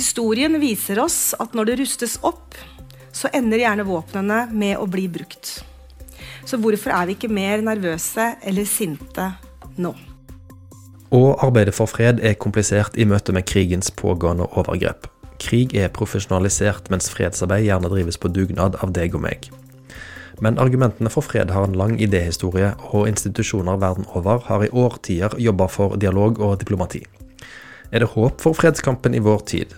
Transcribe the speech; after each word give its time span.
Historien 0.00 0.54
viser 0.62 0.96
oss 1.02 1.34
at 1.36 1.52
når 1.52 1.66
det 1.68 1.74
rustes 1.82 2.14
opp, 2.24 2.54
så 3.12 3.28
ender 3.36 3.60
gjerne 3.60 3.84
våpnene 3.84 4.46
med 4.48 4.78
å 4.80 4.86
bli 4.88 5.02
brukt. 5.12 5.58
Så 6.48 6.56
hvorfor 6.56 6.94
er 6.96 7.10
vi 7.10 7.16
ikke 7.18 7.28
mer 7.28 7.60
nervøse 7.60 8.30
eller 8.48 8.64
sinte 8.64 9.26
nå? 9.76 9.92
Å 11.12 11.20
arbeide 11.44 11.74
for 11.76 11.90
fred 11.90 12.22
er 12.24 12.38
komplisert 12.40 12.96
i 12.96 13.04
møte 13.04 13.34
med 13.36 13.44
krigens 13.50 13.92
pågående 13.92 14.46
overgrep. 14.56 15.04
Krig 15.42 15.76
er 15.76 15.92
profesjonalisert, 15.92 16.88
mens 16.88 17.10
fredsarbeid 17.12 17.66
gjerne 17.66 17.92
drives 17.92 18.16
på 18.16 18.32
dugnad 18.32 18.80
av 18.80 18.94
deg 18.96 19.18
og 19.18 19.26
meg. 19.26 19.50
Men 20.40 20.56
argumentene 20.62 21.12
for 21.12 21.26
fred 21.28 21.52
har 21.52 21.68
en 21.68 21.76
lang 21.76 21.98
idéhistorie, 22.00 22.72
og 22.94 23.04
institusjoner 23.10 23.76
verden 23.84 24.08
over 24.16 24.40
har 24.48 24.64
i 24.64 24.72
årtier 24.72 25.36
jobba 25.36 25.68
for 25.68 26.00
dialog 26.00 26.40
og 26.40 26.56
diplomati. 26.64 27.04
Er 27.92 28.00
det 28.00 28.12
håp 28.14 28.40
for 28.40 28.56
fredskampen 28.56 29.18
i 29.18 29.20
vår 29.20 29.44
tid? 29.50 29.76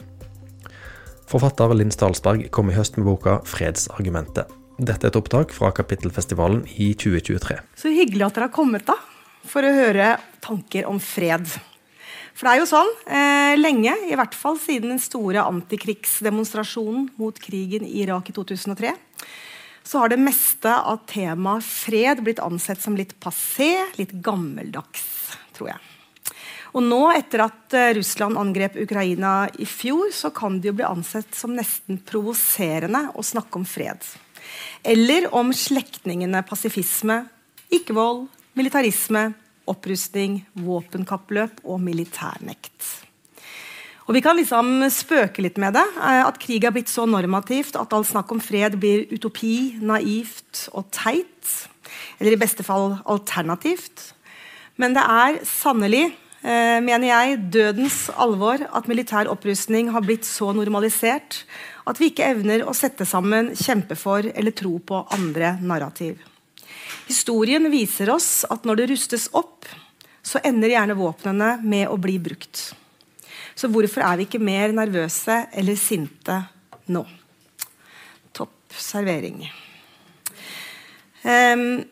Forfatter 1.32 1.72
Linn 1.72 1.88
Stalsberg 1.88 2.50
kom 2.52 2.68
i 2.68 2.74
høst 2.76 2.98
med 2.98 3.06
boka 3.08 3.38
'Fredsargumentet'. 3.48 4.50
Dette 4.76 5.06
er 5.06 5.08
et 5.08 5.16
opptak 5.16 5.52
fra 5.56 5.70
Kapittelfestivalen 5.72 6.66
i 6.76 6.90
2023. 6.92 7.56
Så 7.72 7.88
hyggelig 7.88 8.26
at 8.26 8.36
dere 8.36 8.48
har 8.50 8.52
kommet 8.52 8.84
da, 8.84 8.98
for 9.48 9.64
å 9.64 9.70
høre 9.72 10.18
tanker 10.44 10.84
om 10.90 11.00
fred. 11.00 11.46
For 12.36 12.44
det 12.44 12.52
er 12.52 12.60
jo 12.60 12.68
sånn, 12.68 12.92
eh, 13.06 13.54
lenge, 13.56 13.94
i 14.12 14.18
hvert 14.18 14.36
fall 14.36 14.58
siden 14.60 14.92
den 14.92 15.00
store 15.00 15.40
antikrigsdemonstrasjonen 15.40 17.08
mot 17.16 17.40
krigen 17.40 17.88
i 17.88 18.04
Irak 18.04 18.28
i 18.28 18.36
2003, 18.36 18.92
så 19.84 20.00
har 20.00 20.12
det 20.12 20.20
meste 20.20 20.68
av 20.68 21.06
temaet 21.06 21.64
fred 21.64 22.20
blitt 22.20 22.44
ansett 22.44 22.80
som 22.80 22.94
litt 22.94 23.18
passé, 23.20 23.88
litt 23.96 24.12
gammeldags, 24.20 25.32
tror 25.56 25.72
jeg. 25.72 25.91
Og 26.72 26.84
nå, 26.84 27.00
etter 27.12 27.44
at 27.44 27.76
uh, 27.76 27.90
Russland 27.98 28.40
angrep 28.40 28.78
Ukraina 28.80 29.46
i 29.60 29.66
fjor, 29.68 30.08
så 30.14 30.32
kan 30.34 30.56
det 30.60 30.70
jo 30.70 30.76
bli 30.78 30.88
ansett 30.88 31.36
som 31.36 31.52
nesten 31.56 32.00
provoserende 32.08 33.10
å 33.12 33.24
snakke 33.26 33.60
om 33.60 33.66
fred. 33.68 34.00
Eller 34.82 35.28
om 35.36 35.52
slektningene 35.54 36.42
pasifisme, 36.48 37.22
ikke-vold, 37.72 38.26
militarisme, 38.58 39.30
opprustning, 39.68 40.42
våpenkappløp 40.58 41.62
og 41.62 41.80
militærnekt. 41.84 43.02
Og 44.08 44.16
Vi 44.16 44.22
kan 44.24 44.36
liksom 44.36 44.82
spøke 44.90 45.44
litt 45.44 45.60
med 45.62 45.76
det. 45.78 45.84
Eh, 45.96 46.22
at 46.26 46.40
krig 46.42 46.64
er 46.66 46.74
blitt 46.74 46.90
så 46.90 47.06
normativt 47.06 47.78
at 47.78 47.94
all 47.94 48.04
snakk 48.04 48.32
om 48.34 48.42
fred 48.42 48.74
blir 48.82 49.06
utopi, 49.12 49.78
naivt 49.80 50.66
og 50.74 50.90
teit. 50.90 51.68
Eller 52.18 52.34
i 52.34 52.40
beste 52.40 52.66
fall 52.66 52.98
alternativt. 53.06 54.12
Men 54.76 54.96
det 54.96 55.04
er 55.06 55.38
sannelig, 55.46 56.10
eh, 56.10 56.21
mener 56.42 57.06
jeg, 57.06 57.38
dødens 57.54 58.08
alvor 58.18 58.64
at 58.66 58.88
militær 58.90 59.30
opprustning 59.30 59.92
har 59.94 60.02
blitt 60.02 60.26
så 60.26 60.50
normalisert 60.56 61.44
at 61.86 61.98
vi 62.00 62.10
ikke 62.10 62.26
evner 62.34 62.64
å 62.66 62.74
sette 62.76 63.06
sammen, 63.08 63.52
kjempe 63.58 63.96
for 63.98 64.26
eller 64.26 64.54
tro 64.54 64.76
på 64.82 65.04
andre 65.14 65.56
narrativ. 65.62 66.20
Historien 67.08 67.66
viser 67.72 68.10
oss 68.12 68.44
at 68.50 68.66
når 68.66 68.82
det 68.82 68.90
rustes 68.92 69.28
opp, 69.38 69.66
så 70.22 70.40
ender 70.46 70.74
gjerne 70.74 70.98
våpnene 70.98 71.56
med 71.62 71.88
å 71.90 71.98
bli 72.00 72.18
brukt. 72.22 72.70
Så 73.54 73.68
hvorfor 73.72 74.04
er 74.06 74.18
vi 74.18 74.28
ikke 74.28 74.42
mer 74.42 74.72
nervøse 74.74 75.42
eller 75.58 75.78
sinte 75.78 76.38
nå? 76.94 77.02
Topp 78.32 78.78
servering. 78.78 79.42
Um, 81.22 81.82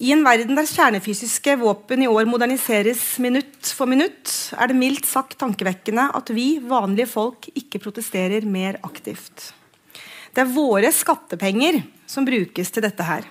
I 0.00 0.14
en 0.14 0.22
verden 0.24 0.56
der 0.56 0.64
kjernefysiske 0.64 1.58
våpen 1.60 2.00
i 2.00 2.06
år 2.08 2.24
moderniseres 2.24 3.02
minutt 3.20 3.68
for 3.76 3.84
minutt, 3.84 4.30
er 4.56 4.70
det 4.70 4.78
mildt 4.80 5.04
sagt 5.04 5.36
tankevekkende 5.42 6.06
at 6.16 6.30
vi 6.32 6.54
vanlige 6.64 7.10
folk 7.10 7.50
ikke 7.52 7.82
protesterer 7.84 8.46
mer 8.48 8.78
aktivt. 8.86 9.50
Det 10.32 10.40
er 10.40 10.54
våre 10.54 10.88
skattepenger 10.96 11.82
som 12.08 12.24
brukes 12.24 12.72
til 12.72 12.86
dette 12.86 13.04
her. 13.04 13.26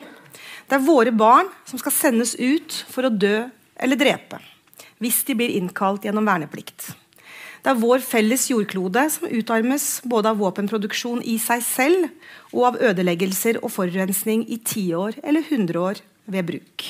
Det 0.69 0.77
er 0.77 0.85
våre 0.85 1.09
barn 1.09 1.49
som 1.65 1.81
skal 1.81 1.95
sendes 1.95 2.35
ut 2.37 2.77
for 2.93 3.09
å 3.09 3.11
dø 3.17 3.47
eller 3.73 3.97
drepe 3.97 4.37
hvis 5.01 5.23
de 5.25 5.33
blir 5.39 5.55
innkalt 5.57 6.05
gjennom 6.05 6.29
verneplikt. 6.29 6.91
Det 7.63 7.73
er 7.73 7.81
vår 7.81 8.05
felles 8.05 8.45
jordklode 8.51 9.07
som 9.15 9.25
utarmes 9.25 9.87
både 10.05 10.35
av 10.35 10.37
våpenproduksjon 10.43 11.25
i 11.25 11.39
seg 11.41 11.65
selv 11.65 12.53
og 12.53 12.61
av 12.69 12.79
ødeleggelser 12.91 13.63
og 13.63 13.73
forurensning 13.73 14.45
i 14.45 14.61
tiår 14.61 15.17
eller 15.23 15.49
hundreår 15.49 16.03
ved 16.31 16.47
bruk. 16.47 16.87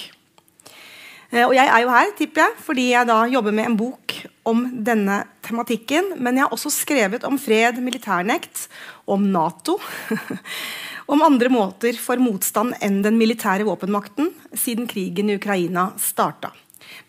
Eh, 1.30 1.46
og 1.46 1.54
jeg 1.54 1.68
er 1.68 1.84
jo 1.84 1.94
her 1.94 2.14
tipper 2.18 2.46
jeg, 2.46 2.62
fordi 2.66 2.86
jeg 2.92 3.10
da 3.10 3.20
jobber 3.30 3.56
med 3.56 3.70
en 3.70 3.80
bok 3.80 4.16
om 4.50 4.64
denne 4.86 5.22
tematikken. 5.46 6.16
Men 6.18 6.38
jeg 6.40 6.48
har 6.48 6.56
også 6.56 6.72
skrevet 6.74 7.26
om 7.28 7.38
fred, 7.42 7.82
militærnekt, 7.84 8.68
om 9.10 9.28
Nato. 9.34 9.78
om 11.12 11.26
andre 11.26 11.50
måter 11.50 11.98
for 11.98 12.22
motstand 12.22 12.76
enn 12.86 13.02
den 13.06 13.18
militære 13.18 13.66
våpenmakten 13.66 14.30
siden 14.54 14.90
krigen 14.90 15.32
i 15.32 15.38
Ukraina 15.40 15.90
starta. 16.02 16.52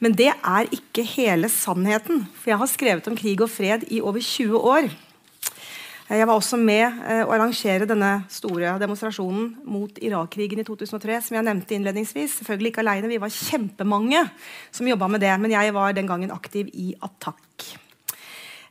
Men 0.00 0.14
det 0.16 0.30
er 0.32 0.68
ikke 0.72 1.04
hele 1.04 1.48
sannheten. 1.52 2.24
For 2.40 2.52
jeg 2.52 2.60
har 2.60 2.70
skrevet 2.70 3.08
om 3.08 3.16
krig 3.16 3.40
og 3.44 3.52
fred 3.52 3.84
i 3.92 4.00
over 4.00 4.20
20 4.24 4.56
år. 4.56 4.90
Jeg 6.10 6.26
var 6.26 6.34
også 6.34 6.58
med 6.58 6.96
eh, 7.06 7.20
å 7.22 7.30
arrangere 7.30 7.86
denne 7.86 8.24
store 8.34 8.72
demonstrasjonen 8.82 9.52
mot 9.70 9.98
Irak-krigen 10.02 10.58
i 10.58 10.64
2003. 10.66 11.20
som 11.22 11.36
jeg 11.36 11.46
nevnte 11.46 11.76
innledningsvis. 11.76 12.40
Selvfølgelig 12.40 12.72
ikke 12.72 12.82
alene, 12.82 13.12
Vi 13.12 13.20
var 13.22 13.30
kjempemange 13.30 14.24
som 14.74 14.88
jobba 14.90 15.06
med 15.06 15.22
det. 15.22 15.30
Men 15.38 15.54
jeg 15.54 15.70
var 15.76 15.94
den 15.94 16.10
gangen 16.10 16.32
aktiv 16.34 16.66
i 16.74 16.96
Attack. 17.00 17.76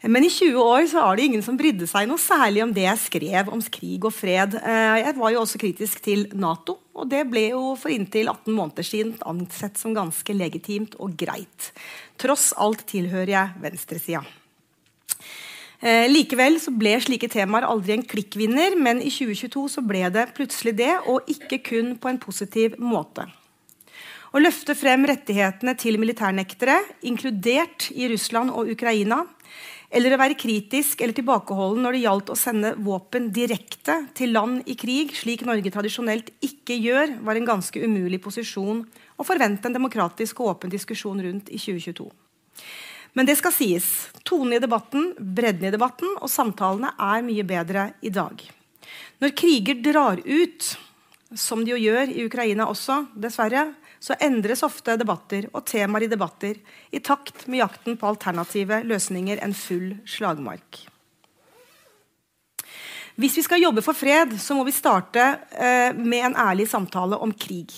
Men 0.04 0.24
i 0.24 0.30
20 0.32 0.60
år 0.60 0.86
så 0.92 1.00
var 1.00 1.16
det 1.16 1.30
ingen 1.30 1.44
som 1.44 1.56
brydde 1.60 1.88
seg 1.88 2.08
noe 2.08 2.20
særlig 2.20 2.64
om 2.64 2.74
det 2.76 2.86
jeg 2.86 3.04
skrev 3.06 3.54
om 3.56 3.64
krig 3.72 4.04
og 4.04 4.14
fred. 4.16 4.60
Eh, 4.60 5.00
jeg 5.06 5.16
var 5.16 5.32
jo 5.32 5.42
også 5.46 5.60
kritisk 5.64 6.04
til 6.04 6.28
Nato, 6.36 6.76
og 6.92 7.08
det 7.12 7.26
ble 7.32 7.50
jo 7.54 7.74
for 7.80 7.92
inntil 7.92 8.28
18 8.32 8.52
måneder 8.52 8.84
siden 8.84 9.16
ansett 9.28 9.80
som 9.80 9.96
ganske 9.96 10.36
legitimt 10.36 11.00
og 11.00 11.16
greit. 11.20 11.72
Tross 12.20 12.52
alt 12.60 12.84
tilhører 12.92 13.32
jeg 13.36 13.64
venstresida. 13.64 14.24
Eh, 15.80 16.10
likevel 16.12 16.58
så 16.60 16.74
ble 16.76 16.98
slike 17.00 17.30
temaer 17.32 17.64
aldri 17.64 17.96
en 17.96 18.04
klikkvinner, 18.04 18.76
men 18.76 19.00
i 19.00 19.12
2022 19.14 19.68
så 19.78 19.84
ble 19.88 20.04
det 20.12 20.26
plutselig 20.36 20.76
det, 20.76 20.92
og 21.08 21.28
ikke 21.32 21.62
kun 21.64 21.94
på 21.96 22.12
en 22.12 22.20
positiv 22.20 22.76
måte. 22.84 23.24
Å 24.30 24.42
løfte 24.44 24.76
frem 24.78 25.08
rettighetene 25.10 25.74
til 25.80 25.96
militærnektere, 25.98 26.76
inkludert 27.08 27.88
i 27.96 28.10
Russland 28.12 28.52
og 28.52 28.70
Ukraina, 28.76 29.24
eller 29.90 30.14
å 30.14 30.20
være 30.22 30.38
kritisk 30.38 31.00
eller 31.02 31.16
tilbakeholden 31.18 31.82
når 31.82 31.96
det 31.96 32.04
gjaldt 32.04 32.30
å 32.30 32.38
sende 32.38 32.76
våpen 32.86 33.32
direkte 33.34 33.96
til 34.20 34.36
land 34.36 34.68
i 34.70 34.76
krig, 34.78 35.16
slik 35.18 35.42
Norge 35.48 35.72
tradisjonelt 35.74 36.30
ikke 36.46 36.78
gjør, 36.78 37.16
var 37.26 37.40
en 37.40 37.48
ganske 37.48 37.82
umulig 37.82 38.20
posisjon 38.22 38.84
å 39.18 39.26
forvente 39.26 39.66
en 39.66 39.80
demokratisk 39.80 40.44
og 40.44 40.54
åpen 40.54 40.76
diskusjon 40.76 41.24
rundt 41.26 41.50
i 41.50 41.58
2022. 41.58 42.06
Men 43.14 43.26
det 43.26 43.40
skal 43.40 43.54
sies. 43.56 43.88
Tonen 44.28 44.58
i 44.58 44.62
debatten, 44.62 45.14
bredden 45.18 45.70
i 45.70 45.74
debatten 45.74 46.12
og 46.20 46.30
samtalene 46.32 46.94
er 46.96 47.26
mye 47.26 47.46
bedre 47.48 47.90
i 48.06 48.12
dag. 48.14 48.42
Når 49.20 49.36
kriger 49.38 49.82
drar 49.84 50.22
ut, 50.26 50.68
som 51.36 51.64
de 51.66 51.74
jo 51.74 51.80
gjør 51.82 52.14
i 52.14 52.26
Ukraina 52.26 52.70
også, 52.70 53.04
dessverre, 53.14 53.70
så 54.00 54.16
endres 54.24 54.64
ofte 54.64 54.96
debatter 54.98 55.50
og 55.52 55.66
temaer 55.68 56.06
i 56.06 56.12
debatter 56.12 56.56
i 56.96 57.02
takt 57.04 57.46
med 57.48 57.60
jakten 57.60 57.98
på 58.00 58.08
alternative 58.08 58.80
løsninger 58.88 59.42
enn 59.44 59.56
full 59.58 59.92
slagmark. 60.08 60.86
Hvis 63.20 63.36
vi 63.36 63.44
skal 63.44 63.60
jobbe 63.60 63.84
for 63.84 63.98
fred, 63.98 64.38
så 64.40 64.56
må 64.56 64.64
vi 64.64 64.72
starte 64.72 65.26
eh, 65.52 65.92
med 65.92 66.30
en 66.30 66.38
ærlig 66.40 66.70
samtale 66.72 67.20
om 67.20 67.34
krig. 67.36 67.74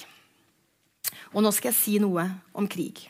Og 1.33 1.41
nå 1.41 1.49
skal 1.55 1.71
jeg 1.71 1.79
si 1.79 1.97
noe 2.03 2.27
om 2.53 2.67
krig. 2.69 3.07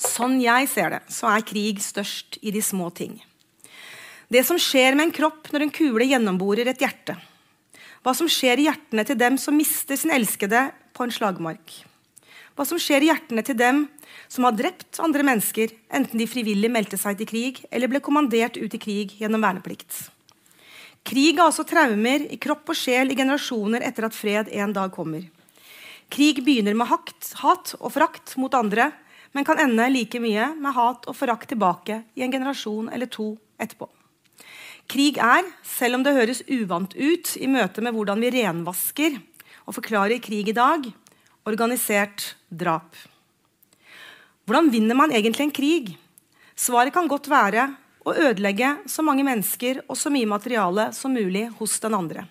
Sånn 0.00 0.38
jeg 0.40 0.68
ser 0.72 0.94
det, 0.94 1.02
så 1.12 1.28
er 1.28 1.44
krig 1.44 1.82
størst 1.84 2.40
i 2.40 2.52
de 2.54 2.62
små 2.64 2.88
ting. 2.96 3.18
Det 4.30 4.44
som 4.46 4.56
skjer 4.60 4.94
med 4.96 5.08
en 5.08 5.16
kropp 5.16 5.50
når 5.52 5.66
en 5.66 5.74
kule 5.74 6.06
gjennomborer 6.08 6.70
et 6.70 6.80
hjerte 6.80 7.18
hva 8.00 8.14
som 8.16 8.28
skjer 8.30 8.60
i 8.60 8.66
hjertene 8.68 9.04
til 9.04 9.18
dem 9.20 9.36
som 9.40 9.56
mister 9.56 9.98
sin 9.98 10.12
elskede 10.14 10.70
på 10.96 11.04
en 11.04 11.12
slagmark. 11.12 11.74
Hva 12.56 12.64
som 12.68 12.80
skjer 12.80 13.04
i 13.04 13.10
hjertene 13.10 13.44
til 13.44 13.58
dem 13.58 13.82
som 14.30 14.46
har 14.46 14.56
drept 14.56 15.00
andre 15.04 15.24
mennesker, 15.26 15.72
enten 15.92 16.20
de 16.20 16.28
frivillig 16.28 16.70
meldte 16.72 16.98
seg 17.00 17.18
til 17.20 17.28
krig 17.28 17.60
eller 17.70 17.90
ble 17.92 18.02
kommandert 18.04 18.56
ut 18.56 18.74
i 18.74 18.80
krig 18.80 19.14
gjennom 19.20 19.44
verneplikt. 19.44 20.08
Krig 21.06 21.38
er 21.38 21.46
også 21.46 21.64
traumer 21.68 22.26
i 22.28 22.40
kropp 22.40 22.72
og 22.72 22.76
sjel 22.76 23.12
i 23.12 23.18
generasjoner 23.18 23.84
etter 23.86 24.08
at 24.08 24.16
fred 24.16 24.50
en 24.52 24.74
dag 24.76 24.92
kommer. 24.92 25.24
Krig 26.10 26.42
begynner 26.44 26.76
med 26.76 26.90
hakt, 26.90 27.32
hat 27.40 27.74
og 27.78 27.92
frakt 27.94 28.34
mot 28.40 28.54
andre, 28.56 28.90
men 29.32 29.46
kan 29.46 29.60
ende 29.62 29.86
like 29.92 30.20
mye 30.22 30.50
med 30.58 30.74
hat 30.74 31.06
og 31.10 31.16
forakt 31.16 31.50
tilbake 31.52 32.02
i 32.18 32.24
en 32.26 32.32
generasjon 32.32 32.90
eller 32.92 33.10
to 33.10 33.32
etterpå. 33.60 33.88
Krig 34.90 35.20
er, 35.22 35.46
selv 35.62 35.98
om 35.98 36.04
det 36.06 36.16
høres 36.16 36.42
uvant 36.50 36.96
ut 36.98 37.36
i 37.38 37.46
møte 37.46 37.82
med 37.84 37.94
hvordan 37.94 38.22
vi 38.24 38.32
renvasker 38.40 39.20
og 39.68 39.76
forklarer 39.76 40.18
krig 40.22 40.50
i 40.50 40.56
dag, 40.56 40.88
organisert 41.46 42.32
drap. 42.50 42.96
Hvordan 44.48 44.72
vinner 44.72 44.98
man 44.98 45.14
egentlig 45.14 45.46
en 45.46 45.54
krig? 45.54 45.92
Svaret 46.58 46.92
kan 46.94 47.06
godt 47.08 47.30
være 47.30 47.68
å 48.02 48.16
ødelegge 48.16 48.80
så 48.90 49.04
mange 49.06 49.22
mennesker 49.26 49.84
og 49.86 49.94
så 50.00 50.10
mye 50.10 50.26
materiale 50.26 50.90
som 50.96 51.14
mulig 51.14 51.46
hos 51.60 51.78
den 51.84 51.94
andre. 51.94 52.26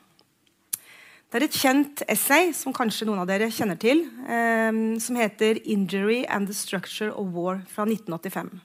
Det 1.30 1.38
er 1.38 1.44
et 1.46 1.58
kjent 1.62 2.02
essay 2.10 2.48
som 2.58 2.74
kanskje 2.74 3.06
noen 3.06 3.20
av 3.22 3.28
dere 3.30 3.52
kjenner 3.54 3.78
til, 3.78 4.00
eh, 4.26 4.98
som 4.98 5.16
heter 5.16 5.62
'Injury 5.62 6.26
and 6.28 6.48
the 6.48 6.54
Structure 6.54 7.14
of 7.14 7.28
War' 7.36 7.62
fra 7.68 7.86
1985. 7.86 8.62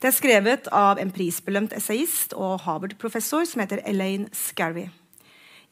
Det 0.00 0.08
er 0.08 0.12
skrevet 0.12 0.68
av 0.70 0.98
en 0.98 1.10
prisbelønt 1.10 1.72
essayist 1.72 2.32
og 2.34 2.60
Harvard-professor 2.60 3.44
som 3.44 3.60
heter 3.60 3.80
Elaine 3.84 4.28
Scarry. 4.32 4.90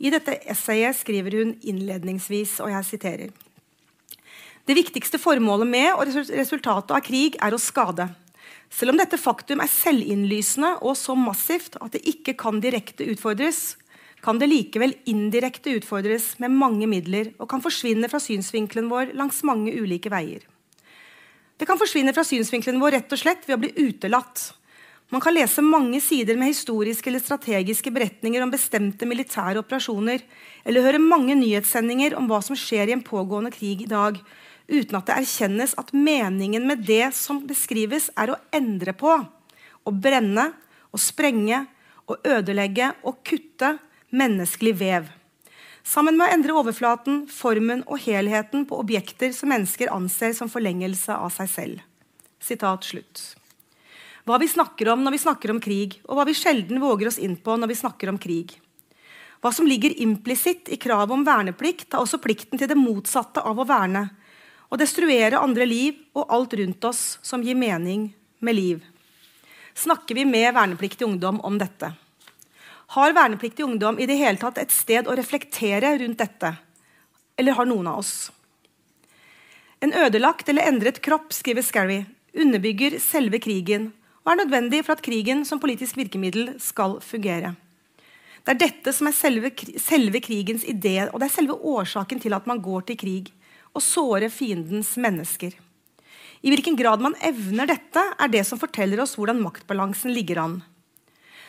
I 0.01 0.11
dette 0.11 0.41
essayet 0.51 0.97
skriver 0.97 1.31
hun 1.31 1.55
innledningsvis, 1.63 2.61
og 2.61 2.71
jeg 2.71 2.85
siterer 2.85 3.31
Det 4.67 4.75
viktigste 4.75 5.19
formålet 5.19 5.69
med 5.69 5.93
og 5.93 6.07
resultatet 6.09 6.91
av 6.91 7.03
krig 7.03 7.37
er 7.41 7.53
å 7.53 7.61
skade. 7.61 8.09
Selv 8.71 8.91
om 8.91 8.97
dette 8.97 9.19
faktum 9.19 9.61
er 9.61 9.69
selvinnlysende 9.69 10.83
og 10.83 10.97
så 10.97 11.15
massivt 11.15 11.77
at 11.81 11.93
det 11.93 12.01
ikke 12.03 12.35
kan 12.35 12.61
direkte 12.61 13.05
utfordres, 13.05 13.77
kan 14.25 14.41
det 14.41 14.49
likevel 14.49 14.95
indirekte 15.11 15.75
utfordres 15.77 16.33
med 16.41 16.55
mange 16.57 16.89
midler 16.89 17.35
og 17.37 17.49
kan 17.51 17.63
forsvinne 17.65 18.09
fra 18.09 18.21
synsvinkelen 18.23 18.89
vår 18.89 19.13
langs 19.19 19.43
mange 19.45 19.75
ulike 19.77 20.13
veier. 20.13 20.47
Det 21.61 21.69
kan 21.69 21.79
forsvinne 21.79 22.15
fra 22.17 22.25
synsvinkelen 22.27 22.81
vår 22.83 22.97
rett 22.97 23.13
og 23.13 23.21
slett 23.21 23.45
ved 23.47 23.59
å 23.59 23.63
bli 23.63 23.73
utelatt. 23.85 24.49
Man 25.13 25.21
kan 25.23 25.37
lese 25.37 25.63
mange 25.63 26.01
sider 26.03 26.39
med 26.41 26.51
historiske 26.51 27.11
eller 27.11 27.23
strategiske 27.23 27.93
beretninger 27.95 28.43
om 28.43 28.51
bestemte 28.51 29.07
militære 29.07 29.61
operasjoner, 29.61 30.25
eller 30.65 30.87
høre 30.89 31.03
mange 31.03 31.37
nyhetssendinger 31.39 32.17
om 32.19 32.27
hva 32.31 32.41
som 32.43 32.57
skjer 32.59 32.91
i 32.91 32.97
en 32.97 33.05
pågående 33.05 33.53
krig 33.55 33.85
i 33.85 33.91
dag, 33.91 34.19
uten 34.67 34.99
at 34.99 35.07
det 35.11 35.19
erkjennes 35.21 35.77
at 35.79 35.93
meningen 35.93 36.65
med 36.67 36.83
det 36.89 37.13
som 37.15 37.45
beskrives, 37.47 38.09
er 38.17 38.33
å 38.33 38.41
endre 38.57 38.97
på, 38.97 39.19
å 39.85 39.93
brenne, 39.93 40.49
å 40.91 40.99
sprenge, 40.99 41.67
å 42.09 42.17
ødelegge 42.25 42.95
og 43.05 43.21
kutte 43.29 43.77
menneskelig 44.15 44.75
vev. 44.79 45.09
Sammen 45.85 46.17
med 46.17 46.29
å 46.29 46.35
endre 46.37 46.57
overflaten, 46.57 47.25
formen 47.29 47.83
og 47.85 48.01
helheten 48.07 48.65
på 48.69 48.79
objekter 48.81 49.35
som 49.37 49.51
mennesker 49.53 49.93
anser 49.93 50.33
som 50.37 50.49
forlengelse 50.49 51.13
av 51.13 51.33
seg 51.35 51.51
selv. 51.51 51.83
Sitat 52.41 52.87
slutt. 52.87 53.25
Hva 54.25 54.39
vi 54.41 54.49
snakker 54.49 54.89
om 54.95 55.03
når 55.05 55.17
vi 55.17 55.21
snakker 55.27 55.53
om 55.53 55.61
krig, 55.61 55.99
og 56.09 56.17
hva 56.17 56.25
vi 56.25 56.37
sjelden 56.37 56.81
våger 56.81 57.11
oss 57.11 57.21
inn 57.21 57.37
på 57.37 57.59
når 57.61 57.75
vi 57.75 57.81
snakker 57.83 58.09
om 58.09 58.21
krig. 58.21 58.55
Hva 59.45 59.53
som 59.53 59.69
ligger 59.69 59.93
implisitt 60.01 60.71
i 60.73 60.79
kravet 60.81 61.13
om 61.13 61.27
verneplikt, 61.27 61.91
er 61.93 62.01
også 62.01 62.23
plikten 62.25 62.57
til 62.57 62.71
det 62.71 62.79
motsatte 62.81 63.43
av 63.45 63.61
å 63.61 63.67
verne. 63.69 64.07
Å 64.73 64.79
destruere 64.81 65.43
andre 65.45 65.67
liv 65.69 65.99
og 66.17 66.33
alt 66.33 66.57
rundt 66.57 66.89
oss 66.89 67.03
som 67.21 67.45
gir 67.45 67.59
mening 67.59 68.09
med 68.41 68.57
liv. 68.57 68.81
Snakker 69.77 70.17
vi 70.17 70.25
med 70.25 70.55
vernepliktig 70.57 71.05
ungdom 71.05 71.43
om 71.45 71.61
dette? 71.61 71.93
Har 72.87 73.17
vernepliktig 73.17 73.65
ungdom 73.65 73.99
i 73.99 74.07
det 74.07 74.19
hele 74.21 74.39
tatt 74.39 74.59
et 74.61 74.73
sted 74.75 75.09
å 75.09 75.17
reflektere 75.17 75.97
rundt 75.99 76.21
dette? 76.21 76.55
Eller 77.37 77.57
har 77.57 77.67
noen 77.67 77.89
av 77.91 78.03
oss? 78.03 78.31
En 79.81 79.93
ødelagt 79.93 80.49
eller 80.49 80.69
endret 80.69 81.01
kropp 81.05 81.33
skriver 81.35 81.65
Scarry, 81.65 82.05
underbygger 82.35 82.99
selve 83.03 83.41
krigen 83.43 83.91
og 84.25 84.33
er 84.33 84.41
nødvendig 84.41 84.85
for 84.85 84.97
at 84.97 85.05
krigen 85.05 85.45
som 85.45 85.61
politisk 85.61 85.99
virkemiddel 85.99 86.55
skal 86.63 86.99
fungere. 87.05 87.55
Det 88.45 88.55
er 88.55 88.61
dette 88.61 88.93
som 88.93 89.09
er 89.09 89.17
selve, 89.17 89.51
selve 89.81 90.21
krigens 90.25 90.65
idé, 90.69 90.99
og 91.09 91.21
det 91.21 91.31
er 91.31 91.35
selve 91.35 91.57
årsaken 91.57 92.21
til 92.21 92.37
at 92.37 92.49
man 92.49 92.61
går 92.65 92.85
til 92.91 92.99
krig. 93.01 93.31
Å 93.75 93.81
såre 93.83 94.29
fiendens 94.31 94.93
mennesker. 95.01 95.57
I 96.45 96.53
hvilken 96.53 96.77
grad 96.79 97.01
man 97.03 97.17
evner 97.25 97.67
dette, 97.67 98.03
er 98.21 98.31
det 98.31 98.45
som 98.47 98.61
forteller 98.61 99.01
oss 99.03 99.17
hvordan 99.19 99.41
maktbalansen 99.43 100.13
ligger 100.15 100.43
an. 100.45 100.59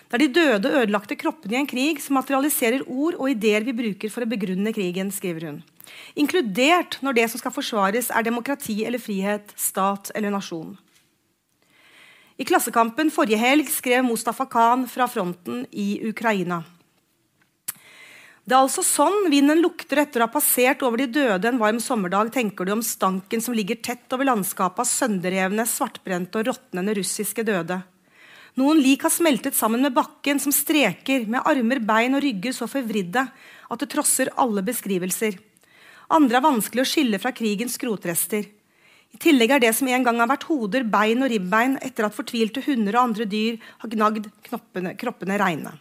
Det 0.05 0.17
er 0.17 0.21
de 0.21 0.33
døde, 0.35 0.71
ødelagte 0.83 1.17
kroppene 1.17 1.57
i 1.57 1.59
en 1.63 1.69
krig 1.69 2.01
som 2.03 2.19
materialiserer 2.19 2.85
ord 2.85 3.17
og 3.17 3.29
ideer 3.31 3.65
vi 3.65 3.73
bruker 3.73 4.11
for 4.13 4.25
å 4.25 4.29
begrunne 4.29 4.73
krigen, 4.75 5.09
skriver 5.11 5.49
hun. 5.49 5.63
Inkludert 6.19 6.99
når 7.05 7.17
det 7.17 7.27
som 7.31 7.41
skal 7.41 7.53
forsvares, 7.55 8.11
er 8.13 8.25
demokrati 8.25 8.83
eller 8.85 9.01
frihet, 9.01 9.53
stat 9.57 10.11
eller 10.15 10.33
nasjon. 10.33 10.75
I 12.37 12.45
Klassekampen 12.45 13.09
forrige 13.15 13.39
helg 13.39 13.69
skrev 13.71 14.03
Mustafa 14.05 14.45
Khan 14.51 14.85
fra 14.91 15.07
fronten 15.07 15.63
i 15.71 16.01
Ukraina. 16.09 16.63
Det 18.45 18.53
er 18.53 18.61
altså 18.61 18.83
sånn 18.85 19.31
vinden 19.31 19.57
lukter 19.63 20.03
etter 20.03 20.21
å 20.21 20.27
ha 20.27 20.33
passert 20.33 20.83
over 20.85 21.01
de 21.01 21.07
døde 21.09 21.49
en 21.49 21.57
varm 21.57 21.79
sommerdag, 21.81 22.29
tenker 22.35 22.67
du 22.67 22.75
om 22.75 22.83
stanken 22.85 23.41
som 23.41 23.55
ligger 23.57 23.79
tett 23.81 24.05
over 24.13 24.27
landskapet 24.27 24.83
av 24.83 24.89
sønderrevne, 24.91 25.65
svartbrente 25.65 26.43
og 26.43 26.51
råtnende 26.51 26.93
russiske 26.99 27.47
døde. 27.47 27.79
Noen 28.55 28.79
lik 28.79 29.03
har 29.03 29.11
smeltet 29.11 29.55
sammen 29.55 29.81
med 29.83 29.93
bakken, 29.95 30.39
som 30.39 30.53
streker, 30.55 31.25
med 31.27 31.43
armer, 31.43 31.81
bein 31.83 32.15
og 32.15 32.23
rygger 32.23 32.55
så 32.55 32.69
forvridde 32.71 33.25
at 33.25 33.81
det 33.81 33.89
trosser 33.91 34.31
alle 34.39 34.63
beskrivelser. 34.63 35.35
Andre 36.15 36.39
er 36.39 36.45
vanskelig 36.45 36.85
å 36.85 36.87
skille 36.87 37.19
fra 37.19 37.33
krigens 37.35 37.75
skrotrester. 37.75 38.45
I 39.15 39.19
tillegg 39.19 39.55
er 39.55 39.63
det 39.63 39.73
som 39.75 39.87
en 39.91 40.07
gang 40.07 40.21
har 40.23 40.31
vært 40.31 40.47
hoder, 40.47 40.87
bein 40.87 41.23
og 41.23 41.31
ribbein, 41.31 41.75
etter 41.83 42.07
at 42.07 42.15
fortvilte 42.15 42.63
hunder 42.63 42.95
og 42.95 43.09
andre 43.09 43.27
dyr 43.27 43.59
har 43.83 43.91
gnagd 43.91 44.31
knoppene, 44.47 44.95
kroppene 44.99 45.39
reine. 45.41 45.75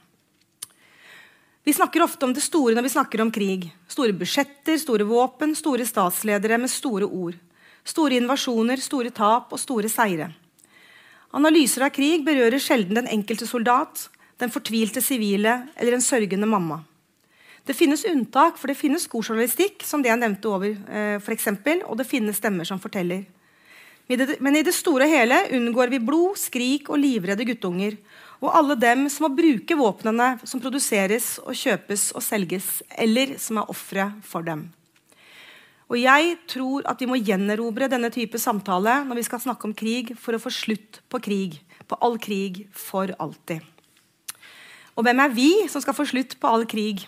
Vi 1.65 1.73
snakker 1.73 2.03
ofte 2.05 2.27
om 2.27 2.35
det 2.37 2.43
store 2.45 2.75
når 2.77 2.85
vi 2.85 2.93
snakker 2.93 3.23
om 3.23 3.31
krig. 3.33 3.71
Store 3.89 4.13
budsjetter, 4.19 4.77
store 4.83 5.07
våpen, 5.09 5.55
store 5.57 5.87
statsledere 5.89 6.59
med 6.61 6.71
store 6.71 7.07
ord. 7.07 7.39
Store 7.87 8.19
invasjoner, 8.19 8.83
store 8.83 9.15
tap 9.15 9.55
og 9.55 9.63
store 9.63 9.89
seire. 9.93 10.35
Analyser 11.35 11.83
av 11.83 11.91
krig 11.95 12.23
berører 12.27 12.63
sjelden 12.63 13.01
den 13.01 13.11
enkelte 13.11 13.47
soldat, 13.49 14.09
den 14.39 14.53
fortvilte 14.55 15.03
sivile 15.03 15.65
eller 15.75 15.97
en 15.97 16.05
sørgende 16.05 16.47
mamma. 16.47 16.85
Det 17.67 17.75
finnes 17.75 18.05
unntak, 18.07 18.59
for 18.61 18.71
det 18.71 18.77
finnes 18.79 19.09
god 19.11 19.25
journalistikk, 19.25 19.83
som 19.83 20.03
det 20.03 20.13
jeg 20.13 20.21
nevnte 20.21 20.51
over, 20.51 20.71
eh, 20.71 21.19
for 21.19 21.33
eksempel, 21.33 21.81
og 21.89 21.97
det 21.99 22.07
finnes 22.07 22.37
stemmer 22.37 22.69
som 22.69 22.79
forteller. 22.79 23.25
Men 24.07 24.57
i 24.57 24.63
det 24.63 24.75
store 24.75 25.07
og 25.07 25.11
hele 25.11 25.39
unngår 25.57 25.89
vi 25.89 25.99
blod, 25.99 26.37
skrik 26.37 26.91
og 26.91 27.01
livredde 27.01 27.47
guttunger. 27.49 27.97
Og 28.43 28.53
alle 28.53 28.77
dem 28.77 29.09
som 29.09 29.25
må 29.25 29.37
bruke 29.37 29.75
våpnene 29.75 30.39
som 30.45 30.61
produseres 30.61 31.39
og 31.41 31.57
kjøpes 31.57 32.13
og 32.13 32.23
selges, 32.23 32.83
eller 32.99 33.39
som 33.39 33.59
er 33.59 33.71
ofre 33.73 34.13
for 34.23 34.43
dem. 34.43 34.69
Og 35.93 35.99
jeg 36.01 36.39
tror 36.49 36.87
at 36.89 37.01
vi 37.03 37.09
må 37.09 37.19
gjenerobre 37.21 37.91
denne 37.93 38.11
type 38.13 38.41
samtale 38.41 39.03
når 39.05 39.21
vi 39.21 39.27
skal 39.27 39.43
snakke 39.43 39.69
om 39.69 39.77
krig, 39.77 40.15
for 40.17 40.37
å 40.37 40.41
få 40.41 40.53
slutt 40.53 41.03
på 41.13 41.21
krig. 41.25 41.61
På 41.89 41.99
all 42.01 42.17
krig 42.23 42.65
for 42.73 43.13
alltid. 43.21 43.61
Og 44.95 45.05
hvem 45.05 45.21
er 45.25 45.35
vi 45.35 45.51
som 45.69 45.83
skal 45.85 45.97
få 45.97 46.07
slutt 46.09 46.39
på 46.41 46.51
all 46.51 46.65
krig? 46.71 47.05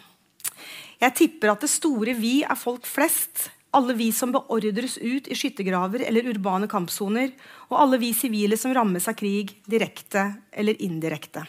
Jeg 1.01 1.17
tipper 1.17 1.53
at 1.53 1.65
det 1.65 1.73
store 1.73 2.17
vi 2.19 2.41
er 2.45 2.59
folk 2.59 2.87
flest. 2.89 3.51
Alle 3.77 3.97
vi 3.97 4.11
som 4.15 4.33
beordres 4.33 4.97
ut 5.01 5.29
i 5.29 5.37
skyttergraver 5.37 6.05
eller 6.07 6.29
urbane 6.33 6.69
kampsoner. 6.71 7.33
Og 7.71 7.79
alle 7.81 8.01
vi 8.03 8.13
sivile 8.17 8.59
som 8.61 8.75
rammes 8.77 9.09
av 9.09 9.17
krig 9.19 9.57
direkte 9.69 10.29
eller 10.53 10.81
indirekte. 10.85 11.45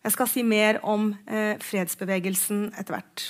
Jeg 0.00 0.16
skal 0.16 0.30
si 0.32 0.44
mer 0.46 0.80
om 0.88 1.10
eh, 1.28 1.60
fredsbevegelsen 1.60 2.70
etter 2.72 2.96
hvert. 2.96 3.26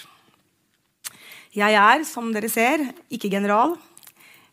Jeg 1.50 1.74
er, 1.74 2.04
som 2.06 2.28
dere 2.30 2.46
ser, 2.46 2.82
ikke 3.10 3.26
general. 3.32 3.72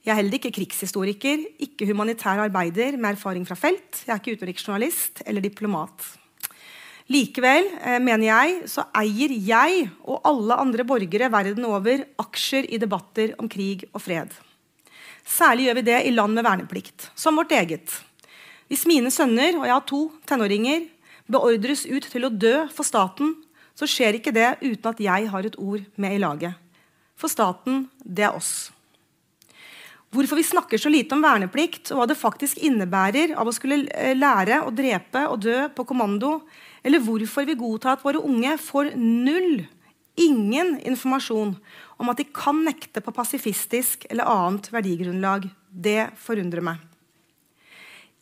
Jeg 0.02 0.16
er 0.16 0.18
heller 0.18 0.40
ikke 0.40 0.50
krigshistoriker, 0.56 1.44
ikke 1.62 1.86
humanitær 1.86 2.40
arbeider 2.42 2.98
med 2.98 3.12
erfaring 3.12 3.46
fra 3.46 3.58
felt. 3.60 4.02
Jeg 4.08 4.16
er 4.16 4.18
ikke 4.18 4.34
utenriksjournalist 4.40 5.22
eller 5.30 5.46
diplomat. 5.46 6.08
Likevel 7.14 7.70
eh, 7.78 8.00
mener 8.02 8.26
jeg, 8.26 8.58
så 8.74 8.88
eier 8.98 9.30
jeg 9.30 9.86
og 10.10 10.26
alle 10.26 10.58
andre 10.58 10.88
borgere 10.90 11.30
verden 11.30 11.70
over 11.70 12.02
aksjer 12.26 12.66
i 12.66 12.82
debatter 12.82 13.38
om 13.38 13.46
krig 13.52 13.86
og 13.94 14.02
fred. 14.02 14.34
Særlig 15.22 15.68
gjør 15.68 15.78
vi 15.78 15.88
det 15.94 16.04
i 16.08 16.18
land 16.18 16.34
med 16.34 16.50
verneplikt, 16.50 17.12
som 17.14 17.38
vårt 17.38 17.54
eget. 17.54 17.94
Hvis 18.72 18.88
mine 18.90 19.14
sønner, 19.14 19.54
og 19.60 19.70
jeg 19.70 19.76
har 19.76 19.86
to 19.86 20.06
tenåringer, 20.26 20.88
beordres 21.30 21.86
ut 21.86 22.10
til 22.10 22.26
å 22.26 22.34
dø 22.34 22.56
for 22.74 22.88
staten, 22.88 23.36
så 23.78 23.86
skjer 23.86 24.18
ikke 24.18 24.34
det 24.34 24.56
uten 24.64 24.90
at 24.90 25.04
jeg 25.04 25.30
har 25.30 25.46
et 25.46 25.60
ord 25.62 25.86
med 25.96 26.18
i 26.18 26.24
laget. 26.26 26.64
For 27.18 27.32
staten, 27.32 27.88
det 28.06 28.28
er 28.28 28.36
oss. 28.38 28.70
Hvorfor 30.14 30.40
vi 30.40 30.46
snakker 30.48 30.80
så 30.80 30.90
lite 30.90 31.18
om 31.18 31.24
verneplikt, 31.26 31.92
og 31.92 32.00
hva 32.00 32.06
det 32.08 32.20
faktisk 32.20 32.62
innebærer 32.64 33.34
av 33.36 33.50
å 33.50 33.56
skulle 33.56 33.84
eh, 33.92 34.16
lære 34.16 34.62
å 34.64 34.72
drepe 34.72 35.26
og 35.28 35.42
dø 35.44 35.66
på 35.76 35.86
kommando, 35.90 36.40
eller 36.86 37.04
hvorfor 37.04 37.48
vi 37.50 37.58
godtar 37.60 37.98
at 37.98 38.06
våre 38.06 38.22
unge 38.24 38.56
får 38.62 38.94
null, 38.96 39.66
ingen 40.18 40.78
informasjon 40.88 41.58
om 42.02 42.10
at 42.10 42.22
de 42.22 42.26
kan 42.34 42.64
nekte 42.66 43.04
på 43.04 43.14
pasifistisk 43.14 44.08
eller 44.10 44.30
annet 44.30 44.72
verdigrunnlag, 44.74 45.50
det 45.70 46.10
forundrer 46.22 46.64
meg. 46.66 46.80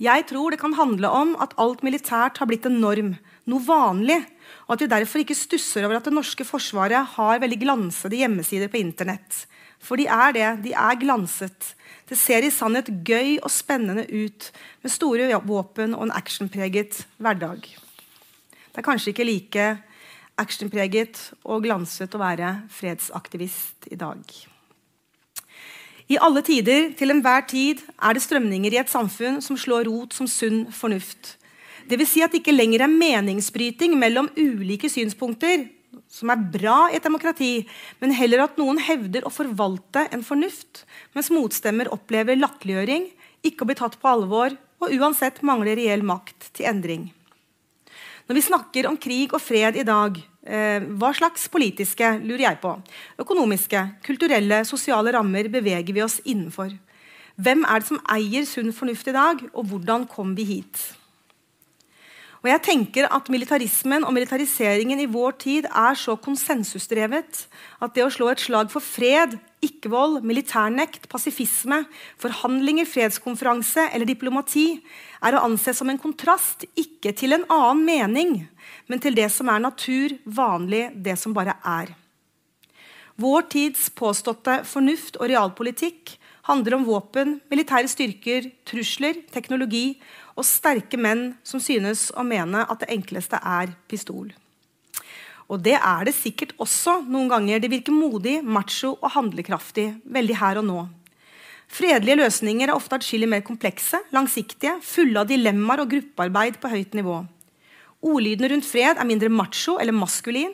Jeg 0.02 0.26
tror 0.28 0.52
det 0.52 0.60
kan 0.60 0.76
handle 0.76 1.08
om 1.08 1.36
at 1.40 1.54
alt 1.62 1.86
militært 1.86 2.42
har 2.42 2.50
blitt 2.50 2.66
en 2.68 2.82
norm, 2.82 3.14
noe 3.48 3.64
vanlig, 3.64 4.20
og 4.66 4.76
at 4.76 4.84
vi 4.84 4.92
derfor 4.92 5.22
ikke 5.22 5.38
stusser 5.38 5.86
over 5.86 6.00
at 6.00 6.08
det 6.08 6.16
norske 6.16 6.46
forsvaret 6.48 7.16
har 7.16 7.42
veldig 7.44 7.60
glansede 7.62 8.20
hjemmesider 8.22 8.72
på 8.72 8.82
Internett. 8.82 9.46
For 9.80 10.00
de 10.00 10.08
er 10.10 10.34
det. 10.36 10.48
De 10.66 10.74
er 10.74 11.00
glanset. 11.02 11.74
Det 12.10 12.18
ser 12.18 12.46
i 12.46 12.54
sannhet 12.54 12.90
gøy 13.06 13.38
og 13.42 13.52
spennende 13.54 14.06
ut 14.10 14.52
med 14.84 14.94
store 14.94 15.30
våpen 15.46 15.94
og 15.98 16.08
en 16.08 16.16
actionpreget 16.16 17.04
hverdag. 17.18 17.66
Det 17.66 18.82
er 18.82 18.86
kanskje 18.86 19.14
ikke 19.14 19.28
like 19.28 19.70
actionpreget 20.42 21.22
og 21.46 21.64
glanset 21.64 22.14
å 22.14 22.22
være 22.22 22.58
fredsaktivist 22.74 23.88
i 23.94 23.98
dag. 24.00 24.22
I 26.06 26.20
alle 26.22 26.44
tider, 26.46 26.92
til 26.94 27.10
enhver 27.10 27.48
tid, 27.50 27.80
er 27.98 28.14
det 28.14 28.22
strømninger 28.22 28.76
i 28.76 28.82
et 28.84 28.92
samfunn 28.92 29.40
som 29.42 29.58
slår 29.58 29.88
rot 29.90 30.14
som 30.14 30.30
sunn 30.30 30.68
fornuft. 30.70 31.34
Dvs. 31.86 32.12
Si 32.12 32.24
at 32.26 32.34
det 32.34 32.42
ikke 32.42 32.56
lenger 32.56 32.86
er 32.86 32.92
meningsbryting 32.92 33.96
mellom 34.00 34.30
ulike 34.38 34.90
synspunkter, 34.92 35.68
som 36.12 36.32
er 36.32 36.46
bra 36.54 36.78
i 36.90 36.98
et 36.98 37.06
demokrati, 37.06 37.66
men 38.02 38.14
heller 38.16 38.46
at 38.46 38.60
noen 38.60 38.80
hevder 38.82 39.26
å 39.26 39.34
forvalte 39.34 40.06
en 40.14 40.24
fornuft, 40.26 40.84
mens 41.16 41.32
motstemmer 41.34 41.92
opplever 41.94 42.40
latterliggjøring, 42.40 43.10
ikke 43.46 43.66
å 43.66 43.70
bli 43.70 43.78
tatt 43.78 44.00
på 44.02 44.10
alvor 44.10 44.56
og 44.82 44.96
uansett 44.96 45.42
mangler 45.46 45.78
reell 45.80 46.04
makt 46.06 46.52
til 46.58 46.70
endring. 46.70 47.10
Når 48.26 48.40
vi 48.40 48.48
snakker 48.48 48.88
om 48.90 48.98
krig 48.98 49.36
og 49.38 49.44
fred 49.44 49.78
i 49.78 49.86
dag, 49.86 50.18
Eh, 50.46 50.84
hva 51.02 51.10
slags 51.18 51.48
politiske 51.50 52.06
lurer 52.22 52.44
jeg 52.44 52.60
på, 52.62 52.76
økonomiske, 53.24 53.80
kulturelle, 54.06 54.60
sosiale 54.70 55.16
rammer 55.16 55.50
beveger 55.50 55.96
vi 55.96 56.04
oss 56.06 56.20
innenfor? 56.22 56.70
Hvem 57.42 57.66
er 57.66 57.82
det 57.82 57.90
som 57.90 58.04
eier 58.14 58.46
sunn 58.46 58.70
fornuft 58.76 59.10
i 59.10 59.16
dag, 59.16 59.42
og 59.58 59.72
hvordan 59.72 60.06
kom 60.08 60.36
vi 60.38 60.46
hit? 60.46 60.84
Og 62.46 62.52
jeg 62.52 62.62
tenker 62.62 63.08
at 63.10 63.30
Militarismen 63.34 64.04
og 64.06 64.14
militariseringen 64.14 65.00
i 65.02 65.08
vår 65.10 65.34
tid 65.42 65.66
er 65.66 65.96
så 65.98 66.14
konsensusdrevet 66.22 67.40
at 67.82 67.96
det 67.96 68.04
å 68.06 68.12
slå 68.14 68.28
et 68.30 68.44
slag 68.44 68.70
for 68.70 68.86
fred, 68.86 69.34
ikke-vold, 69.66 70.20
militærnekt, 70.22 71.08
pasifisme, 71.10 71.80
forhandlinger, 72.22 72.86
fredskonferanse 72.86 73.88
eller 73.88 74.06
diplomati 74.06 74.68
er 75.26 75.34
å 75.34 75.42
anse 75.48 75.74
som 75.74 75.90
en 75.90 75.98
kontrast, 75.98 76.68
ikke 76.78 77.16
til 77.18 77.34
en 77.34 77.48
annen 77.50 77.82
mening, 77.88 78.36
men 78.86 79.02
til 79.02 79.18
det 79.18 79.32
som 79.34 79.50
er 79.50 79.66
natur, 79.66 80.14
vanlig, 80.30 80.92
det 80.94 81.18
som 81.18 81.34
bare 81.34 81.58
er. 81.66 81.96
Vår 83.18 83.50
tids 83.50 83.90
påståtte 83.90 84.60
fornuft 84.70 85.18
og 85.18 85.32
realpolitikk 85.34 86.14
handler 86.46 86.78
om 86.78 86.86
våpen, 86.86 87.40
militære 87.50 87.90
styrker, 87.90 88.52
trusler, 88.70 89.24
teknologi 89.34 89.96
og 90.36 90.48
sterke 90.48 91.00
menn 91.00 91.30
som 91.48 91.62
synes 91.64 92.10
å 92.16 92.26
mene 92.28 92.66
at 92.68 92.84
det 92.84 92.92
enkleste 92.96 93.40
er 93.40 93.72
pistol. 93.90 94.34
Og 95.46 95.62
det 95.62 95.76
er 95.78 96.08
det 96.08 96.16
sikkert 96.18 96.56
også 96.62 97.00
noen 97.06 97.30
ganger. 97.30 97.62
Det 97.62 97.70
virker 97.72 97.94
modig, 97.94 98.40
macho 98.42 98.96
og 98.96 99.12
handlekraftig. 99.14 99.92
Veldig 100.10 100.38
her 100.42 100.62
og 100.62 100.68
nå. 100.68 100.80
Fredelige 101.72 102.20
løsninger 102.20 102.70
er 102.70 102.76
ofte 102.76 102.98
atskillig 102.98 103.30
mer 103.30 103.44
komplekse, 103.46 104.00
langsiktige, 104.14 104.76
fulle 104.86 105.22
av 105.22 105.30
dilemmaer 105.30 105.84
og 105.84 105.94
gruppearbeid 105.94 106.60
på 106.62 106.72
høyt 106.74 106.98
nivå. 106.98 107.22
Ordlyden 108.06 108.52
rundt 108.52 108.68
fred 108.68 109.00
er 109.02 109.08
mindre 109.08 109.32
macho 109.34 109.80
eller 109.82 109.96
maskulin 109.96 110.54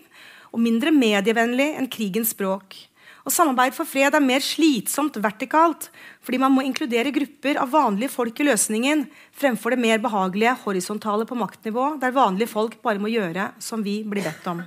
og 0.51 0.61
mindre 0.63 0.91
medievennlig 0.95 1.71
enn 1.79 1.89
krigens 1.91 2.31
språk. 2.35 2.75
Og 3.21 3.33
Samarbeid 3.33 3.75
for 3.75 3.85
fred 3.85 4.15
er 4.17 4.23
mer 4.23 4.41
slitsomt 4.41 5.19
vertikalt, 5.21 5.89
fordi 6.25 6.39
man 6.41 6.53
må 6.55 6.63
inkludere 6.65 7.13
grupper 7.13 7.59
av 7.61 7.69
vanlige 7.69 8.09
folk 8.09 8.39
i 8.41 8.47
løsningen 8.47 9.03
fremfor 9.37 9.75
det 9.75 9.81
mer 9.83 10.01
behagelige 10.01 10.55
horisontale 10.63 11.27
på 11.29 11.37
maktnivå, 11.37 11.99
der 12.01 12.15
vanlige 12.15 12.49
folk 12.49 12.79
bare 12.81 13.01
må 13.01 13.11
gjøre 13.13 13.51
som 13.61 13.85
vi 13.85 13.99
blir 14.01 14.25
bedt 14.25 14.49
om. 14.49 14.63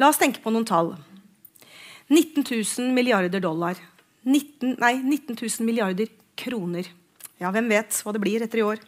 La 0.00 0.10
oss 0.12 0.20
tenke 0.20 0.44
på 0.44 0.52
noen 0.52 0.68
tall. 0.68 0.92
19 2.10 2.44
000 2.44 2.92
milliarder 2.92 3.40
dollar. 3.40 3.80
19, 4.26 4.76
nei, 4.80 4.94
19 5.00 5.38
000 5.38 5.64
milliarder 5.64 6.10
kroner. 6.36 6.88
Ja, 7.40 7.52
hvem 7.54 7.70
vet 7.72 7.96
hva 8.04 8.12
det 8.12 8.20
blir 8.20 8.44
etter 8.44 8.60
i 8.60 8.66
år? 8.66 8.80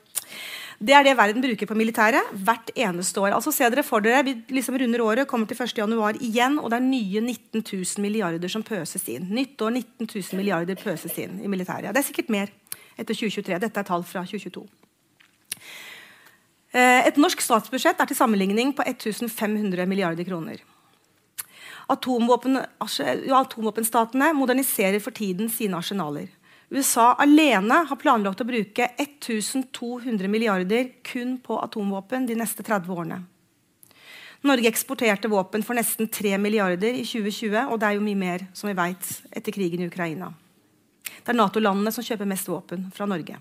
Det 0.82 0.94
er 0.96 1.04
det 1.06 1.14
verden 1.14 1.44
bruker 1.44 1.68
på 1.70 1.76
militæret 1.78 2.30
hvert 2.42 2.72
eneste 2.74 3.20
år. 3.22 3.36
Altså 3.36 3.52
Se 3.54 3.68
dere 3.70 3.84
for 3.86 4.02
dere, 4.02 4.24
Vi 4.26 4.34
liksom 4.50 4.74
runder 4.74 5.02
året, 5.02 5.28
kommer 5.28 5.46
til 5.46 5.54
1.1 5.54 6.18
igjen, 6.20 6.58
og 6.58 6.70
det 6.70 6.78
er 6.80 6.86
nye 6.88 7.20
19 7.20 7.62
000 7.62 8.02
milliarder 8.02 8.48
som 8.48 8.64
pøses 8.66 9.06
inn. 9.08 9.28
Nyttår 9.30 9.70
19 9.70 10.08
000 10.10 10.40
milliarder 10.40 10.74
pøses 10.74 11.18
inn 11.18 11.38
i 11.38 11.46
militæret. 11.46 11.94
Det 11.94 12.02
er 12.02 12.08
sikkert 12.08 12.30
mer 12.30 12.50
etter 12.98 13.14
2023. 13.14 13.60
Dette 13.62 13.80
er 13.80 13.86
tall 13.86 14.02
fra 14.02 14.24
2022. 14.26 14.66
Eh, 16.72 17.06
et 17.06 17.18
norsk 17.20 17.40
statsbudsjett 17.44 18.00
er 18.00 18.08
til 18.10 18.18
sammenligning 18.18 18.74
på 18.74 18.82
1500 18.82 19.86
milliarder 19.86 20.26
kroner. 20.26 20.64
Atomvåpen, 21.92 22.58
altså, 22.80 23.04
atomvåpenstatene 23.38 24.32
moderniserer 24.34 24.98
for 24.98 25.14
tiden 25.14 25.50
sine 25.52 25.76
arsenaler. 25.76 26.26
USA 26.72 27.10
alene 27.20 27.82
har 27.84 27.98
planlagt 28.00 28.40
å 28.40 28.48
bruke 28.48 28.86
1200 28.96 30.28
milliarder 30.32 30.86
kun 31.04 31.34
på 31.44 31.58
atomvåpen 31.60 32.24
de 32.24 32.36
neste 32.38 32.64
30 32.64 32.94
årene. 32.94 33.18
Norge 34.42 34.70
eksporterte 34.70 35.28
våpen 35.28 35.62
for 35.62 35.76
nesten 35.76 36.08
3 36.08 36.38
milliarder 36.40 36.96
i 36.96 37.04
2020, 37.04 37.68
og 37.68 37.76
det 37.78 37.90
er 37.90 37.98
jo 37.98 38.06
mye 38.06 38.18
mer 38.18 38.46
som 38.56 38.70
vi 38.70 38.78
vet, 38.78 39.10
etter 39.30 39.54
krigen 39.54 39.84
i 39.84 39.90
Ukraina. 39.92 40.32
Det 41.04 41.34
er 41.34 41.38
Nato-landene 41.38 41.92
som 41.94 42.06
kjøper 42.08 42.30
mest 42.32 42.48
våpen 42.48 42.88
fra 42.96 43.06
Norge. 43.06 43.36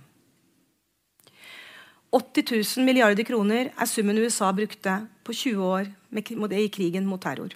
80 2.12 2.52
000 2.52 2.86
milliarder 2.86 3.24
kroner 3.24 3.72
er 3.72 3.88
summen 3.88 4.20
USA 4.20 4.52
brukte 4.52 5.00
på 5.24 5.34
20 5.34 5.72
år 5.72 5.88
i 6.60 6.68
krigen 6.68 7.08
mot 7.08 7.24
terror. 7.24 7.56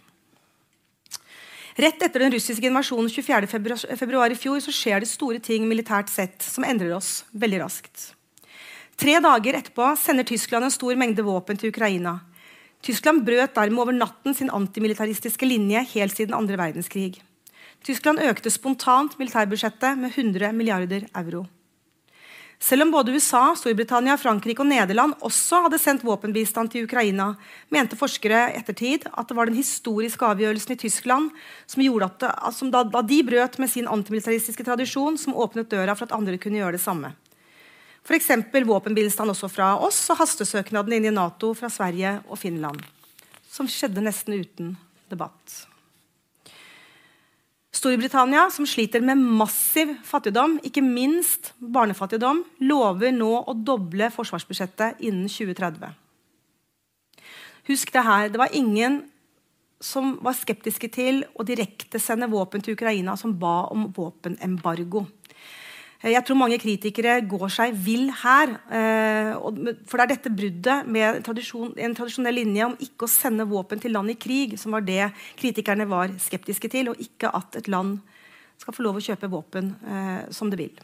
Rett 1.75 1.99
etter 2.05 2.23
den 2.23 2.31
russiske 2.31 2.69
invasjonen 2.69 3.09
24.2 3.11 4.31
i 4.31 4.37
fjor 4.39 4.61
så 4.63 4.71
skjer 4.71 5.03
det 5.03 5.09
store 5.11 5.41
ting 5.43 5.65
militært 5.67 6.07
sett 6.07 6.45
som 6.45 6.63
endrer 6.63 6.93
oss 6.95 7.25
veldig 7.35 7.59
raskt. 7.65 8.13
Tre 8.95 9.17
dager 9.19 9.57
etterpå 9.59 9.89
sender 9.99 10.23
Tyskland 10.23 10.69
en 10.69 10.71
stor 10.71 10.95
mengde 10.95 11.25
våpen 11.27 11.59
til 11.59 11.73
Ukraina. 11.73 12.21
Tyskland 12.85 13.25
brøt 13.27 13.57
dermed 13.57 13.81
over 13.83 13.97
natten 13.97 14.37
sin 14.37 14.53
antimilitaristiske 14.55 15.49
linje 15.49 15.83
helt 15.91 16.15
siden 16.15 16.37
andre 16.37 16.55
verdenskrig. 16.61 17.19
Tyskland 17.83 18.23
økte 18.23 18.53
spontant 18.53 19.19
militærbudsjettet 19.19 19.99
med 19.99 20.15
100 20.15 20.55
milliarder 20.55 21.09
euro. 21.11 21.43
Selv 22.59 22.85
om 22.85 22.91
både 22.91 23.11
USA, 23.11 23.49
Storbritannia, 23.57 24.15
Frankrike 24.17 24.63
og 24.63 24.69
Nederland 24.69 25.17
også 25.25 25.65
hadde 25.65 25.79
sendt 25.81 26.05
våpenbistand 26.07 26.71
til 26.71 26.87
Ukraina, 26.87 27.33
mente 27.73 27.97
forskere 27.99 28.47
ettertid 28.55 29.09
at 29.11 29.27
det 29.27 29.35
var 29.37 29.51
den 29.51 29.59
historiske 29.59 30.25
avgjørelsen 30.25 30.73
i 30.73 30.79
Tyskland 30.85 31.29
som 31.67 31.83
gjorde 31.83 32.09
at, 32.09 32.55
som 32.55 32.71
da, 32.71 32.85
da, 32.87 33.03
de 33.03 33.19
brøt 33.27 33.59
med 33.59 33.71
sin 33.71 33.89
antimilitaristiske 33.91 34.65
tradisjon, 34.65 35.19
som 35.19 35.35
åpnet 35.35 35.69
døra 35.71 35.97
for 35.97 36.07
at 36.07 36.15
andre 36.15 36.39
kunne 36.39 36.61
gjøre 36.61 36.79
det 36.79 36.83
samme. 36.85 37.11
F.eks. 38.05 38.31
våpenbistand 38.65 39.33
også 39.33 39.49
fra 39.51 39.73
oss 39.81 40.03
og 40.13 40.21
hastesøknaden 40.21 40.99
inn 40.99 41.09
i 41.09 41.13
Nato 41.13 41.53
fra 41.57 41.71
Sverige 41.73 42.19
og 42.29 42.39
Finland. 42.39 42.83
Som 43.49 43.67
skjedde 43.71 44.03
nesten 44.05 44.37
uten 44.37 44.75
debatt. 45.11 45.65
Storbritannia, 47.75 48.47
som 48.51 48.63
sliter 48.67 49.03
med 49.03 49.19
massiv 49.19 49.89
fattigdom, 50.07 50.59
ikke 50.63 50.83
minst 50.83 51.51
barnefattigdom, 51.59 52.43
lover 52.63 53.11
nå 53.11 53.31
å 53.43 53.55
doble 53.67 54.07
forsvarsbudsjettet 54.15 55.01
innen 55.03 55.27
2030. 55.27 55.91
Husk 57.67 57.91
det 57.91 58.05
her, 58.05 58.29
det 58.31 58.39
var 58.39 58.55
ingen 58.55 59.01
som 59.83 60.15
var 60.23 60.37
skeptiske 60.37 60.87
til 60.93 61.23
å 61.35 61.43
direktesende 61.43 62.29
våpen 62.31 62.63
til 62.63 62.77
Ukraina, 62.77 63.17
som 63.19 63.35
ba 63.39 63.65
om 63.73 63.89
våpenembargo. 63.91 65.03
Eh, 66.05 66.13
jeg 66.13 66.25
tror 66.27 66.37
mange 66.37 66.59
kritikere 66.61 67.17
går 67.25 67.51
seg 67.53 67.75
vill 67.85 68.09
her. 68.21 68.55
Eh, 68.69 69.31
for 69.89 69.97
det 69.97 70.05
er 70.05 70.13
dette 70.13 70.33
bruddet 70.33 70.89
med 70.89 71.21
en 71.25 71.95
tradisjonell 71.97 72.37
linje 72.37 72.69
om 72.69 72.75
ikke 72.77 73.07
å 73.07 73.11
sende 73.11 73.47
våpen 73.49 73.81
til 73.81 73.95
land 73.95 74.13
i 74.13 74.19
krig, 74.19 74.57
som 74.61 74.75
var 74.75 74.85
det 74.85 75.09
kritikerne 75.39 75.89
var 75.89 76.13
skeptiske 76.21 76.69
til, 76.71 76.93
og 76.93 77.01
ikke 77.01 77.33
at 77.33 77.57
et 77.61 77.71
land 77.71 77.97
skal 78.61 78.75
få 78.75 78.85
lov 78.85 78.99
å 78.99 79.03
kjøpe 79.03 79.31
våpen 79.31 79.73
eh, 79.83 80.21
som 80.31 80.51
det 80.51 80.61
vil. 80.61 80.75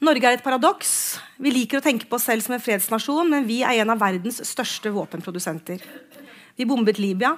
Norge 0.00 0.24
er 0.24 0.38
et 0.38 0.44
paradoks. 0.44 1.20
Vi 1.36 1.52
liker 1.52 1.78
å 1.78 1.84
tenke 1.84 2.08
på 2.08 2.16
oss 2.16 2.24
selv 2.30 2.40
som 2.40 2.56
en 2.56 2.62
fredsnasjon, 2.64 3.28
men 3.28 3.44
vi 3.44 3.60
er 3.60 3.82
en 3.82 3.92
av 3.92 4.00
verdens 4.00 4.40
største 4.48 4.88
våpenprodusenter. 4.94 5.84
Vi 6.56 6.66
bombet 6.68 6.98
Libya. 6.98 7.34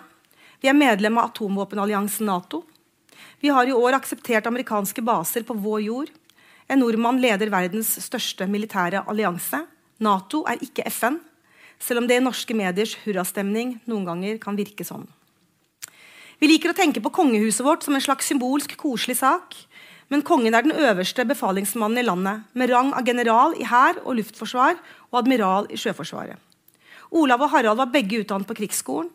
Vi 0.63 0.71
er 0.71 0.79
medlem 0.79 1.19
av 1.19 1.33
atomvåpenalliansen 1.33 2.31
Nato. 2.31 2.63
Vi 3.43 3.51
har 3.53 3.69
i 3.69 3.75
år 3.75 3.99
akseptert 3.99 4.47
amerikanske 4.47 5.03
baser 5.05 5.47
på 5.47 5.57
vår 5.59 5.81
jord. 5.87 6.13
En 6.71 6.81
nordmann 6.83 7.21
leder 7.21 7.51
verdens 7.53 7.95
største 8.05 8.47
militære 8.49 9.05
allianse. 9.11 9.65
Nato 10.03 10.45
er 10.49 10.63
ikke 10.63 10.87
FN, 10.91 11.19
selv 11.83 12.03
om 12.03 12.07
det 12.09 12.21
i 12.21 12.25
norske 12.25 12.55
mediers 12.57 12.95
hurrastemning 13.05 13.77
noen 13.91 14.07
ganger 14.09 14.39
kan 14.43 14.59
virke 14.59 14.87
sånn. 14.87 15.09
Vi 16.43 16.49
liker 16.51 16.73
å 16.73 16.79
tenke 16.79 17.03
på 17.03 17.13
kongehuset 17.15 17.63
vårt 17.63 17.85
som 17.87 17.95
en 17.95 18.03
slags 18.03 18.27
symbolsk, 18.31 18.75
koselig 18.79 19.21
sak. 19.21 19.55
Men 20.11 20.25
kongen 20.27 20.53
er 20.53 20.65
den 20.67 20.75
øverste 20.75 21.25
befalingsmannen 21.25 22.03
i 22.03 22.05
landet, 22.05 22.43
med 22.53 22.69
rang 22.69 22.91
av 22.93 23.07
general 23.07 23.55
i 23.57 23.65
hær 23.65 24.01
og 24.03 24.19
luftforsvar 24.19 24.75
og 25.13 25.21
admiral 25.23 25.71
i 25.73 25.79
Sjøforsvaret. 25.79 26.37
Olav 27.15 27.45
og 27.47 27.53
Harald 27.53 27.79
var 27.79 27.93
begge 27.95 28.21
utdannet 28.21 28.49
på 28.49 28.57
krigsskolen. 28.59 29.09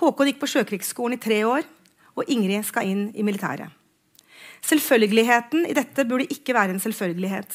Håkon 0.00 0.30
gikk 0.30 0.40
på 0.40 0.48
Sjøkrigsskolen 0.50 1.18
i 1.18 1.22
tre 1.22 1.42
år. 1.46 1.68
Og 2.14 2.30
Ingrid 2.30 2.66
skal 2.66 2.88
inn 2.88 3.06
i 3.14 3.24
militæret. 3.26 3.70
Selvfølgeligheten 4.64 5.66
i 5.68 5.76
dette 5.76 6.06
burde 6.08 6.30
ikke 6.32 6.54
være 6.56 6.72
en 6.74 6.80
selvfølgelighet. 6.80 7.52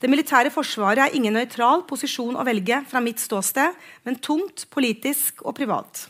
Det 0.00 0.08
militære 0.08 0.52
forsvaret 0.54 1.02
er 1.04 1.16
ingen 1.16 1.34
nøytral 1.36 1.82
posisjon 1.88 2.38
å 2.38 2.44
velge 2.46 2.78
fra 2.88 3.02
mitt 3.04 3.20
ståsted, 3.20 3.74
men 4.06 4.20
tungt, 4.22 4.64
politisk 4.72 5.42
og 5.44 5.58
privat. 5.58 6.06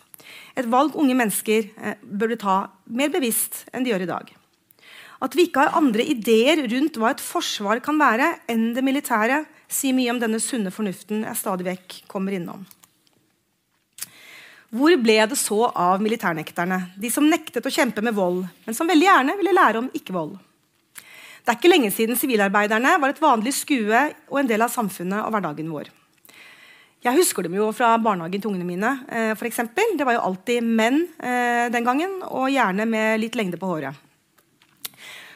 Et 0.54 0.68
valg 0.70 0.94
unge 0.98 1.16
mennesker 1.16 1.70
eh, 1.74 1.96
burde 2.04 2.38
ta 2.38 2.60
mer 2.86 3.10
bevisst 3.10 3.64
enn 3.72 3.86
de 3.86 3.90
gjør 3.90 4.04
i 4.06 4.10
dag. 4.12 4.30
At 5.20 5.34
vi 5.36 5.48
ikke 5.48 5.64
har 5.64 5.80
andre 5.80 6.04
ideer 6.06 6.62
rundt 6.70 7.00
hva 7.00 7.10
et 7.12 7.24
forsvar 7.24 7.82
kan 7.84 7.98
være, 8.00 8.30
enn 8.48 8.70
det 8.76 8.84
militære, 8.86 9.42
sier 9.70 9.96
mye 9.96 10.12
om 10.14 10.20
denne 10.22 10.40
sunne 10.42 10.72
fornuften 10.74 11.26
jeg 11.26 11.40
stadig 11.40 11.66
vekk 11.66 12.02
kommer 12.10 12.36
innom. 12.36 12.62
Hvor 14.70 14.94
ble 15.02 15.16
det 15.26 15.38
så 15.38 15.64
av 15.66 15.98
militærnekterne, 16.02 16.78
de 16.94 17.10
som 17.10 17.26
nektet 17.26 17.64
å 17.66 17.72
kjempe 17.74 18.04
med 18.06 18.14
vold, 18.14 18.44
men 18.66 18.76
som 18.76 18.86
veldig 18.86 19.08
gjerne 19.08 19.34
ville 19.40 19.54
lære 19.56 19.80
om 19.82 19.88
ikke-vold? 19.98 20.36
Det 21.40 21.50
er 21.50 21.58
ikke 21.58 21.72
lenge 21.72 21.90
siden 21.90 22.18
sivilarbeiderne 22.18 22.92
var 23.02 23.10
et 23.10 23.22
vanlig 23.22 23.56
skue 23.56 24.04
og 24.30 24.38
en 24.38 24.50
del 24.50 24.62
av 24.62 24.70
samfunnet 24.70 25.24
og 25.24 25.34
hverdagen 25.34 25.72
vår. 25.72 25.90
Jeg 27.00 27.16
husker 27.16 27.46
dem 27.46 27.56
jo 27.56 27.70
fra 27.72 27.94
barnehagen 27.98 28.42
til 28.42 28.52
ungene 28.52 28.68
mine. 28.68 28.90
Eh, 29.08 29.32
for 29.34 29.48
eksempel. 29.48 29.96
det 29.96 30.04
var 30.06 30.18
jo 30.18 30.24
alltid 30.28 30.62
menn 30.62 31.06
eh, 31.18 31.66
den 31.72 31.84
gangen, 31.84 32.20
og 32.28 32.52
gjerne 32.52 32.86
med 32.86 33.22
litt 33.22 33.34
lengde 33.34 33.58
på 33.58 33.66
håret. 33.66 33.96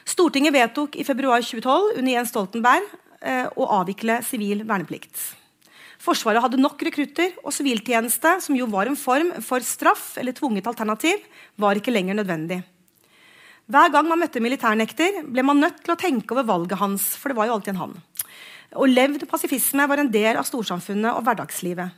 Stortinget 0.05 0.53
vedtok 0.53 0.95
i 1.01 1.05
februar 1.09 1.41
2012 1.41 1.99
under 1.99 2.13
Jens 2.13 2.31
Stoltenberg 2.31 2.85
eh, 3.25 3.49
å 3.57 3.71
avvikle 3.81 4.21
sivil 4.23 4.63
verneplikt. 4.69 5.17
Forsvaret 6.05 6.43
hadde 6.45 6.61
nok 6.61 6.83
rekrutter, 6.85 7.33
og 7.41 7.55
siviltjeneste, 7.55 8.37
som 8.45 8.57
jo 8.59 8.69
var 8.69 8.91
en 8.91 8.99
form 8.99 9.31
for 9.45 9.65
straff 9.65 10.19
eller 10.21 10.37
tvunget 10.37 10.69
alternativ, 10.69 11.23
var 11.57 11.81
ikke 11.81 11.95
lenger 11.95 12.19
nødvendig. 12.19 12.61
Hver 13.73 13.93
gang 13.95 14.09
man 14.11 14.21
møtte 14.21 14.43
militærnekter, 14.45 15.23
ble 15.25 15.45
man 15.47 15.63
nødt 15.63 15.79
til 15.81 15.95
å 15.95 16.01
tenke 16.01 16.37
over 16.37 16.45
valget 16.45 16.77
hans. 16.79 17.15
for 17.17 17.33
det 17.33 17.37
var 17.39 17.49
jo 17.49 17.55
alltid 17.55 17.73
en 17.73 17.81
han. 17.81 17.95
Og 18.77 18.91
levd 18.91 19.25
pasifisme 19.31 19.87
var 19.89 20.03
en 20.03 20.11
del 20.13 20.37
av 20.37 20.45
storsamfunnet 20.45 21.15
og 21.15 21.25
hverdagslivet. 21.25 21.89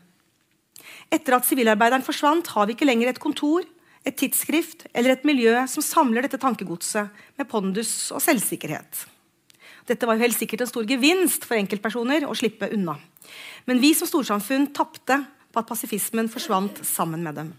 Etter 1.10 1.34
at 1.34 1.46
sivilarbeideren 1.48 2.06
forsvant, 2.06 2.46
har 2.46 2.66
vi 2.66 2.76
ikke 2.76 2.86
lenger 2.86 3.10
et 3.10 3.22
kontor, 3.22 3.66
et 4.06 4.14
tidsskrift 4.14 4.86
eller 4.94 5.16
et 5.16 5.26
miljø 5.26 5.66
som 5.66 5.82
samler 5.82 6.22
dette 6.22 6.38
tankegodset 6.38 7.10
med 7.38 7.48
pondus 7.50 8.12
og 8.14 8.22
selvsikkerhet. 8.22 9.15
Dette 9.86 10.06
var 10.08 10.16
jo 10.16 10.26
helt 10.26 10.38
sikkert 10.38 10.64
en 10.64 10.70
stor 10.70 10.86
gevinst 10.88 11.46
for 11.46 11.58
enkeltpersoner 11.58 12.26
å 12.26 12.34
slippe 12.36 12.70
unna. 12.74 12.96
Men 13.66 13.82
vi 13.82 13.92
som 13.94 14.08
storsamfunn 14.08 14.68
tapte 14.74 15.20
på 15.52 15.62
at 15.62 15.68
pasifismen 15.68 16.30
forsvant 16.30 16.82
sammen 16.86 17.22
med 17.24 17.38
dem. 17.38 17.52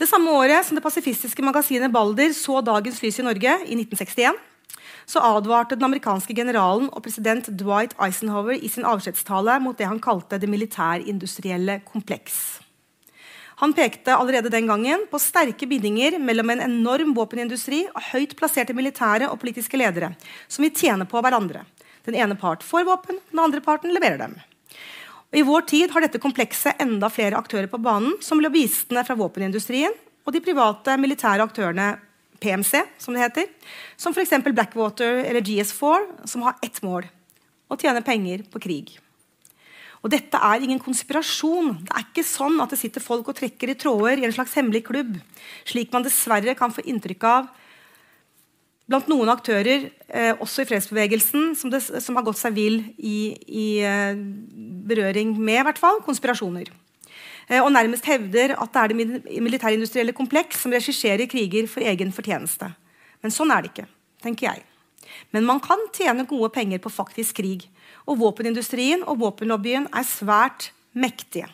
Det 0.00 0.08
samme 0.08 0.32
året 0.34 0.66
som 0.66 0.74
det 0.74 0.82
pasifistiske 0.82 1.44
magasinet 1.44 1.92
Balder 1.92 2.32
så 2.34 2.62
dagens 2.64 2.98
lys 3.04 3.20
i 3.20 3.26
Norge, 3.26 3.52
i 3.68 3.76
1961, 3.76 4.40
så 5.06 5.22
advarte 5.22 5.76
den 5.76 5.86
amerikanske 5.86 6.34
generalen 6.34 6.88
og 6.90 7.04
president 7.04 7.50
Dwight 7.58 7.94
Eisenhower 8.02 8.56
i 8.56 8.70
sin 8.72 8.86
avskjedstale 8.88 9.58
mot 9.62 9.78
det 9.78 9.90
han 9.90 10.00
kalte 10.02 10.40
det 10.40 10.50
militærindustrielle 10.50 11.82
kompleks. 11.86 12.61
Han 13.60 13.74
pekte 13.76 14.14
allerede 14.16 14.50
den 14.52 14.66
gangen 14.70 15.04
på 15.10 15.20
sterke 15.20 15.66
bindinger 15.68 16.18
mellom 16.18 16.54
en 16.54 16.64
enorm 16.64 17.12
våpenindustri 17.16 17.84
og 17.90 18.00
høyt 18.12 18.36
plasserte 18.38 18.74
militære 18.76 19.28
og 19.28 19.40
politiske 19.42 19.78
ledere 19.78 20.14
som 20.48 20.64
vil 20.64 20.72
tjene 20.74 21.06
på 21.08 21.20
hverandre. 21.22 21.66
Den 22.06 22.16
ene 22.18 22.38
part 22.38 22.64
får 22.66 22.86
våpen, 22.88 23.20
den 23.30 23.42
andre 23.42 23.60
parten 23.62 23.92
leverer 23.94 24.18
dem. 24.24 24.38
Og 25.32 25.38
I 25.38 25.44
vår 25.48 25.68
tid 25.68 25.92
har 25.92 26.04
dette 26.04 26.20
komplekset 26.20 26.80
enda 26.82 27.08
flere 27.12 27.38
aktører 27.38 27.70
på 27.70 27.80
banen, 27.80 28.18
som 28.20 28.40
lobbyistene 28.42 29.04
fra 29.06 29.16
våpenindustrien 29.16 29.94
og 30.26 30.34
de 30.34 30.42
private 30.44 30.96
militære 31.00 31.46
aktørene 31.46 31.94
PMC, 32.42 32.82
som 32.98 33.14
det 33.14 33.22
heter, 33.22 33.46
som 33.96 34.12
f.eks. 34.12 34.34
Blackwater 34.50 35.22
eller 35.22 35.40
GS4, 35.40 36.26
som 36.28 36.44
har 36.46 36.58
ett 36.62 36.82
mål 36.82 37.06
å 37.70 37.78
tjene 37.78 38.02
penger 38.04 38.44
på 38.50 38.60
krig. 38.62 38.96
Og 40.02 40.10
dette 40.10 40.38
er 40.38 40.64
ingen 40.64 40.80
konspirasjon. 40.82 41.76
Det 41.86 41.94
er 41.94 42.06
ikke 42.08 42.26
sånn 42.26 42.58
at 42.62 42.72
det 42.74 42.80
sitter 42.80 43.04
folk 43.04 43.28
og 43.30 43.38
trekker 43.38 43.70
i 43.70 43.78
tråder 43.78 44.18
i 44.18 44.26
en 44.26 44.34
slags 44.34 44.56
hemmelig 44.58 44.82
klubb, 44.88 45.14
slik 45.68 45.92
man 45.94 46.06
dessverre 46.06 46.56
kan 46.58 46.74
få 46.74 46.84
inntrykk 46.90 47.28
av 47.30 47.50
blant 48.90 49.08
noen 49.08 49.30
aktører, 49.32 49.86
eh, 50.08 50.32
også 50.42 50.64
i 50.64 50.68
fredsbevegelsen, 50.68 51.52
som, 51.56 51.70
det, 51.72 51.80
som, 51.80 52.16
har 52.18 52.26
gått 52.26 52.40
seg 52.40 52.56
vill 52.56 52.80
i, 52.98 53.32
i 53.46 53.66
eh, 53.86 54.18
berøring 54.88 55.36
med 55.38 55.62
hvert 55.68 55.80
fall, 55.80 56.02
konspirasjoner. 56.04 56.68
Eh, 57.48 57.60
og 57.62 57.70
nærmest 57.72 58.06
hevder 58.10 58.56
at 58.58 58.74
det 58.74 58.82
er 58.82 58.92
det 58.92 59.40
militærindustrielle 59.46 60.16
kompleks 60.16 60.60
som 60.64 60.74
regisserer 60.74 61.30
kriger 61.30 61.70
for 61.70 61.84
egen 61.86 62.12
fortjeneste. 62.12 62.72
Men 63.22 63.34
sånn 63.34 63.54
er 63.54 63.62
det 63.62 63.72
ikke, 63.72 63.88
tenker 64.24 64.50
jeg. 64.50 64.66
Men 65.32 65.46
man 65.48 65.62
kan 65.62 65.80
tjene 65.94 66.28
gode 66.28 66.52
penger 66.54 66.82
på 66.82 66.92
faktisk 66.92 67.40
krig. 67.40 67.68
Og 68.06 68.18
våpenindustrien 68.20 69.04
og 69.06 69.20
våpenlobbyen 69.22 69.88
er 69.94 70.06
svært 70.06 70.70
mektige. 70.92 71.48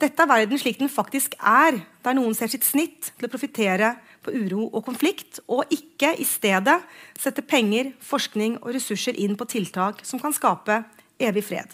Dette 0.00 0.24
er 0.24 0.30
verden 0.30 0.58
slik 0.58 0.80
den 0.80 0.90
faktisk 0.90 1.36
er, 1.38 1.78
der 2.02 2.16
noen 2.16 2.34
ser 2.34 2.50
sitt 2.50 2.66
snitt 2.66 3.12
til 3.14 3.28
å 3.28 3.30
profitere 3.30 3.92
på 4.24 4.32
uro 4.34 4.66
og 4.72 4.82
konflikt, 4.86 5.38
og 5.46 5.70
ikke 5.72 6.14
i 6.18 6.26
stedet 6.26 6.80
sette 7.20 7.44
penger, 7.46 7.92
forskning 8.02 8.58
og 8.62 8.72
ressurser 8.74 9.16
inn 9.20 9.36
på 9.38 9.46
tiltak 9.48 10.02
som 10.06 10.20
kan 10.22 10.34
skape 10.34 10.80
evig 11.22 11.44
fred. 11.46 11.70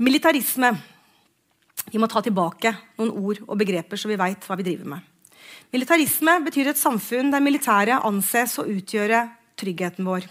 Militarisme. 0.00 0.72
Vi 1.92 2.00
må 2.00 2.08
ta 2.10 2.22
tilbake 2.24 2.72
noen 2.96 3.12
ord 3.12 3.42
og 3.44 3.58
begreper, 3.60 4.00
så 4.00 4.08
vi 4.08 4.18
veit 4.18 4.46
hva 4.48 4.56
vi 4.58 4.66
driver 4.66 4.88
med. 4.94 5.10
Militarisme 5.74 6.38
betyr 6.46 6.72
et 6.72 6.80
samfunn 6.80 7.30
der 7.34 7.44
militæret 7.44 8.06
anses 8.06 8.56
å 8.58 8.66
utgjøre 8.70 9.26
tryggheten 9.60 10.08
vår. 10.08 10.26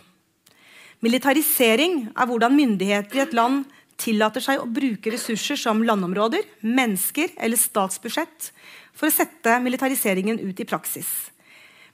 Militarisering 1.03 2.05
er 2.15 2.27
hvordan 2.29 2.53
myndigheter 2.55 3.17
i 3.17 3.21
et 3.25 3.33
land 3.35 3.65
tillater 3.99 4.43
seg 4.43 4.61
å 4.61 4.69
bruke 4.71 5.11
ressurser 5.11 5.59
som 5.59 5.81
landområder, 5.83 6.45
mennesker 6.63 7.33
eller 7.35 7.59
statsbudsjett 7.59 8.51
for 8.95 9.09
å 9.09 9.13
sette 9.13 9.57
militariseringen 9.63 10.39
ut 10.39 10.61
i 10.63 10.67
praksis. 10.67 11.09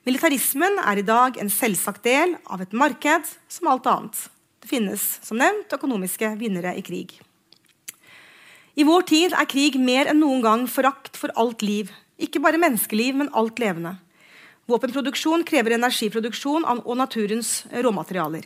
Militarismen 0.05 0.77
er 0.85 1.01
i 1.01 1.05
dag 1.07 1.39
en 1.41 1.49
selvsagt 1.49 2.05
del 2.05 2.35
av 2.45 2.61
et 2.61 2.75
marked 2.77 3.31
som 3.49 3.71
alt 3.71 3.89
annet. 3.89 4.19
Det 4.61 4.69
finnes 4.69 5.07
som 5.25 5.41
nevnt 5.41 5.73
økonomiske 5.73 6.29
vinnere 6.37 6.75
i 6.77 6.85
krig. 6.85 7.17
I 8.77 8.85
vår 8.85 9.07
tid 9.09 9.33
er 9.33 9.49
krig 9.49 9.79
mer 9.81 10.11
enn 10.11 10.21
noen 10.21 10.45
gang 10.45 10.67
forakt 10.69 11.17
for 11.17 11.33
alt 11.39 11.65
liv. 11.65 11.89
Ikke 12.21 12.41
bare 12.43 12.61
menneskeliv, 12.61 13.17
men 13.17 13.33
alt 13.33 13.57
levende. 13.57 13.97
Våpenproduksjon 14.69 15.43
krever 15.49 15.79
energiproduksjon 15.79 16.67
og 16.69 16.95
naturens 16.99 17.63
råmaterialer. 17.73 18.45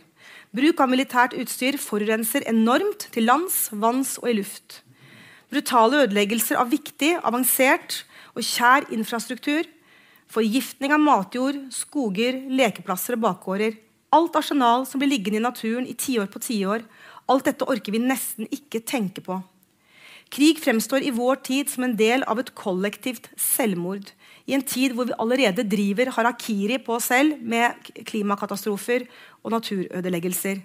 Bruk 0.53 0.83
av 0.83 0.91
militært 0.91 1.31
utstyr 1.41 1.79
forurenser 1.81 2.43
enormt 2.45 3.07
til 3.15 3.25
lands, 3.25 3.71
vanns 3.73 4.19
og 4.21 4.27
i 4.29 4.35
luft. 4.37 4.83
Brutale 5.49 6.03
ødeleggelser 6.03 6.59
av 6.61 6.69
viktig, 6.69 7.15
avansert 7.25 8.03
og 8.37 8.45
kjær 8.45 8.85
infrastruktur, 8.93 9.65
forgiftning 10.29 10.93
av 10.93 11.01
matjord, 11.01 11.57
skoger, 11.73 12.37
lekeplasser 12.53 13.17
og 13.17 13.23
bakgårder. 13.25 13.79
Alt 14.13 14.37
arsenal 14.37 14.85
som 14.85 15.01
blir 15.01 15.09
liggende 15.15 15.41
i 15.41 15.45
naturen 15.47 15.89
i 15.89 15.97
tiår 15.97 16.29
på 16.29 16.43
tiår. 16.45 16.85
Alt 17.33 17.49
dette 17.49 17.65
orker 17.65 17.95
vi 17.95 18.03
nesten 18.05 18.45
ikke 18.53 18.83
tenke 18.85 19.25
på. 19.25 19.39
Krig 20.33 20.61
fremstår 20.61 21.01
i 21.01 21.15
vår 21.17 21.41
tid 21.49 21.73
som 21.73 21.87
en 21.87 21.97
del 21.97 22.21
av 22.29 22.37
et 22.41 22.53
kollektivt 22.57 23.31
selvmord. 23.41 24.13
I 24.45 24.57
en 24.57 24.65
tid 24.67 24.95
hvor 24.95 25.07
vi 25.07 25.15
allerede 25.19 25.63
driver 25.67 26.11
harakiri 26.17 26.79
på 26.83 26.97
oss 26.97 27.07
selv 27.13 27.39
med 27.39 27.91
klimakatastrofer 28.07 29.05
og 29.43 29.53
naturødeleggelser. 29.55 30.59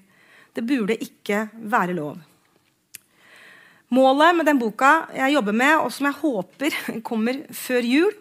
Det 0.54 0.64
burde 0.66 0.98
ikke 0.98 1.44
være 1.54 1.94
lov. 1.94 2.16
Målet 3.94 4.36
med 4.36 4.48
den 4.48 4.58
boka 4.60 5.06
jeg 5.16 5.32
jobber 5.38 5.54
med, 5.56 5.74
og 5.80 5.92
som 5.94 6.08
jeg 6.08 6.20
håper 6.20 6.80
kommer 7.08 7.44
før 7.56 7.86
jul, 7.86 8.16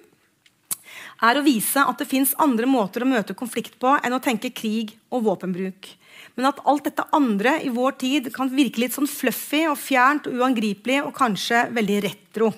er 1.26 1.40
å 1.40 1.44
vise 1.44 1.82
at 1.82 1.98
det 2.00 2.08
fins 2.08 2.36
andre 2.40 2.70
måter 2.70 3.04
å 3.04 3.10
møte 3.10 3.36
konflikt 3.38 3.76
på 3.82 3.96
enn 3.98 4.16
å 4.16 4.22
tenke 4.24 4.54
krig 4.54 4.94
og 5.10 5.26
våpenbruk. 5.26 5.90
Men 6.38 6.52
at 6.52 6.62
alt 6.70 6.86
dette 6.86 7.08
andre 7.18 7.56
i 7.66 7.72
vår 7.74 7.98
tid 7.98 8.30
kan 8.34 8.52
virke 8.54 8.84
litt 8.84 8.94
sånn 8.94 9.10
fluffy 9.10 9.66
og 9.72 9.80
fjernt 9.82 10.30
og 10.30 10.38
uangripelig 10.38 11.02
og 11.04 11.16
kanskje 11.18 11.66
veldig 11.74 12.00
retro. 12.06 12.52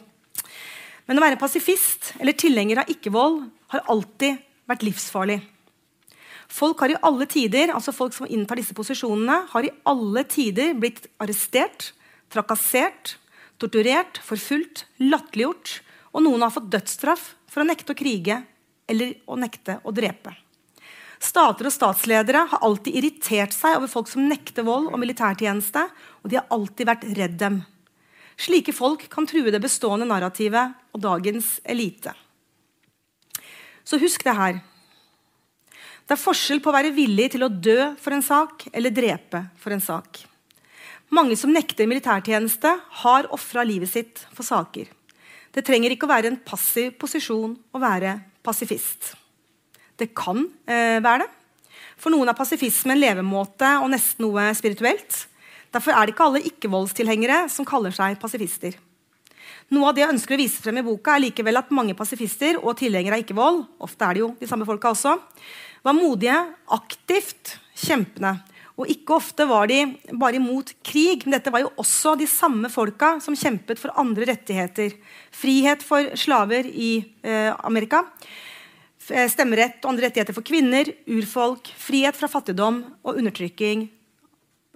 Men 1.09 1.17
å 1.17 1.23
være 1.25 1.39
pasifist 1.41 2.11
eller 2.19 2.37
tilhenger 2.37 2.83
av 2.83 2.91
ikke-vold 2.93 3.39
har 3.73 3.87
alltid 3.89 4.43
vært 4.69 4.83
livsfarlig. 4.85 5.39
Folk 6.49 6.83
har 6.83 6.93
i 6.93 6.99
alle 7.05 7.25
tider, 7.29 7.71
altså 7.73 7.93
folk 7.93 8.13
som 8.13 8.29
inntar 8.29 8.59
disse 8.61 8.75
posisjonene, 8.77 9.39
har 9.49 9.65
i 9.65 9.71
alle 9.89 10.21
tider 10.29 10.75
blitt 10.77 11.07
arrestert, 11.21 11.95
trakassert, 12.29 13.15
torturert, 13.61 14.21
forfulgt, 14.21 14.85
latterliggjort, 15.01 15.79
og 16.13 16.25
noen 16.25 16.45
har 16.45 16.53
fått 16.53 16.69
dødsstraff 16.73 17.25
for 17.49 17.63
å 17.63 17.67
nekte 17.69 17.93
å 17.93 17.97
krige 17.97 18.43
eller 18.89 19.17
å 19.25 19.37
nekte 19.37 19.79
å 19.85 19.93
drepe. 19.93 20.35
Stater 21.19 21.67
og 21.67 21.73
statsledere 21.73 22.45
har 22.53 22.65
alltid 22.65 23.01
irritert 23.01 23.53
seg 23.53 23.79
over 23.79 23.89
folk 23.91 24.13
som 24.13 24.29
nekter 24.29 24.65
vold 24.65 24.93
og 24.93 25.01
militærtjeneste, 25.01 25.89
og 26.21 26.29
de 26.29 26.37
har 26.37 26.49
alltid 26.53 26.89
vært 26.89 27.09
redd 27.17 27.37
dem. 27.41 27.61
Slike 28.39 28.71
folk 28.75 29.03
kan 29.11 29.27
true 29.27 29.51
det 29.51 29.59
bestående 29.59 30.07
narrativet 30.07 30.77
og 30.95 31.03
dagens 31.03 31.57
elite. 31.67 32.13
Så 33.83 33.99
husk 33.99 34.23
det 34.23 34.35
her. 34.37 34.59
Det 36.07 36.15
er 36.15 36.21
forskjell 36.21 36.61
på 36.63 36.71
å 36.71 36.75
være 36.77 36.93
villig 36.95 37.27
til 37.35 37.43
å 37.45 37.51
dø 37.51 37.91
for 37.99 38.15
en 38.15 38.23
sak 38.25 38.69
eller 38.71 38.93
drepe 38.95 39.43
for 39.59 39.75
en 39.75 39.83
sak. 39.83 40.23
Mange 41.13 41.35
som 41.37 41.51
nekter 41.53 41.89
militærtjeneste, 41.89 42.71
har 43.03 43.27
ofra 43.33 43.65
livet 43.65 43.89
sitt 43.89 44.23
for 44.33 44.45
saker. 44.45 44.87
Det 45.53 45.65
trenger 45.65 45.93
ikke 45.93 46.05
å 46.05 46.11
være 46.11 46.29
en 46.29 46.39
passiv 46.45 46.93
posisjon 47.01 47.55
å 47.73 47.81
være 47.81 48.15
pasifist. 48.45 49.15
Det 49.97 50.11
kan 50.15 50.45
eh, 50.69 51.01
være 51.01 51.25
det. 51.25 51.29
For 51.99 52.13
noen 52.13 52.29
er 52.31 52.37
pasifisme 52.37 52.93
en 52.95 53.01
levemåte 53.01 53.73
og 53.81 53.89
nesten 53.91 54.23
noe 54.23 54.47
spirituelt. 54.55 55.25
Derfor 55.73 55.93
er 55.93 56.05
det 56.05 56.15
ikke 56.15 56.27
alle 56.27 56.45
ikke-voldstilhengere 56.49 57.43
som 57.53 57.67
kaller 57.67 57.93
seg 57.93 58.17
pasifister. 58.21 58.77
Noe 59.69 59.91
av 59.91 59.97
det 59.97 60.01
jeg 60.01 60.13
ønsker 60.15 60.33
å 60.33 60.41
vise 60.41 60.61
frem 60.63 60.79
i 60.81 60.85
boka, 60.85 61.13
er 61.13 61.27
likevel 61.27 61.59
at 61.59 61.73
mange 61.75 61.93
pasifister 61.97 62.57
og 62.57 62.77
tilhengere 62.79 63.19
av 63.19 63.23
ikke-vold 63.23 63.59
ofte 63.85 64.05
er 64.05 64.17
det 64.17 64.23
jo 64.23 64.29
de 64.39 64.49
samme 64.49 64.65
folka 64.65 64.93
også, 64.95 65.13
var 65.85 65.95
modige, 65.95 66.37
aktivt 66.73 67.53
kjempende. 67.77 68.33
Og 68.79 68.89
ikke 68.89 69.17
ofte 69.17 69.45
var 69.47 69.67
de 69.69 69.81
bare 70.15 70.39
imot 70.39 70.71
krig, 70.87 71.25
men 71.25 71.35
dette 71.35 71.51
var 71.51 71.65
jo 71.65 71.73
også 71.81 72.15
de 72.19 72.27
samme 72.31 72.71
folka 72.71 73.17
som 73.23 73.35
kjempet 73.37 73.79
for 73.81 73.93
andre 73.99 74.29
rettigheter. 74.31 74.95
Frihet 75.35 75.83
for 75.83 76.15
slaver 76.19 76.67
i 76.69 76.93
eh, 77.21 77.51
Amerika. 77.67 78.05
Stemmerett 79.09 79.83
og 79.83 79.93
andre 79.93 80.07
rettigheter 80.07 80.35
for 80.37 80.47
kvinner, 80.47 80.87
urfolk. 81.11 81.67
Frihet 81.81 82.15
fra 82.15 82.29
fattigdom 82.31 82.81
og 83.03 83.19
undertrykking. 83.19 83.87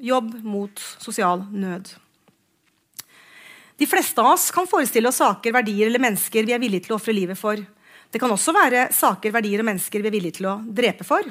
Jobb 0.02 0.34
mot 0.42 0.80
sosial 0.98 1.44
nød. 1.54 1.92
De 3.78 3.86
fleste 3.90 4.22
av 4.22 4.34
oss 4.34 4.50
kan 4.54 4.68
forestille 4.70 5.10
oss 5.10 5.20
saker, 5.22 5.54
verdier 5.54 5.90
eller 5.90 6.02
mennesker 6.02 6.46
vi 6.48 6.54
er 6.56 6.62
villige 6.62 6.88
til 6.88 6.96
å 6.96 6.98
ofre 7.00 7.14
livet 7.14 7.38
for. 7.38 7.60
Det 8.10 8.22
kan 8.22 8.32
også 8.34 8.54
være 8.56 8.88
saker, 8.94 9.34
verdier 9.34 9.62
og 9.62 9.68
mennesker 9.70 10.02
vi 10.02 10.10
er 10.10 10.14
villige 10.14 10.38
til 10.40 10.50
å 10.50 10.60
drepe 10.66 11.06
for. 11.06 11.26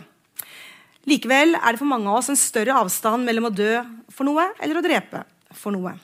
Likevel 1.11 1.57
er 1.59 1.75
det 1.75 1.81
for 1.81 1.90
mange 1.90 2.07
av 2.11 2.20
oss 2.20 2.31
en 2.31 2.38
større 2.38 2.77
avstand 2.79 3.27
mellom 3.27 3.48
å 3.48 3.55
dø 3.55 3.83
for 4.14 4.27
noe 4.29 4.48
eller 4.62 4.79
å 4.79 4.85
drepe 4.85 5.25
for 5.59 5.75
noe. 5.75 5.96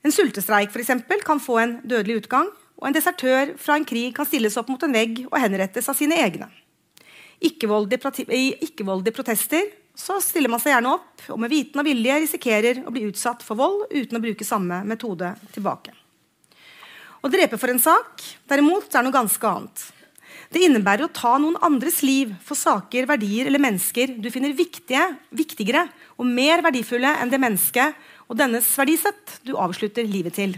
En 0.00 0.14
sultestreik 0.14 0.72
for 0.72 0.80
eksempel, 0.80 1.20
kan 1.20 1.40
få 1.42 1.58
en 1.60 1.74
dødelig 1.84 2.22
utgang, 2.22 2.48
og 2.80 2.88
en 2.88 2.96
desertør 2.96 3.52
fra 3.60 3.76
en 3.76 3.84
krig 3.84 4.14
kan 4.16 4.28
stilles 4.28 4.56
opp 4.56 4.70
mot 4.72 4.82
en 4.86 4.96
vegg 4.96 5.26
og 5.26 5.36
henrettes 5.36 5.88
av 5.92 5.98
sine 5.98 6.16
egne. 6.16 6.48
Ikke-voldelige 7.44 8.00
protester 9.16 9.68
så 9.94 10.18
stiller 10.22 10.50
man 10.52 10.60
seg 10.62 10.74
gjerne 10.74 10.94
opp 10.96 11.24
og 11.32 11.40
med 11.42 11.52
viten 11.52 11.80
og 11.82 11.86
vilje 11.86 12.18
risikerer 12.24 12.82
å 12.86 12.92
bli 12.94 13.06
utsatt 13.10 13.42
for 13.44 13.58
vold 13.58 13.90
uten 13.92 14.16
å 14.16 14.22
bruke 14.22 14.46
samme 14.46 14.82
metode 14.88 15.34
tilbake. 15.54 15.94
Å 17.20 17.28
drepe 17.28 17.58
for 17.60 17.68
en 17.72 17.82
sak 17.82 18.22
derimot, 18.48 18.88
er 18.94 19.04
noe 19.04 19.14
ganske 19.14 19.44
annet. 19.44 19.82
Det 20.50 20.62
innebærer 20.66 21.04
å 21.06 21.12
ta 21.14 21.36
noen 21.38 21.58
andres 21.62 22.00
liv 22.02 22.32
for 22.42 22.58
saker, 22.58 23.06
verdier 23.06 23.46
eller 23.46 23.62
mennesker 23.62 24.16
du 24.18 24.30
finner 24.32 24.56
viktige, 24.56 25.02
viktigere 25.30 25.84
og 26.16 26.26
mer 26.26 26.64
verdifulle 26.64 27.12
enn 27.20 27.30
det 27.30 27.42
mennesket 27.42 27.94
og 28.26 28.38
dennes 28.40 28.66
verdisett 28.78 29.36
du 29.46 29.52
avslutter 29.58 30.08
livet 30.08 30.38
til. 30.38 30.56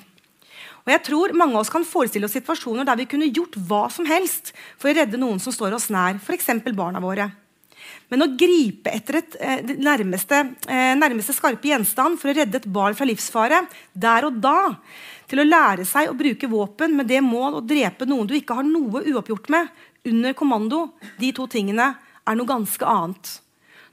Og 0.82 0.90
jeg 0.90 1.02
tror 1.06 1.34
Mange 1.38 1.54
av 1.54 1.62
oss 1.62 1.70
kan 1.70 1.84
forestille 1.86 2.26
oss 2.26 2.34
situasjoner 2.34 2.86
der 2.86 2.98
vi 2.98 3.08
kunne 3.10 3.30
gjort 3.30 3.58
hva 3.68 3.84
som 3.92 4.06
helst 4.08 4.54
for 4.80 4.90
å 4.90 4.96
redde 4.96 5.20
noen 5.20 5.40
som 5.42 5.54
står 5.54 5.76
oss 5.76 5.90
nær, 5.94 6.18
f.eks. 6.18 6.50
barna 6.74 7.02
våre. 7.02 7.30
Men 8.12 8.26
å 8.26 8.30
gripe 8.38 8.92
etter 8.92 9.20
et 9.22 9.36
eh, 9.40 9.72
nærmeste, 9.80 10.42
eh, 10.68 10.92
nærmeste 10.98 11.34
skarpe 11.36 11.70
gjenstand 11.70 12.20
for 12.20 12.32
å 12.32 12.36
redde 12.36 12.60
et 12.60 12.68
barn 12.68 12.96
fra 12.98 13.08
livsfare 13.08 13.62
der 13.92 14.28
og 14.28 14.40
da, 14.42 14.74
til 15.30 15.40
å 15.40 15.48
lære 15.48 15.86
seg 15.88 16.10
å 16.10 16.16
bruke 16.18 16.50
våpen 16.50 16.96
med 16.98 17.08
det 17.08 17.22
mål 17.24 17.60
å 17.60 17.64
drepe 17.64 18.08
noen 18.08 18.28
du 18.28 18.36
ikke 18.36 18.58
har 18.58 18.68
noe 18.68 19.04
uoppgjort 19.08 19.48
med, 19.54 19.70
under 20.08 20.34
kommando, 20.36 20.82
de 21.18 21.30
to 21.32 21.46
tingene 21.50 21.94
er 22.26 22.36
noe 22.38 22.48
ganske 22.48 22.86
annet. 22.86 23.38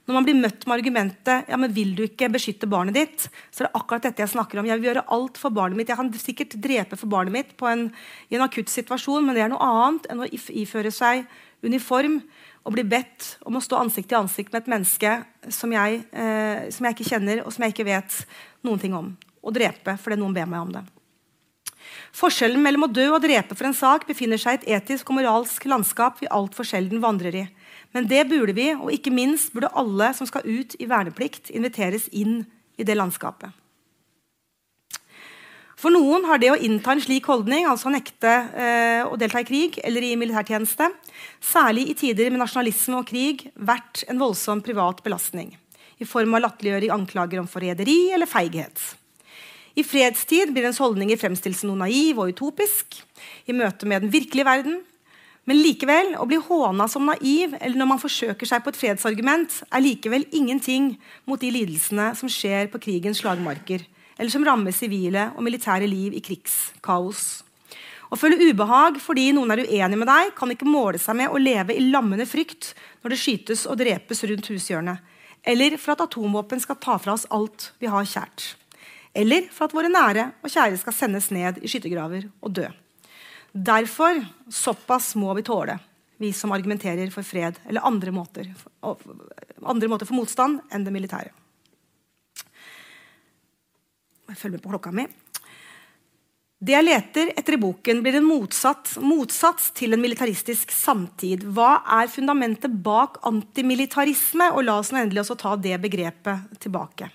Når 0.08 0.16
man 0.16 0.26
blir 0.26 0.38
møtt 0.38 0.64
med 0.66 0.74
argumentet 0.78 1.50
ja, 1.50 1.56
men 1.60 1.72
'vil 1.72 1.94
du 1.94 2.02
ikke 2.02 2.30
beskytte 2.32 2.66
barnet 2.66 2.96
ditt', 2.96 3.28
så 3.52 3.62
er 3.62 3.68
det 3.68 3.76
akkurat 3.78 4.02
dette 4.02 4.22
jeg 4.22 4.32
snakker 4.32 4.58
om. 4.58 4.66
Jeg 4.66 4.80
vil 4.80 4.88
gjøre 4.90 5.06
alt 5.06 5.38
for 5.38 5.50
barnet 5.50 5.76
mitt. 5.76 5.88
Jeg 5.88 5.96
kan 5.96 6.12
sikkert 6.12 6.56
drepe 6.60 6.96
for 6.96 7.06
barnet 7.06 7.32
mitt 7.32 7.62
en, 7.62 7.92
i 8.30 8.34
en 8.34 8.42
akutt 8.42 8.68
situasjon, 8.68 9.24
men 9.24 9.34
det 9.34 9.44
er 9.44 9.52
noe 9.52 9.62
annet 9.62 10.06
enn 10.10 10.24
å 10.24 10.30
iføre 10.32 10.90
seg 10.90 11.26
uniform 11.62 12.22
og 12.64 12.74
bli 12.74 12.84
bedt 12.84 13.36
om 13.48 13.56
å 13.56 13.62
stå 13.64 13.78
ansikt 13.80 14.10
til 14.10 14.20
ansikt 14.20 14.52
med 14.52 14.62
et 14.62 14.70
menneske 14.72 15.12
som 15.48 15.72
jeg, 15.72 16.04
eh, 16.12 16.70
som 16.70 16.86
jeg 16.86 16.96
ikke 16.96 17.10
kjenner, 17.10 17.44
og 17.44 17.52
som 17.52 17.64
jeg 17.64 17.74
ikke 17.74 17.88
vet 17.88 18.26
noen 18.66 18.80
ting 18.80 18.94
om. 18.94 19.16
Og 19.42 19.54
drepe 19.54 19.96
fordi 19.96 20.18
noen 20.20 20.34
ber 20.34 20.48
meg 20.48 20.60
om 20.60 20.72
det. 20.72 20.84
Forskjellen 22.16 22.60
mellom 22.62 22.86
å 22.86 22.92
dø 22.92 23.06
og 23.14 23.22
drepe 23.22 23.56
for 23.56 23.68
en 23.68 23.76
sak 23.76 24.06
befinner 24.08 24.40
seg 24.40 24.58
i 24.66 24.74
et 24.74 24.82
etisk 24.82 25.10
og 25.10 25.20
moralsk 25.20 25.64
landskap 25.70 26.20
vi 26.20 26.30
altfor 26.30 26.66
sjelden 26.66 27.02
vandrer 27.02 27.38
i. 27.44 27.44
Men 27.96 28.06
det 28.10 28.26
burde 28.30 28.54
vi, 28.54 28.68
og 28.76 28.92
ikke 28.94 29.12
minst 29.14 29.54
burde 29.54 29.72
alle 29.78 30.12
som 30.14 30.28
skal 30.28 30.46
ut 30.46 30.76
i 30.78 30.86
verneplikt, 30.90 31.50
inviteres 31.50 32.06
inn 32.14 32.44
i 32.78 32.86
det 32.86 32.96
landskapet. 32.98 33.50
For 35.80 35.92
noen 35.92 36.26
har 36.28 36.40
det 36.40 36.50
å 36.52 36.58
innta 36.60 36.92
en 36.92 37.00
slik 37.00 37.24
holdning, 37.30 37.64
altså 37.64 37.88
å 37.88 37.94
nekte 37.94 38.28
eh, 38.52 39.00
å 39.00 39.16
delta 39.16 39.40
i 39.40 39.46
krig 39.48 39.78
eller 39.80 40.04
i 40.04 40.12
militærtjeneste, 40.20 40.90
særlig 41.40 41.86
i 41.88 41.96
tider 41.96 42.28
med 42.28 42.42
nasjonalisme 42.42 42.98
og 43.00 43.08
krig, 43.08 43.46
vært 43.56 44.04
en 44.12 44.20
voldsom 44.20 44.60
privat 44.64 45.00
belastning. 45.06 45.54
I 46.00 46.08
form 46.08 46.36
av 46.36 46.44
latterliggjøring, 46.44 46.92
anklager 46.92 47.40
om 47.40 47.48
forræderi 47.48 48.12
eller 48.12 48.28
feighet. 48.28 48.76
I 49.78 49.84
fredstid 49.86 50.52
blir 50.52 50.68
ens 50.68 50.80
holdninger 50.82 51.16
fremstilt 51.20 51.56
som 51.56 51.70
noe 51.70 51.86
naiv 51.86 52.20
og 52.20 52.34
utopisk 52.34 53.00
i 53.48 53.56
møte 53.56 53.88
med 53.88 54.04
den 54.04 54.12
virkelige 54.12 54.48
verden. 54.48 54.80
Men 55.48 55.62
likevel, 55.62 56.14
å 56.20 56.26
bli 56.28 56.36
håna 56.36 56.86
som 56.90 57.06
naiv 57.08 57.54
eller 57.58 57.78
når 57.80 57.88
man 57.94 58.02
forsøker 58.02 58.46
seg 58.46 58.62
på 58.62 58.72
et 58.72 58.80
fredsargument, 58.80 59.62
er 59.72 59.84
likevel 59.84 60.26
ingenting 60.36 60.92
mot 61.26 61.40
de 61.40 61.50
lidelsene 61.54 62.12
som 62.18 62.30
skjer 62.30 62.68
på 62.72 62.82
krigens 62.82 63.22
slagmarker 63.22 63.86
eller 64.20 64.32
som 64.32 64.44
rammer 64.44 64.74
sivile 64.76 65.30
og 65.32 65.44
militære 65.46 65.88
liv 65.88 66.12
i 66.12 66.20
krigskaos. 66.20 67.40
Å 68.10 68.18
føle 68.18 68.36
ubehag 68.50 68.98
fordi 69.00 69.30
noen 69.32 69.54
er 69.54 69.62
uenig 69.64 69.96
med 69.96 70.10
deg, 70.10 70.32
kan 70.36 70.50
ikke 70.52 70.68
måle 70.68 71.00
seg 71.00 71.16
med 71.22 71.32
å 71.32 71.40
leve 71.40 71.76
i 71.76 71.86
lammende 71.88 72.26
frykt 72.28 72.74
når 73.00 73.14
det 73.14 73.20
skytes 73.22 73.64
og 73.70 73.78
drepes 73.80 74.24
rundt 74.28 74.50
hushjørnet, 74.50 75.00
eller 75.46 75.78
for 75.80 75.94
at 75.94 76.04
atomvåpen 76.04 76.60
skal 76.60 76.76
ta 76.82 76.98
fra 77.00 77.14
oss 77.16 77.24
alt 77.32 77.70
vi 77.80 77.88
har 77.88 78.04
kjært, 78.04 78.50
eller 79.16 79.48
for 79.54 79.70
at 79.70 79.76
våre 79.78 79.92
nære 79.92 80.26
og 80.42 80.52
kjære 80.52 80.82
skal 80.82 80.96
sendes 80.98 81.30
ned 81.32 81.62
i 81.62 81.70
skyttergraver 81.70 82.28
og 82.42 82.58
dø. 82.60 82.68
Derfor 83.52 84.20
såpass 84.48 85.14
må 85.18 85.34
vi 85.34 85.42
tåle, 85.42 85.78
vi 86.22 86.32
som 86.32 86.52
argumenterer 86.52 87.10
for 87.10 87.26
fred 87.26 87.58
eller 87.66 87.86
andre 87.86 88.12
måter, 88.14 88.52
andre 88.82 89.90
måter 89.90 90.06
for 90.06 90.20
motstand 90.20 90.60
enn 90.70 90.86
det 90.86 90.94
militære. 90.94 91.32
Følg 94.30 94.54
med 94.54 94.62
på 94.62 94.70
klokka 94.70 94.92
mi. 94.94 95.08
Det 96.60 96.74
jeg 96.74 96.84
leter 96.84 97.30
etter 97.40 97.56
i 97.56 97.58
boken, 97.60 98.02
blir 98.04 98.18
en 98.18 98.26
motsats, 98.28 98.98
motsats, 99.00 99.70
til 99.72 99.96
en 99.96 100.02
militaristisk 100.02 100.74
samtid. 100.76 101.46
Hva 101.56 101.78
er 101.96 102.10
fundamentet 102.12 102.74
bak 102.84 103.16
antimilitarisme? 103.26 104.50
Og 104.52 104.66
la 104.68 104.76
oss 104.82 104.92
endelig 104.92 105.22
også 105.24 105.38
ta 105.40 105.54
det 105.56 105.78
begrepet 105.80 106.60
tilbake. 106.60 107.08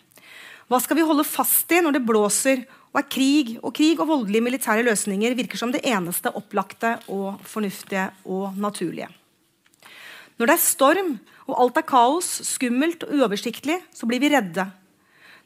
Hva 0.66 0.80
skal 0.82 0.98
vi 0.98 1.06
holde 1.06 1.28
fast 1.30 1.70
i 1.78 1.84
når 1.86 1.94
det 1.94 2.04
blåser 2.08 2.66
og 2.96 3.02
er 3.02 3.10
krig? 3.12 3.58
Og 3.60 3.74
krig 3.76 4.00
og 4.00 4.08
voldelige 4.08 4.46
militære 4.46 4.86
løsninger 4.88 5.36
virker 5.36 5.60
som 5.60 5.74
det 5.76 5.84
eneste 5.84 6.32
opplagte 6.32 6.94
og 7.12 7.42
fornuftige 7.44 8.08
og 8.24 8.56
naturlige. 8.56 9.10
Når 10.40 10.48
det 10.48 10.56
er 10.56 10.64
storm 10.64 11.12
og 11.46 11.60
alt 11.60 11.78
er 11.80 11.86
kaos, 11.88 12.30
skummelt 12.48 13.04
og 13.04 13.20
uoversiktlig, 13.20 13.78
så 13.92 14.08
blir 14.08 14.24
vi 14.24 14.32
redde. 14.32 14.64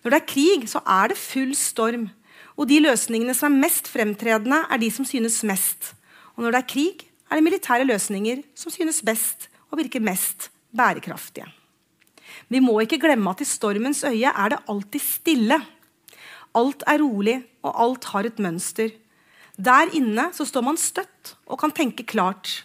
Når 0.03 0.13
det 0.13 0.19
er 0.19 0.29
krig, 0.29 0.69
så 0.69 0.81
er 0.85 1.09
det 1.09 1.17
full 1.17 1.55
storm. 1.57 2.07
Og 2.53 2.69
de 2.69 2.79
løsningene 2.85 3.33
som 3.33 3.49
er 3.49 3.65
mest 3.65 3.89
fremtredende, 3.89 4.61
er 4.69 4.77
de 4.77 4.91
som 4.93 5.07
synes 5.07 5.41
mest. 5.43 5.93
Og 6.37 6.45
når 6.45 6.53
det 6.53 6.61
er 6.61 6.69
krig, 6.69 7.05
er 7.29 7.37
det 7.37 7.45
militære 7.45 7.89
løsninger 7.89 8.43
som 8.57 8.73
synes 8.73 9.01
best 9.05 9.49
og 9.69 9.81
virker 9.81 10.05
mest 10.05 10.51
bærekraftige. 10.75 11.49
Vi 12.49 12.61
må 12.61 12.79
ikke 12.81 13.01
glemme 13.01 13.33
at 13.33 13.41
i 13.41 13.49
stormens 13.49 14.03
øye 14.05 14.29
er 14.29 14.53
det 14.53 14.63
alltid 14.69 15.01
stille. 15.01 15.59
Alt 16.59 16.83
er 16.89 16.99
rolig, 17.03 17.37
og 17.63 17.75
alt 17.85 18.09
har 18.13 18.27
et 18.27 18.41
mønster. 18.41 18.91
Der 19.59 19.91
inne 19.95 20.29
så 20.35 20.47
står 20.47 20.65
man 20.65 20.79
støtt 20.79 21.35
og 21.47 21.59
kan 21.61 21.73
tenke 21.75 22.05
klart. 22.07 22.63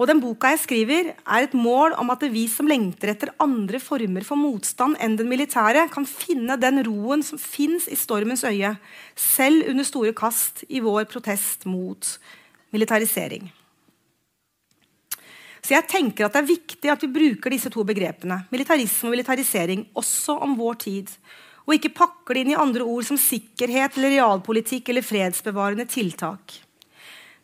Og 0.00 0.06
den 0.08 0.20
boka 0.22 0.52
jeg 0.54 0.62
skriver, 0.62 1.12
er 1.12 1.44
et 1.44 1.54
mål 1.56 1.92
om 2.00 2.12
at 2.12 2.22
vi 2.32 2.46
som 2.48 2.68
lengter 2.70 3.12
etter 3.12 3.32
andre 3.42 3.80
former 3.82 4.24
for 4.24 4.38
motstand 4.38 4.96
enn 5.02 5.18
den 5.18 5.28
militære, 5.28 5.88
kan 5.92 6.06
finne 6.08 6.56
den 6.60 6.80
roen 6.86 7.24
som 7.26 7.40
fins 7.40 7.88
i 7.90 7.98
stormens 7.98 8.44
øye, 8.48 8.76
selv 9.16 9.68
under 9.68 9.84
store 9.84 10.14
kast 10.16 10.64
i 10.68 10.80
vår 10.80 11.08
protest 11.10 11.66
mot 11.68 12.14
militarisering. 12.72 13.50
Så 15.60 15.74
jeg 15.74 15.88
tenker 15.90 16.24
at 16.24 16.32
Det 16.32 16.40
er 16.40 16.48
viktig 16.48 16.90
at 16.90 17.02
vi 17.04 17.12
bruker 17.12 17.52
disse 17.52 17.68
to 17.68 17.84
begrepene, 17.84 18.46
militarisme 18.50 19.10
og 19.10 19.16
militarisering, 19.18 19.86
også 19.94 20.38
om 20.40 20.56
vår 20.56 20.74
tid, 20.86 21.12
og 21.70 21.76
ikke 21.76 21.92
pakker 21.94 22.34
det 22.34 22.42
inn 22.42 22.52
i 22.56 22.58
andre 22.58 22.82
ord 22.82 23.06
som 23.06 23.18
sikkerhet 23.20 23.94
eller 23.94 24.16
realpolitikk 24.16 24.90
eller 24.90 25.06
fredsbevarende 25.06 25.86
tiltak. 25.86 26.56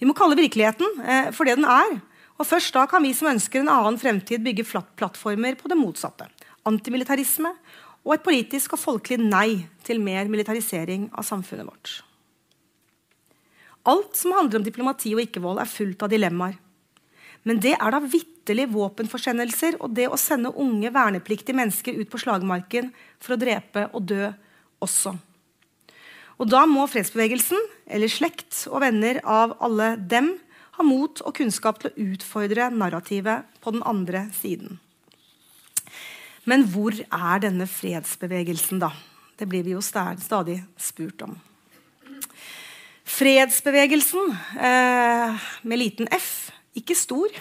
Vi 0.03 0.09
må 0.09 0.17
kalle 0.19 0.35
virkeligheten 0.39 0.99
eh, 1.07 1.29
for 1.31 1.47
det 1.47 1.55
den 1.61 1.69
er. 1.71 2.01
Og 2.37 2.49
Først 2.49 2.75
da 2.75 2.83
kan 2.91 3.07
vi 3.07 3.15
som 3.17 3.31
ønsker 3.31 3.62
en 3.62 3.71
annen 3.71 4.01
fremtid, 4.03 4.43
bygge 4.45 4.67
plattformer 4.99 5.55
på 5.57 5.71
det 5.71 5.79
motsatte. 5.79 6.27
Antimilitarisme 6.67 7.55
og 8.03 8.17
et 8.17 8.27
politisk 8.27 8.75
og 8.75 8.83
folkelig 8.83 9.23
nei 9.23 9.62
til 9.87 10.03
mer 10.03 10.27
militarisering 10.29 11.07
av 11.15 11.25
samfunnet 11.27 11.71
vårt. 11.71 11.95
Alt 13.87 14.19
som 14.19 14.35
handler 14.35 14.59
om 14.59 14.67
diplomati 14.67 15.15
og 15.15 15.23
ikke-vold, 15.23 15.62
er 15.62 15.71
fullt 15.71 16.03
av 16.03 16.11
dilemmaer. 16.11 16.59
Men 17.47 17.61
det 17.63 17.77
er 17.77 17.95
da 17.95 18.01
vitterlig 18.03 18.67
våpenforsendelser 18.75 19.79
og 19.79 19.95
det 19.95 20.09
å 20.11 20.19
sende 20.19 20.51
unge 20.59 20.91
vernepliktige 20.95 21.57
mennesker 21.57 21.95
ut 22.01 22.11
på 22.11 22.19
slagmarken 22.19 22.91
for 23.23 23.37
å 23.37 23.41
drepe 23.41 23.87
og 23.93 24.09
dø 24.11 24.33
også. 24.83 25.15
Og 26.37 26.51
da 26.51 26.65
må 26.69 26.85
fredsbevegelsen, 26.91 27.61
eller 27.89 28.13
slekt 28.13 28.67
og 28.69 28.83
venner 28.83 29.23
av 29.23 29.55
alle 29.65 29.95
dem, 29.97 30.35
ha 30.77 30.85
mot 30.85 31.23
og 31.25 31.33
kunnskap 31.39 31.79
til 31.81 31.89
å 31.89 32.09
utfordre 32.13 32.69
narrativet 32.75 33.47
på 33.65 33.73
den 33.73 33.85
andre 33.89 34.27
siden. 34.37 34.77
Men 36.47 36.67
hvor 36.71 36.95
er 36.95 37.43
denne 37.43 37.65
fredsbevegelsen, 37.71 38.83
da? 38.83 38.91
Det 39.37 39.49
blir 39.49 39.65
vi 39.65 39.73
jo 39.73 39.83
stadig 39.83 40.59
spurt 40.81 41.25
om. 41.25 41.39
Fredsbevegelsen, 43.07 44.37
eh, 44.61 45.49
med 45.63 45.79
liten 45.79 46.09
f, 46.13 46.51
ikke 46.79 46.97
stor, 46.99 47.33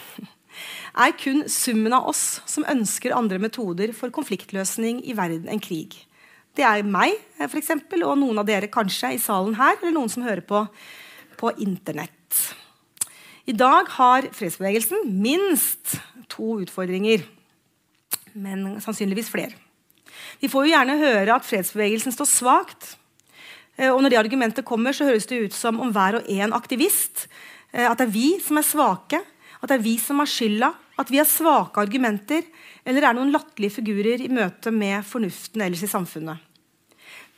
er 1.06 1.16
kun 1.20 1.44
summen 1.52 1.94
av 1.96 2.08
oss 2.10 2.40
som 2.48 2.66
ønsker 2.68 3.16
andre 3.16 3.40
metoder 3.42 3.92
for 3.96 4.14
konfliktløsning 4.14 5.02
i 5.04 5.16
verden 5.16 5.50
enn 5.52 5.62
krig. 5.62 5.98
Det 6.56 6.64
er 6.64 6.86
meg 6.88 7.18
for 7.42 7.60
eksempel, 7.60 8.06
og 8.08 8.16
noen 8.16 8.40
av 8.40 8.46
dere 8.48 8.72
kanskje 8.72 9.12
i 9.12 9.20
salen 9.20 9.58
her, 9.58 9.76
eller 9.82 9.92
noen 9.98 10.12
som 10.12 10.24
hører 10.24 10.44
på 10.46 10.64
på 11.36 11.52
Internett. 11.60 12.54
I 13.46 13.54
dag 13.54 13.88
har 13.98 14.26
fredsbevegelsen 14.34 15.06
minst 15.22 15.98
to 16.32 16.58
utfordringer, 16.64 17.22
men 18.34 18.80
sannsynligvis 18.82 19.30
flere. 19.32 19.54
Vi 20.40 20.50
får 20.50 20.66
jo 20.66 20.72
gjerne 20.72 20.98
høre 21.00 21.36
at 21.36 21.46
fredsbevegelsen 21.46 22.14
står 22.14 22.28
svakt. 22.28 22.88
Eh, 23.76 23.92
og 23.92 24.02
når 24.02 24.12
det 24.12 24.20
argumentet 24.20 24.66
kommer, 24.66 24.96
så 24.96 25.06
høres 25.08 25.28
det 25.30 25.38
ut 25.46 25.56
som 25.56 25.80
om 25.80 25.92
hver 25.94 26.18
og 26.20 26.30
en 26.32 26.56
aktivist 26.56 27.26
at 27.84 27.98
det 28.00 28.06
er 28.06 28.14
vi 28.14 28.28
som 28.40 28.56
er 28.60 28.64
svake, 28.64 29.20
at 29.60 29.68
det 29.68 29.76
er 29.76 29.84
vi 29.84 29.96
som 30.00 30.20
har 30.22 30.30
skylda, 30.30 30.72
at 30.96 31.10
vi 31.12 31.20
har 31.20 31.28
svake 31.28 31.80
argumenter, 31.82 32.44
eller 32.86 33.04
er 33.04 33.16
noen 33.16 33.32
latterlige 33.34 33.76
figurer 33.80 34.22
i 34.24 34.32
møte 34.32 34.72
med 34.72 35.04
fornuften 35.04 35.64
ellers 35.64 35.84
i 35.84 35.90
samfunnet. 35.90 36.40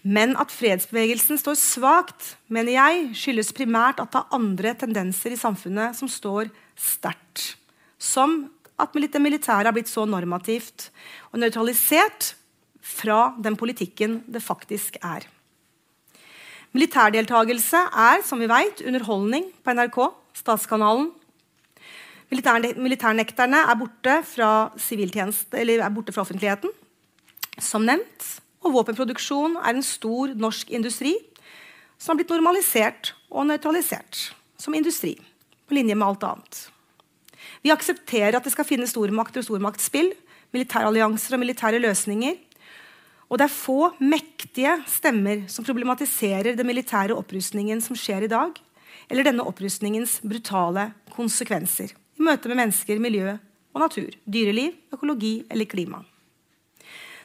Men 0.07 0.37
at 0.39 0.53
fredsbevegelsen 0.55 1.41
står 1.41 1.57
svakt, 1.59 2.37
mener 2.47 2.77
jeg, 2.77 3.09
skyldes 3.19 3.51
primært 3.57 3.99
at 4.03 4.13
det 4.13 4.21
er 4.21 4.37
andre 4.39 4.75
tendenser 4.79 5.35
i 5.35 5.41
samfunnet 5.41 5.99
som 5.99 6.11
står 6.11 6.53
sterkt. 6.79 7.57
Som 7.99 8.45
at 8.79 8.95
det 8.95 9.21
militære 9.21 9.67
har 9.67 9.75
blitt 9.75 9.91
så 9.91 10.05
normativt 10.07 10.93
og 11.33 11.41
nøytralisert 11.43 12.35
fra 12.79 13.35
den 13.43 13.59
politikken 13.59 14.21
det 14.31 14.43
faktisk 14.43 15.01
er. 15.03 15.27
Militærdeltakelse 16.77 17.81
er, 17.97 18.23
som 18.23 18.39
vi 18.39 18.47
vet, 18.47 18.85
underholdning 18.87 19.49
på 19.65 19.75
NRK, 19.75 19.99
statskanalen. 20.39 21.11
Militærnekterne 22.31 23.63
er 23.65 23.79
borte 23.81 24.19
fra, 24.29 24.51
er 24.69 25.95
borte 25.95 26.15
fra 26.15 26.25
offentligheten, 26.25 26.73
som 27.59 27.87
nevnt. 27.89 28.27
Og 28.67 28.75
våpenproduksjon 28.75 29.57
er 29.63 29.75
en 29.75 29.87
stor 29.87 30.35
norsk 30.37 30.71
industri 30.75 31.15
som 31.99 32.13
har 32.13 32.21
blitt 32.21 32.33
normalisert 32.35 33.13
og 33.31 33.47
nøytralisert 33.49 34.29
som 34.59 34.75
industri, 34.75 35.15
på 35.69 35.77
linje 35.77 35.95
med 35.95 36.07
alt 36.07 36.27
annet. 36.27 36.59
Vi 37.63 37.73
aksepterer 37.75 38.37
at 38.37 38.45
det 38.45 38.53
skal 38.55 38.67
finnes 38.67 38.93
stormakter 38.95 39.43
og 39.43 39.49
stormaktsspill, 39.49 40.13
militærallianser 40.55 41.37
og 41.37 41.43
militære 41.43 41.81
løsninger. 41.83 42.37
Og 43.29 43.39
det 43.39 43.49
er 43.49 43.53
få 43.53 43.91
mektige 44.01 44.79
stemmer 44.89 45.45
som 45.53 45.67
problematiserer 45.67 46.57
den 46.57 46.69
militære 46.69 47.17
opprustningen 47.17 47.83
som 47.85 47.99
skjer 47.99 48.25
i 48.25 48.31
dag, 48.33 48.55
eller 49.09 49.27
denne 49.27 49.47
opprustningens 49.49 50.19
brutale 50.25 50.91
konsekvenser 51.15 51.95
i 51.95 52.25
møte 52.25 52.51
med 52.51 52.61
mennesker, 52.63 53.01
miljø 53.01 53.37
og 53.75 53.83
natur, 53.85 54.15
dyreliv, 54.27 54.75
økologi 54.95 55.41
eller 55.51 55.69
klima. 55.71 56.03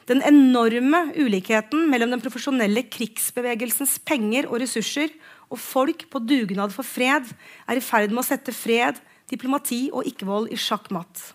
Den 0.08 0.20
enorme 0.20 1.06
ulikheten 1.16 1.86
mellom 1.88 2.12
den 2.12 2.22
profesjonelle 2.22 2.84
krigsbevegelsens 2.92 3.96
penger 4.04 4.50
og 4.50 4.60
ressurser 4.60 5.14
og 5.48 5.60
folk 5.60 6.04
på 6.12 6.20
dugnad 6.20 6.74
for 6.74 6.84
fred 6.84 7.30
er 7.68 7.80
i 7.80 7.84
ferd 7.84 8.12
med 8.12 8.20
å 8.20 8.26
sette 8.26 8.52
fred, 8.52 9.00
diplomati 9.30 9.86
og 9.92 10.04
ikke-vold 10.08 10.50
i 10.52 10.60
sjakk 10.60 10.90
matt. 10.92 11.32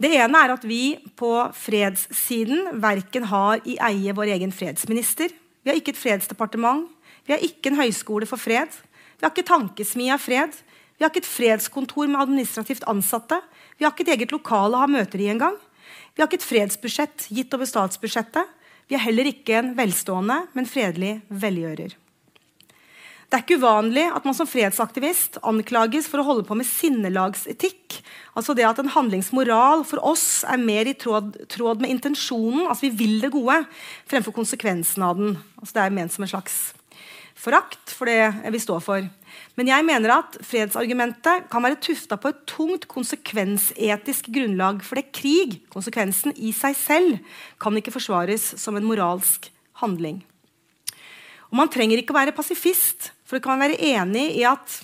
Det 0.00 0.10
ene 0.16 0.40
er 0.44 0.52
at 0.52 0.64
vi 0.68 0.96
på 1.16 1.30
fredssiden 1.56 2.80
verken 2.82 3.28
har 3.30 3.62
i 3.64 3.78
eie 3.80 4.12
vår 4.16 4.32
egen 4.34 4.52
fredsminister, 4.52 5.32
vi 5.64 5.72
har 5.72 5.78
ikke 5.80 5.94
et 5.94 6.00
fredsdepartement, 6.00 6.84
vi 7.26 7.34
har 7.34 7.42
ikke 7.44 7.72
en 7.72 7.80
høyskole 7.80 8.28
for 8.28 8.40
fred, 8.40 8.72
vi 9.16 9.24
har 9.24 9.32
ikke 9.32 9.48
tankesmi 9.48 10.08
av 10.14 10.22
fred, 10.22 10.54
vi 10.96 11.04
har 11.04 11.12
ikke 11.12 11.24
et 11.24 11.28
fredskontor 11.28 12.08
med 12.08 12.22
administrativt 12.22 12.86
ansatte, 12.88 13.40
vi 13.76 13.84
har 13.84 13.92
ikke 13.92 14.06
et 14.06 14.14
eget 14.16 14.32
lokale 14.32 14.78
å 14.78 14.84
ha 14.84 14.88
møter 14.88 15.20
i 15.20 15.28
engang. 15.32 15.58
Vi 16.16 16.22
har 16.22 16.30
ikke 16.30 16.40
et 16.40 16.48
fredsbudsjett 16.48 17.28
gitt 17.28 17.52
over 17.52 17.68
statsbudsjettet. 17.68 18.48
Vi 18.88 18.96
er 18.96 19.04
heller 19.04 19.28
ikke 19.28 19.58
en 19.58 19.74
velstående, 19.76 20.46
men 20.56 20.68
fredelig 20.70 21.18
velgjører. 21.28 21.96
Det 23.26 23.34
er 23.34 23.42
ikke 23.42 23.58
uvanlig 23.58 24.04
at 24.14 24.24
man 24.24 24.36
som 24.38 24.46
fredsaktivist 24.46 25.40
anklages 25.44 26.06
for 26.06 26.22
å 26.22 26.26
holde 26.28 26.46
på 26.46 26.54
med 26.56 26.68
sinnelagsetikk. 26.68 27.98
Altså 28.38 28.54
det 28.54 28.64
at 28.68 28.78
en 28.78 28.92
handlingsmoral 28.94 29.82
for 29.88 29.98
oss 30.06 30.44
er 30.46 30.62
mer 30.62 30.86
i 30.86 30.94
tråd, 30.94 31.34
tråd 31.50 31.82
med 31.82 31.90
intensjonen, 31.90 32.68
altså 32.70 32.86
vi 32.86 32.94
vil 33.02 33.18
det 33.24 33.32
gode, 33.34 33.58
fremfor 34.06 34.36
konsekvensen 34.36 35.02
av 35.02 35.18
den. 35.18 35.34
Altså 35.58 35.74
det 35.74 35.84
er 35.84 35.96
ment 35.98 36.14
som 36.14 36.24
en 36.24 36.32
slags 36.36 36.60
forakt 37.36 37.92
for 37.92 38.08
det 38.08 38.50
vi 38.52 38.60
står 38.60 38.80
for. 38.84 39.06
Men 39.56 39.68
jeg 39.68 39.84
mener 39.86 40.14
at 40.14 40.38
fredsargumentet 40.44 41.48
kan 41.52 41.64
være 41.64 41.80
tufta 41.84 42.18
på 42.20 42.32
et 42.32 42.42
tungt 42.48 42.86
konsekvensetisk 42.90 44.30
grunnlag. 44.32 44.82
For 44.84 44.98
det 44.98 45.12
krig, 45.16 45.60
konsekvensen 45.72 46.34
i 46.36 46.52
seg 46.56 46.76
selv, 46.78 47.18
kan 47.60 47.76
ikke 47.76 47.94
forsvares 47.94 48.54
som 48.60 48.76
en 48.78 48.88
moralsk 48.88 49.50
handling. 49.82 50.22
Og 51.50 51.58
Man 51.60 51.72
trenger 51.72 52.00
ikke 52.00 52.14
å 52.14 52.20
være 52.20 52.36
pasifist 52.36 53.10
for 53.26 53.38
å 53.38 53.58
være 53.60 53.78
enig 53.92 54.30
i 54.40 54.46
at 54.48 54.80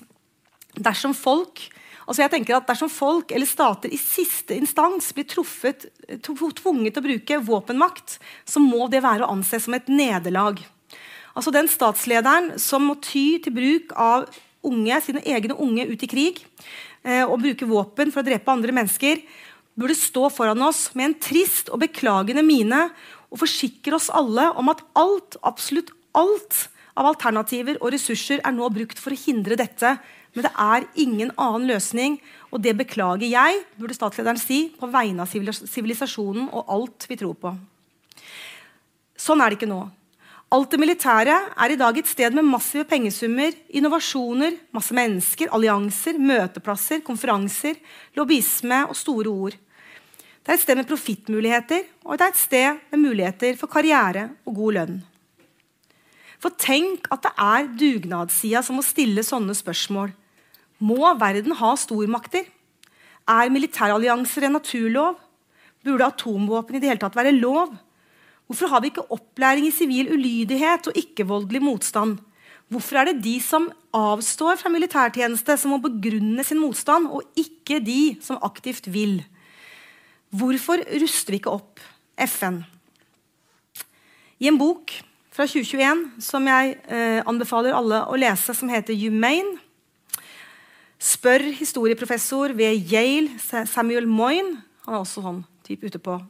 dersom 0.79 1.15
folk 1.17 1.67
altså 2.03 2.25
jeg 2.25 2.33
tenker 2.33 2.57
at 2.57 2.67
dersom 2.67 2.91
folk 2.91 3.31
eller 3.33 3.47
stater 3.47 3.93
i 3.95 3.99
siste 4.01 4.57
instans 4.59 5.13
blir 5.15 5.27
truffet, 5.31 5.87
tvunget 6.25 6.97
til 6.97 7.01
å 7.01 7.07
bruke 7.07 7.39
våpenmakt, 7.47 8.17
så 8.45 8.61
må 8.61 8.89
det 8.91 9.05
være 9.05 9.25
å 9.25 9.37
anse 9.37 9.61
som 9.63 9.77
et 9.77 9.89
nederlag. 9.89 10.59
Altså 11.33 11.53
Den 11.55 11.69
statslederen 11.71 12.57
som 12.61 12.85
må 12.89 12.99
ty 13.01 13.41
til 13.43 13.55
bruk 13.57 13.95
av 13.97 14.29
unge, 14.63 14.99
sine 15.03 15.23
egne 15.27 15.57
unge 15.59 15.87
ut 15.89 16.05
i 16.05 16.11
krig 16.11 16.43
eh, 17.03 17.25
og 17.25 17.41
bruke 17.43 17.69
våpen 17.69 18.13
for 18.13 18.23
å 18.23 18.27
drepe 18.27 18.53
andre 18.53 18.75
mennesker, 18.77 19.23
burde 19.75 19.97
stå 19.97 20.29
foran 20.31 20.63
oss 20.63 20.91
med 20.95 21.09
en 21.09 21.19
trist 21.25 21.73
og 21.73 21.81
beklagende 21.83 22.45
mine 22.45 22.85
og 23.33 23.41
forsikre 23.41 23.97
oss 23.97 24.11
alle 24.13 24.51
om 24.61 24.69
at 24.73 24.85
alt, 24.99 25.39
absolutt 25.41 25.95
alt 26.19 26.67
av 26.93 27.09
alternativer 27.09 27.79
og 27.81 27.95
ressurser 27.95 28.43
er 28.45 28.53
nå 28.53 28.69
brukt 28.73 29.01
for 29.01 29.15
å 29.15 29.23
hindre 29.23 29.57
dette. 29.57 29.97
Men 30.37 30.47
det 30.47 30.53
er 30.61 30.87
ingen 31.01 31.33
annen 31.41 31.69
løsning, 31.69 32.19
og 32.53 32.61
det 32.65 32.75
beklager 32.77 33.29
jeg, 33.29 33.65
burde 33.81 33.97
statslederen 33.97 34.41
si, 34.41 34.67
på 34.77 34.89
vegne 34.93 35.25
av 35.25 35.33
sivilisasjonen 35.33 36.49
og 36.53 36.73
alt 36.73 37.09
vi 37.09 37.19
tror 37.21 37.37
på. 37.41 37.53
Sånn 39.17 39.41
er 39.41 39.53
det 39.53 39.61
ikke 39.61 39.73
nå. 39.73 39.83
Alt 40.53 40.75
det 40.75 40.83
militære 40.83 41.33
er 41.65 41.73
i 41.73 41.79
dag 41.81 41.97
et 41.97 42.09
sted 42.11 42.35
med 42.37 42.45
massive 42.45 42.85
pengesummer, 42.85 43.55
innovasjoner, 43.73 44.59
masse 44.77 44.93
mennesker, 44.93 45.49
allianser, 45.49 46.19
møteplasser, 46.21 47.01
konferanser, 47.07 47.79
lobbyisme 48.19 48.83
og 48.85 48.99
store 48.99 49.31
ord. 49.33 49.55
Det 49.57 50.53
er 50.53 50.59
et 50.59 50.61
sted 50.61 50.77
med 50.77 50.89
profittmuligheter, 50.91 51.87
og 52.05 52.19
det 52.19 52.27
er 52.27 52.35
et 52.35 52.43
sted 52.43 52.83
med 52.93 53.01
muligheter 53.01 53.57
for 53.57 53.73
karriere 53.73 54.27
og 54.45 54.59
god 54.59 54.77
lønn. 54.77 54.99
For 56.43 56.53
tenk 56.61 57.07
at 57.15 57.23
det 57.25 57.33
er 57.41 57.71
dugnadssida 57.81 58.61
som 58.67 58.77
må 58.77 58.85
stille 58.85 59.25
sånne 59.25 59.57
spørsmål. 59.57 60.13
Må 60.85 61.15
verden 61.17 61.57
ha 61.63 61.71
stormakter? 61.81 62.45
Er 63.25 63.55
militærallianser 63.55 64.51
en 64.51 64.59
naturlov? 64.59 65.17
Burde 65.81 66.11
atomvåpen 66.13 66.77
i 66.77 66.83
det 66.83 66.93
hele 66.93 67.01
tatt 67.07 67.17
være 67.17 67.33
lov? 67.39 67.73
Hvorfor 68.53 68.69
har 68.69 68.83
vi 68.85 68.91
ikke 68.91 69.09
opplæring 69.09 69.65
i 69.65 69.73
sivil 69.73 70.11
ulydighet 70.13 70.85
og 70.91 70.97
ikke-voldelig 71.01 71.63
motstand? 71.65 72.19
Hvorfor 72.69 72.99
er 73.01 73.09
det 73.09 73.23
de 73.25 73.39
som 73.41 73.71
avstår 73.97 74.59
fra 74.61 74.69
militærtjeneste, 74.69 75.57
som 75.57 75.73
må 75.73 75.79
begrunne 75.81 76.45
sin 76.45 76.61
motstand, 76.61 77.07
og 77.09 77.25
ikke 77.33 77.79
de 77.81 78.19
som 78.21 78.37
aktivt 78.45 78.91
vil? 78.93 79.23
Hvorfor 80.37 80.85
ruster 81.01 81.33
vi 81.33 81.41
ikke 81.41 81.55
opp 81.55 81.81
FN? 82.29 82.61
I 84.37 84.51
en 84.53 84.61
bok 84.61 84.93
fra 85.33 85.49
2021 85.49 86.05
som 86.21 86.53
jeg 86.53 86.77
eh, 86.93 87.25
anbefaler 87.25 87.73
alle 87.73 88.03
å 88.05 88.21
lese, 88.21 88.53
som 88.53 88.69
heter 88.69 88.93
'Humane'. 88.93 89.57
Spør 91.01 91.49
historieprofessor 91.57 92.53
ved 92.53 92.93
Yale, 92.93 93.33
Samuel 93.65 94.05
Moyne. 94.07 94.61
Han 94.85 94.95
er 94.95 95.01
også 95.01 95.25
sånn 95.25 95.45
typ 95.65 95.89
ute 95.89 95.99
på 95.99 96.21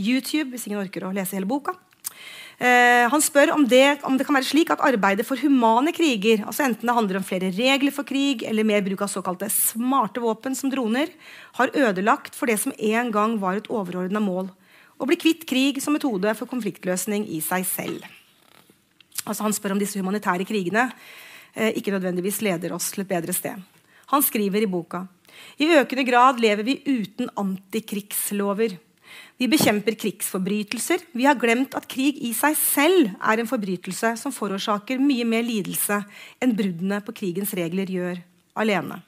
YouTube 0.00 0.54
hvis 0.54 0.66
ingen 0.68 0.80
orker 0.80 1.04
å 1.06 1.14
lese 1.14 1.36
hele 1.36 1.48
boka. 1.48 1.74
Eh, 2.60 3.06
han 3.08 3.22
spør 3.24 3.54
om 3.54 3.64
det, 3.64 4.02
om 4.04 4.18
det, 4.20 4.26
kan 4.28 4.36
være 4.36 4.48
slik 4.50 4.72
at 4.72 4.82
arbeidet 4.84 5.24
for 5.24 5.40
humane 5.40 5.94
kriger, 5.96 6.42
altså 6.44 6.66
enten 6.66 6.88
det 6.88 6.96
handler 6.96 7.20
om 7.20 7.24
flere 7.24 7.48
regler 7.56 7.94
for 7.94 8.08
krig 8.08 8.44
eller 8.48 8.66
mer 8.68 8.84
bruk 8.84 9.06
av 9.06 9.12
såkalte 9.12 9.48
smarte 9.52 10.20
våpen 10.20 10.56
som 10.58 10.72
droner, 10.72 11.08
har 11.56 11.72
ødelagt 11.72 12.36
for 12.36 12.52
det 12.52 12.58
som 12.60 12.74
en 12.76 13.12
gang 13.14 13.38
var 13.40 13.60
et 13.60 13.70
overordna 13.72 14.20
mål 14.20 14.50
å 15.00 15.08
bli 15.08 15.16
kvitt 15.16 15.46
krig 15.48 15.80
som 15.80 15.96
metode 15.96 16.34
for 16.36 16.50
konfliktløsning 16.50 17.24
i 17.32 17.40
seg 17.40 17.64
selv. 17.64 18.04
Altså 19.24 19.46
han 19.46 19.56
spør 19.56 19.72
om 19.76 19.80
disse 19.80 19.96
humanitære 19.96 20.44
krigene 20.48 20.90
eh, 21.54 21.72
ikke 21.80 21.94
nødvendigvis 21.94 22.42
leder 22.44 22.76
oss 22.76 22.90
til 22.92 23.06
et 23.06 23.12
bedre 23.14 23.32
sted. 23.36 23.56
Han 24.12 24.26
skriver 24.26 24.66
i 24.66 24.68
boka 24.68 25.06
i 25.60 25.68
økende 25.78 26.04
grad 26.08 26.40
lever 26.40 26.66
vi 26.66 26.80
uten 26.86 27.30
antikrigslover. 27.38 28.76
Vi 29.40 29.48
bekjemper 29.48 29.96
krigsforbrytelser. 29.96 31.04
Vi 31.16 31.24
har 31.24 31.38
glemt 31.40 31.76
at 31.78 31.88
krig 31.90 32.18
i 32.20 32.32
seg 32.36 32.56
selv 32.60 33.12
er 33.18 33.40
en 33.40 33.48
forbrytelse 33.48 34.14
som 34.20 34.34
forårsaker 34.34 35.00
mye 35.00 35.24
mer 35.28 35.46
lidelse 35.46 36.02
enn 36.42 36.56
bruddene 36.56 37.00
på 37.04 37.14
krigens 37.16 37.54
regler 37.56 37.88
gjør 37.90 38.20
alene. 38.60 39.00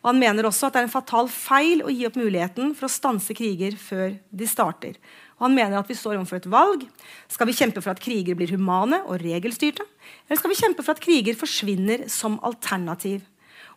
Og 0.00 0.12
Han 0.12 0.20
mener 0.20 0.46
også 0.48 0.68
at 0.68 0.76
det 0.76 0.80
er 0.80 0.86
en 0.88 0.92
fatal 0.92 1.26
feil 1.28 1.82
å 1.84 1.92
gi 1.92 2.06
opp 2.08 2.16
muligheten 2.16 2.72
for 2.76 2.88
å 2.88 2.92
stanse 2.92 3.36
kriger 3.36 3.76
før 3.76 4.14
de 4.32 4.48
starter. 4.48 4.94
Og 5.40 5.48
han 5.48 5.56
mener 5.56 5.80
at 5.80 5.88
vi 5.88 5.96
står 5.96 6.18
overfor 6.18 6.36
et 6.36 6.48
valg. 6.52 6.86
Skal 7.28 7.48
vi 7.48 7.56
kjempe 7.56 7.80
for 7.80 7.92
at 7.92 8.00
kriger 8.04 8.36
blir 8.36 8.52
humane 8.52 9.00
og 9.06 9.20
regelstyrte? 9.24 9.84
Eller 10.28 10.40
skal 10.40 10.52
vi 10.52 10.60
kjempe 10.60 10.84
for 10.84 10.92
at 10.92 11.00
kriger 11.04 11.36
forsvinner 11.36 12.06
som 12.12 12.36
alternativ? 12.44 13.24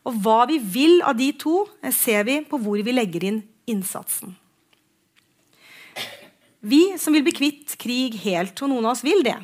Og 0.04 0.20
hva 0.24 0.44
vi 0.50 0.60
vil 0.60 1.00
av 1.08 1.16
de 1.16 1.30
to, 1.40 1.64
ser 1.96 2.28
vi 2.28 2.42
på 2.44 2.60
hvor 2.60 2.84
vi 2.84 2.96
legger 2.96 3.28
inn 3.30 3.44
innsatsen. 3.72 4.36
Vi 6.64 6.96
som 6.98 7.12
vil 7.12 7.26
bli 7.26 7.34
kvitt 7.36 7.76
krig 7.76 8.16
helt, 8.24 8.56
og 8.64 8.72
noen 8.72 8.86
av 8.88 8.94
oss 8.96 9.04
vil 9.04 9.20
det, 9.26 9.36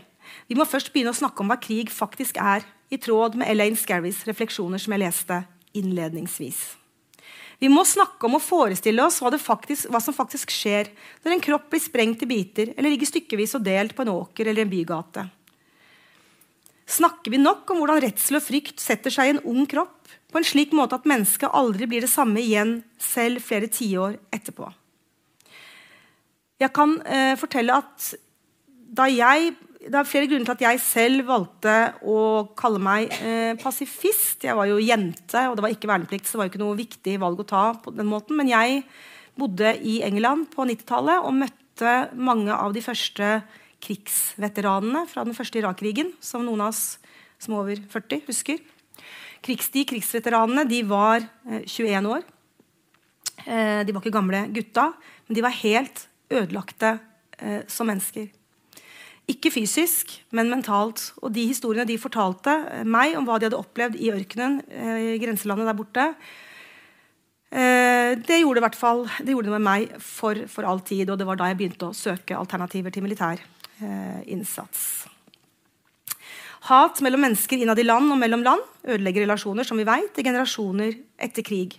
vi 0.47 0.55
må 0.55 0.63
først 0.65 0.93
begynne 0.93 1.11
å 1.11 1.17
snakke 1.17 1.43
om 1.43 1.49
hva 1.51 1.59
krig 1.59 1.91
faktisk 1.91 2.39
er, 2.39 2.63
i 2.89 2.97
tråd 2.97 3.35
med 3.37 3.49
Elaine 3.51 3.77
Scarries 3.77 4.23
refleksjoner 4.25 4.81
som 4.81 4.95
jeg 4.95 5.03
leste 5.03 5.43
innledningsvis. 5.77 6.61
Vi 7.59 7.67
må 7.69 7.83
snakke 7.85 8.25
om 8.25 8.37
å 8.37 8.41
forestille 8.41 9.03
oss 9.03 9.19
hva, 9.21 9.29
faktisk, 9.35 9.91
hva, 9.91 9.99
som 10.01 10.15
faktisk 10.15 10.49
skjer 10.55 10.89
når 11.25 11.35
en 11.35 11.43
kropp 11.43 11.67
blir 11.69 11.83
sprengt 11.83 12.23
i 12.23 12.29
biter 12.29 12.71
eller 12.77 12.95
ligger 12.95 13.11
stykkevis 13.11 13.57
og 13.59 13.67
delt 13.67 13.93
på 13.97 14.05
en 14.05 14.13
åker 14.15 14.47
eller 14.47 14.63
en 14.63 14.71
bygate. 14.71 15.27
Snakker 16.89 17.35
vi 17.35 17.43
nok 17.43 17.69
om 17.69 17.83
hvordan 17.83 18.01
redsel 18.07 18.39
og 18.39 18.47
frykt 18.47 18.81
setter 18.81 19.13
seg 19.13 19.27
i 19.27 19.35
en 19.35 19.43
ung 19.43 19.67
kropp 19.69 20.07
på 20.31 20.39
en 20.39 20.47
slik 20.47 20.71
måte 20.73 20.97
at 20.97 21.05
mennesket 21.09 21.51
aldri 21.51 21.85
blir 21.91 22.07
det 22.07 22.09
samme 22.09 22.41
igjen, 22.41 22.79
selv 22.97 23.43
flere 23.45 23.69
tiår 23.69 24.17
etterpå? 24.33 24.71
Jeg 26.59 26.73
kan 26.75 26.97
eh, 27.07 27.35
fortelle 27.39 27.77
at 27.79 28.13
da 28.89 29.05
jeg 29.07 29.53
det 29.79 29.95
er 29.95 30.07
flere 30.07 30.27
grunner 30.27 30.43
til 30.43 30.57
at 30.57 30.63
jeg 30.65 30.81
selv 30.83 31.27
valgte 31.29 31.73
å 32.03 32.17
kalle 32.59 32.81
meg 32.83 33.13
eh, 33.23 33.53
pasifist. 33.61 34.43
Jeg 34.43 34.57
var 34.57 34.67
jo 34.67 34.81
jente, 34.83 35.45
og 35.47 35.55
det 35.55 35.63
var 35.63 35.71
ikke 35.71 35.87
verneplikt, 35.87 36.27
så 36.27 36.35
det 36.35 36.41
var 36.41 36.49
jo 36.49 36.51
ikke 36.51 36.61
noe 36.65 36.79
viktig 36.81 37.13
valg 37.21 37.39
å 37.39 37.47
ta. 37.47 37.63
på 37.79 37.93
den 37.95 38.09
måten. 38.11 38.35
Men 38.35 38.51
jeg 38.51 38.81
bodde 39.39 39.71
i 39.79 40.01
England 40.03 40.49
på 40.51 40.67
90-tallet 40.67 41.23
og 41.23 41.37
møtte 41.37 41.93
mange 42.19 42.51
av 42.51 42.75
de 42.75 42.83
første 42.83 43.39
krigsveteranene 43.79 45.05
fra 45.07 45.23
den 45.23 45.37
første 45.37 45.61
Irak-krigen, 45.61 46.11
som 46.19 46.43
noen 46.43 46.65
av 46.65 46.73
oss 46.73 46.99
som 47.39 47.55
er 47.55 47.63
over 47.63 47.81
40 47.95 48.27
husker. 48.27 48.59
De 49.47 49.85
krigsveteranene 49.87 50.67
de 50.67 50.83
var 50.83 51.23
eh, 51.23 51.63
21 51.63 52.11
år. 52.17 52.27
Eh, 53.47 53.81
de 53.87 53.95
var 53.95 54.03
ikke 54.03 54.17
gamle 54.19 54.43
gutta, 54.51 54.89
men 55.27 55.39
de 55.39 55.47
var 55.47 55.55
helt 55.63 56.08
ødelagte 56.29 56.97
eh, 57.39 57.63
som 57.67 57.89
mennesker. 57.89 58.29
Ikke 59.29 59.51
fysisk, 59.53 60.15
men 60.33 60.49
mentalt. 60.49 61.11
Og 61.21 61.33
de 61.35 61.45
historiene 61.51 61.87
de 61.89 61.99
fortalte 62.01 62.53
eh, 62.71 62.85
meg 62.85 63.17
om 63.17 63.27
hva 63.27 63.37
de 63.37 63.49
hadde 63.49 63.59
opplevd 63.59 63.99
i 64.01 64.11
ørkenen, 64.13 64.61
eh, 64.69 65.01
i 65.15 65.19
grenselandet 65.21 65.69
der 65.69 65.77
borte, 65.77 66.07
eh, 67.51 68.15
det 68.17 68.41
gjorde, 68.41 68.63
hvert 68.65 68.79
fall, 68.79 69.05
det 69.21 69.35
gjorde 69.35 69.51
det 69.51 69.57
med 69.57 69.67
meg 69.67 69.93
for, 70.01 70.47
for 70.49 70.65
all 70.65 70.81
tid. 70.81 71.09
Og 71.09 71.19
det 71.19 71.29
var 71.29 71.39
da 71.39 71.51
jeg 71.51 71.61
begynte 71.61 71.91
å 71.91 71.97
søke 71.97 72.37
alternativer 72.37 72.93
til 72.93 73.05
militær 73.05 73.37
eh, 73.37 74.21
innsats. 74.33 75.05
Hat 76.69 76.99
mellom 77.05 77.21
mennesker 77.23 77.61
innad 77.61 77.79
i 77.79 77.85
land 77.85 78.11
og 78.11 78.19
mellom 78.19 78.41
land 78.43 78.65
ødelegger 78.83 79.23
relasjoner 79.23 79.65
som 79.65 79.79
vi 79.79 79.87
vet, 79.87 80.17
i 80.17 80.25
generasjoner 80.25 80.97
etter 81.29 81.45
krig. 81.45 81.77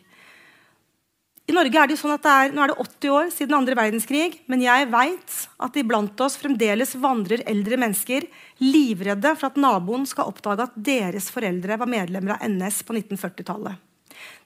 I 1.51 1.55
Norge 1.57 1.81
er 1.83 1.89
det 1.91 1.97
jo 1.97 2.05
sånn 2.05 2.15
at 2.15 2.23
det 2.23 2.31
er, 2.31 2.53
nå 2.55 2.63
er 2.63 2.71
det 2.71 2.79
80 2.79 3.11
år 3.11 3.31
siden 3.35 3.57
andre 3.57 3.75
verdenskrig, 3.75 4.37
men 4.47 4.61
jeg 4.63 4.87
veit 4.93 5.39
at 5.67 5.79
iblant 5.81 6.21
oss 6.23 6.37
fremdeles 6.39 6.93
vandrer 7.03 7.43
eldre 7.51 7.79
mennesker 7.81 8.29
livredde 8.63 9.33
for 9.35 9.49
at 9.49 9.59
naboen 9.59 10.07
skal 10.07 10.31
oppdage 10.31 10.69
at 10.69 10.77
deres 10.79 11.27
foreldre 11.35 11.81
var 11.81 11.91
medlemmer 11.91 12.37
av 12.37 12.45
NS 12.47 12.85
på 12.87 12.95
1940-tallet. 12.95 13.83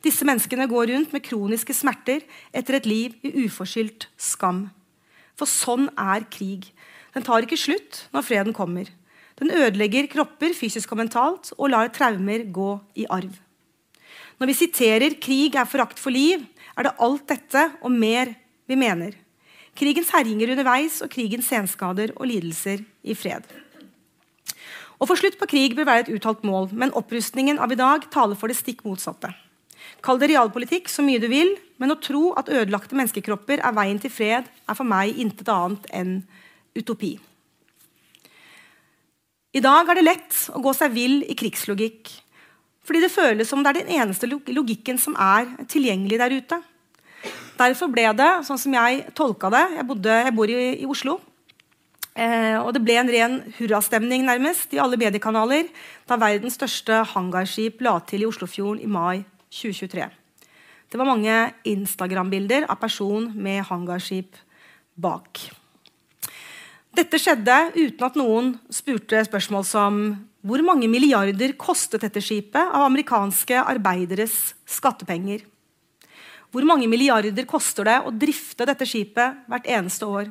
Disse 0.06 0.24
menneskene 0.24 0.68
går 0.70 0.94
rundt 0.94 1.12
med 1.12 1.26
kroniske 1.26 1.76
smerter 1.76 2.24
etter 2.56 2.78
et 2.78 2.88
liv 2.88 3.20
i 3.20 3.34
uforskyldt 3.44 4.08
skam. 4.16 4.70
For 5.36 5.50
sånn 5.50 5.90
er 6.00 6.24
krig. 6.32 6.70
Den 7.12 7.26
tar 7.26 7.44
ikke 7.44 7.60
slutt 7.60 8.06
når 8.16 8.28
freden 8.30 8.56
kommer. 8.56 8.88
Den 9.36 9.52
ødelegger 9.52 10.08
kropper 10.08 10.56
fysisk 10.56 10.96
og 10.96 11.04
mentalt 11.04 11.52
og 11.58 11.68
lar 11.74 11.92
traumer 11.92 12.48
gå 12.48 12.78
i 12.96 13.04
arv. 13.12 13.34
Når 14.40 14.50
vi 14.50 14.54
siterer 14.58 15.14
'krig 15.20 15.54
er 15.54 15.68
forakt 15.68 15.98
for 16.00 16.10
liv', 16.10 16.42
er 16.74 16.86
det 16.86 16.96
alt 17.02 17.26
dette 17.30 17.66
og 17.82 17.92
mer 17.92 18.32
vi 18.70 18.78
mener. 18.78 19.14
Krigens 19.74 20.12
herjinger 20.14 20.52
underveis 20.54 21.00
og 21.02 21.10
krigens 21.10 21.48
senskader 21.50 22.14
og 22.14 22.28
lidelser 22.30 22.84
i 23.02 23.16
fred. 23.18 23.46
Å 25.02 25.08
få 25.10 25.16
slutt 25.18 25.38
på 25.40 25.48
krig 25.50 25.74
bør 25.74 25.88
være 25.88 26.06
et 26.06 26.12
uttalt 26.14 26.44
mål, 26.46 26.70
men 26.72 26.94
opprustningen 26.94 27.58
av 27.58 27.72
i 27.74 27.78
dag 27.78 28.06
taler 28.14 28.38
for 28.38 28.50
det 28.50 28.58
stikk 28.58 28.84
motsatte. 28.86 29.32
Kall 30.04 30.20
det 30.20 30.30
realpolitikk 30.30 30.88
så 30.92 31.02
mye 31.04 31.20
du 31.20 31.26
vil, 31.28 31.56
men 31.82 31.92
å 31.92 31.98
tro 32.00 32.30
at 32.38 32.50
ødelagte 32.52 32.96
menneskekropper 32.96 33.60
er 33.64 33.76
veien 33.76 34.00
til 34.00 34.12
fred, 34.12 34.46
er 34.46 34.78
for 34.78 34.88
meg 34.88 35.18
intet 35.20 35.50
annet 35.50 35.88
enn 35.92 36.18
utopi. 36.78 37.16
I 39.54 39.62
dag 39.62 39.90
er 39.90 39.98
det 39.98 40.06
lett 40.06 40.38
å 40.54 40.62
gå 40.62 40.72
seg 40.74 40.94
vill 40.94 41.20
i 41.30 41.36
krigslogikk 41.38 42.10
fordi 42.84 43.00
det 43.00 43.12
føles 43.12 43.48
som 43.48 43.62
det 43.64 43.72
er 43.72 43.82
den 43.82 43.94
eneste 43.96 44.28
logikken 44.28 44.98
som 45.00 45.16
er 45.16 45.48
tilgjengelig 45.70 46.20
der 46.20 46.34
ute. 46.36 46.60
Derfor 47.56 47.88
ble 47.92 48.08
det, 48.18 48.30
sånn 48.44 48.58
som 48.60 48.74
jeg 48.74 49.04
tolka 49.14 49.48
det 49.52 49.62
Jeg, 49.76 49.86
bodde, 49.86 50.16
jeg 50.26 50.34
bor 50.34 50.50
i, 50.50 50.58
i 50.82 50.88
Oslo. 50.90 51.20
Eh, 52.14 52.58
og 52.60 52.70
det 52.74 52.82
ble 52.84 52.98
en 53.00 53.10
ren 53.10 53.40
hurrastemning 53.56 54.26
nærmest 54.26 54.74
i 54.74 54.78
alle 54.82 54.98
mediekanaler 55.00 55.66
da 56.06 56.18
verdens 56.20 56.54
største 56.58 57.00
hangarskip 57.10 57.82
la 57.82 57.96
til 58.06 58.22
i 58.22 58.28
Oslofjorden 58.28 58.84
i 58.84 58.90
mai 58.90 59.24
2023. 59.50 60.06
Det 60.90 61.00
var 61.00 61.08
mange 61.08 61.34
Instagram-bilder 61.66 62.68
av 62.70 62.78
person 62.78 63.32
med 63.34 63.64
hangarskip 63.66 64.36
bak. 64.94 65.40
Dette 66.94 67.18
skjedde 67.18 67.56
uten 67.74 68.06
at 68.06 68.18
noen 68.20 68.52
spurte 68.70 69.24
spørsmål 69.26 69.66
som 69.66 70.04
hvor 70.44 70.60
mange 70.60 70.90
milliarder 70.92 71.54
kostet 71.56 72.02
dette 72.04 72.20
skipet 72.20 72.60
av 72.60 72.84
amerikanske 72.84 73.62
arbeideres 73.64 74.52
skattepenger? 74.68 75.40
Hvor 76.52 76.66
mange 76.68 76.84
milliarder 76.86 77.46
koster 77.48 77.88
det 77.88 77.94
å 78.04 78.12
drifte 78.12 78.66
dette 78.68 78.84
skipet 78.86 79.38
hvert 79.48 79.68
eneste 79.72 80.04
år? 80.04 80.28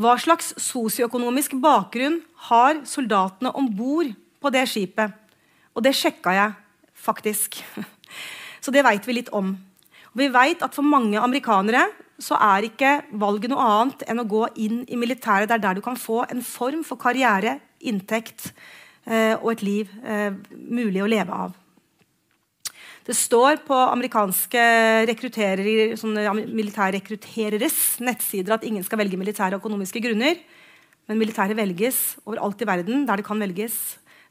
Hva 0.00 0.14
slags 0.22 0.54
sosioøkonomisk 0.62 1.56
bakgrunn 1.60 2.20
har 2.46 2.78
soldatene 2.88 3.50
om 3.58 3.66
bord 3.74 4.12
på 4.40 4.52
det 4.54 4.62
skipet? 4.70 5.18
Og 5.74 5.82
det 5.84 5.92
sjekka 5.98 6.32
jeg 6.36 6.54
faktisk. 6.94 7.58
Så 8.64 8.70
det 8.70 8.84
veit 8.86 9.04
vi 9.08 9.18
litt 9.18 9.32
om. 9.34 9.50
Og 10.14 10.22
vi 10.22 10.28
veit 10.30 10.62
at 10.62 10.78
for 10.78 10.86
mange 10.86 11.18
amerikanere 11.18 11.88
så 12.20 12.38
er 12.38 12.68
ikke 12.68 13.00
valget 13.18 13.50
noe 13.50 13.66
annet 13.66 14.06
enn 14.06 14.22
å 14.22 14.28
gå 14.30 14.44
inn 14.62 14.84
i 14.86 14.98
militæret. 15.00 15.48
Det 15.50 15.58
er 15.58 15.66
der 15.66 15.80
du 15.80 15.82
kan 15.84 15.98
få 15.98 16.22
en 16.28 16.44
form 16.44 16.84
for 16.86 17.00
karriere, 17.00 17.58
inntekt 17.80 18.50
eh, 19.06 19.34
og 19.40 19.52
et 19.54 19.64
liv 19.66 19.90
eh, 20.04 20.32
mulig 20.52 21.02
å 21.02 21.10
leve 21.10 21.32
av. 21.46 21.56
Det 23.06 23.16
står 23.16 23.62
på 23.66 23.74
amerikanske 23.74 24.62
militærrekruttereres 25.98 27.78
nettsider 28.04 28.54
at 28.54 28.66
ingen 28.68 28.84
skal 28.86 29.00
velge 29.00 29.18
militære 29.18 29.58
økonomiske 29.58 30.02
grunner. 30.04 30.36
Men 31.08 31.18
militæret 31.18 31.58
velges 31.58 32.20
overalt 32.22 32.60
i 32.62 32.68
verden 32.68 33.06
der 33.08 33.18
det 33.18 33.26
kan 33.26 33.40
velges, 33.40 33.74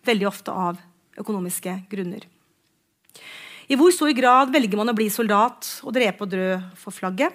veldig 0.07 0.29
ofte 0.29 0.53
av 0.53 0.77
økonomiske 1.19 1.73
grunner. 1.91 2.23
I 3.69 3.77
hvor 3.77 3.91
stor 3.93 4.13
grad 4.17 4.53
velger 4.53 4.79
man 4.79 4.89
å 4.93 4.95
bli 4.97 5.09
soldat 5.11 5.67
og 5.83 5.93
drepe 5.97 6.23
og 6.25 6.31
drø 6.31 6.47
for 6.79 6.95
flagget? 6.95 7.33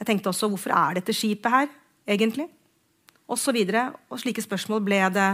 Jeg 0.00 0.08
tenkte 0.08 0.30
også 0.32 0.48
hvorfor 0.48 0.72
er 0.72 0.96
dette 0.96 1.14
skipet 1.14 1.52
her, 1.52 1.68
egentlig? 2.08 2.48
Osv. 3.30 3.60
Og, 3.62 3.96
og 4.10 4.20
slike 4.22 4.44
spørsmål 4.44 4.82
ble 4.84 5.00
det 5.14 5.30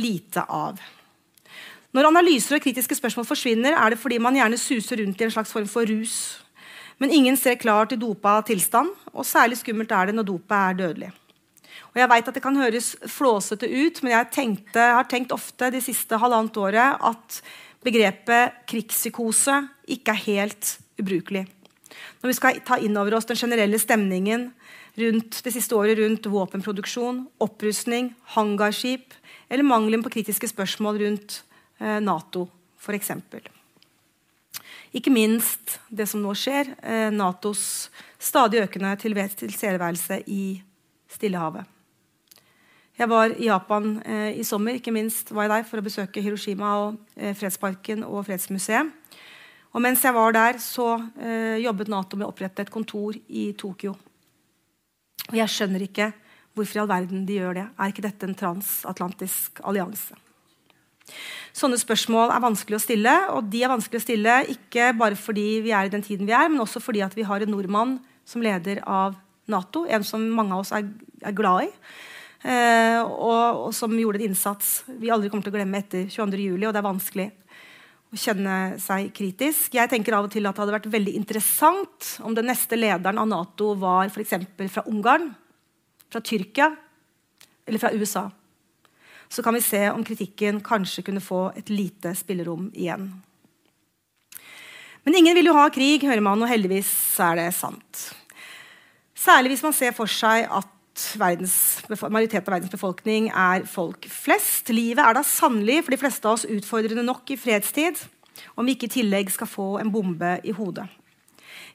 lite 0.00 0.44
av. 0.50 0.80
Når 1.94 2.08
analyser 2.10 2.56
og 2.56 2.64
kritiske 2.64 2.96
spørsmål 2.98 3.26
forsvinner, 3.28 3.76
er 3.78 3.94
det 3.94 4.00
fordi 4.02 4.18
man 4.18 4.34
gjerne 4.34 4.58
suser 4.58 4.98
rundt 4.98 5.20
i 5.20 5.26
en 5.28 5.34
slags 5.34 5.52
form 5.54 5.68
for 5.70 5.86
rus. 5.86 6.16
Men 6.98 7.12
ingen 7.14 7.36
ser 7.38 7.58
klart 7.58 7.94
i 7.94 7.98
dopa 7.98 8.40
tilstand, 8.46 8.90
og 9.14 9.26
særlig 9.26 9.60
skummelt 9.60 9.92
er 9.94 10.10
det 10.10 10.16
når 10.16 10.26
dopet 10.26 10.56
er 10.58 10.80
dødelig. 10.80 11.10
Og 11.94 12.00
jeg 12.00 12.10
vet 12.10 12.28
at 12.28 12.34
Det 12.34 12.42
kan 12.42 12.56
høres 12.58 12.96
flåsete 13.06 13.68
ut, 13.70 14.02
men 14.02 14.12
jeg 14.12 14.30
tenkte, 14.34 14.80
har 14.80 15.06
tenkt 15.06 15.32
ofte 15.32 15.70
de 15.70 15.80
siste 15.82 16.18
halvannet 16.18 16.56
året 16.58 16.98
at 16.98 17.42
begrepet 17.86 18.66
krigspsykose 18.66 19.60
ikke 19.86 20.10
er 20.10 20.24
helt 20.26 20.78
ubrukelig. 20.98 21.46
Når 22.22 22.30
vi 22.32 22.34
skal 22.34 22.60
ta 22.66 22.80
inn 22.82 22.96
over 22.98 23.14
oss 23.14 23.28
den 23.30 23.38
generelle 23.38 23.78
stemningen 23.78 24.48
rundt 25.00 25.40
det 25.44 25.52
siste 25.54 25.76
året 25.76 25.98
rundt 25.98 26.26
våpenproduksjon, 26.30 27.24
opprustning, 27.42 28.12
hangarskip 28.36 29.14
eller 29.50 29.66
mangelen 29.66 30.04
på 30.04 30.12
kritiske 30.14 30.48
spørsmål 30.50 31.00
rundt 31.02 31.42
eh, 31.80 32.00
Nato, 32.02 32.46
f.eks. 32.78 33.10
Ikke 34.94 35.10
minst 35.10 35.78
det 35.90 36.06
som 36.10 36.22
nå 36.22 36.34
skjer, 36.38 36.74
eh, 36.82 37.10
Natos 37.14 37.90
stadig 38.22 38.62
økende 38.62 38.94
tilstedeværelse 39.02 40.22
i 40.30 40.62
Stillehavet. 41.10 41.66
Jeg 42.94 43.10
var 43.10 43.32
i 43.34 43.48
Japan 43.48 43.96
eh, 44.06 44.36
i 44.38 44.44
sommer 44.46 44.76
ikke 44.78 44.94
minst 44.94 45.32
var 45.34 45.48
jeg 45.48 45.50
der 45.56 45.64
for 45.66 45.82
å 45.82 45.86
besøke 45.86 46.22
Hiroshima 46.22 46.76
og 46.84 47.00
eh, 47.18 47.34
Fredsparken 47.34 48.04
og 48.06 48.22
Fredsmuseet. 48.28 48.92
Og 49.74 49.82
mens 49.82 50.04
jeg 50.06 50.14
var 50.14 50.30
der, 50.36 50.60
så 50.62 50.92
eh, 51.18 51.58
jobbet 51.64 51.90
Nato 51.90 52.14
med 52.14 52.28
å 52.28 52.30
opprette 52.30 52.62
et 52.62 52.70
kontor 52.70 53.18
i 53.26 53.48
Tokyo. 53.58 53.96
Og 55.32 55.38
jeg 55.38 55.52
skjønner 55.52 55.86
ikke 55.86 56.10
hvorfor 56.54 56.78
i 56.78 56.82
all 56.84 56.90
verden 56.90 57.24
de 57.26 57.38
gjør 57.40 57.58
det. 57.58 57.64
Er 57.78 57.90
ikke 57.90 58.04
dette 58.04 58.28
en 58.28 58.36
transatlantisk 58.38 59.62
allianse? 59.66 60.16
Sånne 61.54 61.78
spørsmål 61.78 62.32
er 62.34 62.42
vanskelig 62.42 62.78
å 62.78 62.82
stille, 62.82 63.12
og 63.34 63.50
de 63.52 63.60
er 63.62 63.70
vanskelig 63.70 64.00
å 64.00 64.04
stille 64.06 64.38
ikke 64.54 64.90
bare 64.98 65.18
fordi 65.18 65.60
vi 65.66 65.74
er 65.76 65.86
i 65.86 65.92
den 65.92 66.02
tiden 66.02 66.26
vi 66.26 66.34
er, 66.34 66.48
men 66.50 66.62
også 66.64 66.82
fordi 66.82 67.04
vi 67.14 67.26
har 67.28 67.44
en 67.44 67.52
nordmann 67.52 67.98
som 68.26 68.42
leder 68.42 68.80
av 68.88 69.18
Nato, 69.50 69.84
en 69.84 70.04
som 70.06 70.22
mange 70.32 70.56
av 70.56 70.62
oss 70.62 70.72
er, 70.72 70.86
er 71.20 71.36
glad 71.36 71.66
i. 71.66 71.70
Eh, 72.44 73.00
og, 73.00 73.60
og, 73.66 73.70
som 73.76 73.92
gjorde 73.96 74.20
en 74.20 74.30
innsats 74.30 74.82
vi 75.00 75.08
aldri 75.12 75.30
kommer 75.32 75.46
til 75.46 75.52
å 75.52 75.56
glemme 75.56 75.80
etter 75.80 76.08
22.07. 76.08 76.64
Og 76.64 76.72
det 76.72 76.80
er 76.80 76.86
vanskelig 76.86 77.26
å 78.14 78.20
kjenne 78.20 78.78
seg 78.82 79.10
kritisk. 79.14 79.74
Jeg 79.74 79.90
tenker 79.90 80.16
av 80.16 80.28
og 80.28 80.32
til 80.32 80.46
at 80.46 80.54
det 80.54 80.62
hadde 80.62 80.76
vært 80.76 80.92
veldig 80.92 81.14
interessant 81.18 82.14
om 82.24 82.34
den 82.36 82.48
neste 82.50 82.78
lederen 82.78 83.18
av 83.20 83.28
Nato 83.30 83.72
var 83.78 84.10
f.eks. 84.12 84.36
fra 84.70 84.86
Ungarn, 84.90 85.32
fra 86.12 86.22
Tyrkia 86.22 86.70
eller 87.66 87.82
fra 87.82 87.92
USA. 87.94 88.28
Så 89.28 89.42
kan 89.42 89.56
vi 89.56 89.64
se 89.64 89.88
om 89.90 90.04
kritikken 90.06 90.60
kanskje 90.62 91.02
kunne 91.06 91.24
få 91.24 91.48
et 91.58 91.72
lite 91.72 92.14
spillerom 92.14 92.68
igjen. 92.74 93.08
Men 95.04 95.18
ingen 95.18 95.36
vil 95.36 95.50
jo 95.50 95.56
ha 95.56 95.66
krig, 95.72 96.04
hører 96.06 96.22
man, 96.24 96.40
og 96.40 96.48
heldigvis 96.48 96.90
er 97.20 97.40
det 97.40 97.48
sant. 97.56 98.04
Særlig 99.24 99.54
hvis 99.54 99.64
man 99.64 99.74
ser 99.76 99.92
for 99.96 100.10
seg 100.10 100.46
at 100.48 100.70
verdens, 101.18 101.82
majoriteten 101.90 102.46
av 102.46 102.56
verdens 102.56 102.72
befolkning 102.72 103.30
er 103.30 103.64
folk 103.66 104.06
flest. 104.10 104.70
Livet 104.70 105.02
er 105.02 105.16
da 105.16 105.24
sannelig 105.26 105.82
for 105.84 105.94
de 105.94 106.00
fleste 106.00 106.28
av 106.28 106.38
oss 106.38 106.46
utfordrende 106.46 107.04
nok 107.06 107.34
i 107.34 107.38
fredstid 107.40 107.98
om 108.58 108.66
vi 108.66 108.74
ikke 108.74 108.88
i 108.90 108.94
tillegg 108.98 109.30
skal 109.32 109.50
få 109.50 109.68
en 109.80 109.90
bombe 109.94 110.36
i 110.46 110.54
hodet. 110.54 110.86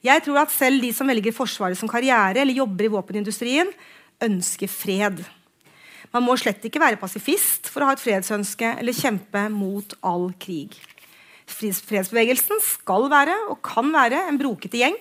Jeg 0.03 0.24
tror 0.24 0.41
at 0.43 0.53
selv 0.53 0.84
de 0.84 0.91
som 0.95 1.09
velger 1.11 1.36
Forsvaret 1.36 1.78
som 1.80 1.91
karriere 1.91 2.39
eller 2.39 2.55
jobber 2.55 2.88
i 2.88 2.93
våpenindustrien, 2.93 3.72
ønsker 4.24 4.72
fred. 4.72 5.20
Man 6.13 6.26
må 6.26 6.36
slett 6.39 6.63
ikke 6.65 6.82
være 6.82 6.99
pasifist 6.99 7.70
for 7.70 7.84
å 7.84 7.89
ha 7.89 7.95
et 7.95 8.03
fredsønske 8.03 8.78
eller 8.80 8.95
kjempe 8.95 9.45
mot 9.51 9.93
all 10.05 10.30
krig. 10.39 10.78
Fredsbevegelsen 11.49 12.61
skal 12.63 13.09
være 13.11 13.36
og 13.49 13.59
kan 13.65 13.91
være 13.93 14.28
en 14.30 14.39
brokete 14.39 14.80
gjeng 14.80 14.97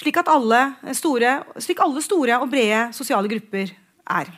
slik, 0.00 0.20
alle 0.24 0.94
store, 0.96 1.34
slik 1.60 1.82
alle 1.84 2.02
store 2.04 2.40
og 2.40 2.50
brede 2.52 2.88
sosiale 2.96 3.30
grupper 3.30 3.74
er. 4.10 4.32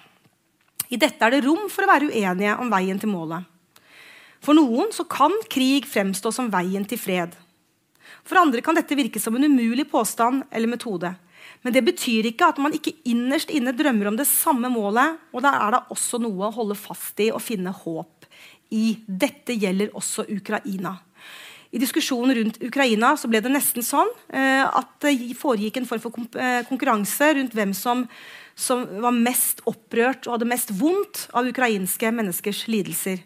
I 0.93 0.99
dette 1.01 1.25
er 1.25 1.33
det 1.33 1.45
rom 1.47 1.69
for 1.73 1.87
å 1.87 1.91
være 1.91 2.11
uenige 2.13 2.59
om 2.61 2.71
veien 2.73 3.01
til 3.01 3.13
målet. 3.13 3.49
For 4.43 4.59
noen 4.59 4.91
kan 5.09 5.35
krig 5.51 5.87
fremstå 5.87 6.33
som 6.35 6.51
veien 6.53 6.85
til 6.89 6.99
fred. 6.99 7.37
For 8.27 8.39
andre 8.39 8.63
kan 8.63 8.77
dette 8.77 8.97
virke 8.99 9.21
som 9.23 9.37
en 9.39 9.47
umulig 9.47 9.87
påstand 9.91 10.45
eller 10.51 10.71
metode. 10.71 11.15
Men 11.63 11.75
det 11.75 11.85
betyr 11.87 12.27
ikke 12.31 12.51
at 12.51 12.59
man 12.63 12.75
ikke 12.75 12.95
innerst 13.09 13.51
inne 13.55 13.75
drømmer 13.75 14.11
om 14.11 14.19
det 14.19 14.27
samme 14.31 14.71
målet. 14.71 15.19
Og 15.33 15.45
da 15.45 15.55
er 15.63 15.77
det 15.77 15.83
også 15.95 16.21
noe 16.23 16.49
å 16.49 16.55
holde 16.55 16.79
fast 16.79 17.23
i 17.23 17.31
og 17.31 17.43
finne 17.43 17.75
håp 17.75 18.27
i. 18.75 18.99
Dette 19.07 19.55
gjelder 19.55 19.95
også 19.99 20.27
Ukraina. 20.31 20.97
I 21.73 21.81
diskusjonen 21.81 22.37
rundt 22.37 22.59
Ukraina 22.61 23.15
så 23.17 23.31
ble 23.33 23.41
det 23.41 23.51
nesten 23.53 23.85
sånn 23.85 24.11
eh, 24.29 24.61
at 24.63 24.91
det 25.01 25.15
foregikk 25.41 25.81
en 25.81 25.89
form 25.89 26.03
for 26.05 26.25
eh, 26.37 26.61
konkurranse 26.69 27.31
rundt 27.39 27.55
hvem 27.57 27.73
som, 27.77 28.05
som, 28.53 28.85
var 29.01 29.17
mest 29.17 29.63
opprørt 29.69 30.29
og 30.29 30.37
hadde 30.37 30.51
mest 30.51 30.75
vondt 30.77 31.27
av 31.33 31.49
ukrainske 31.49 32.13
menneskers 32.13 32.67
lidelser. 32.69 33.23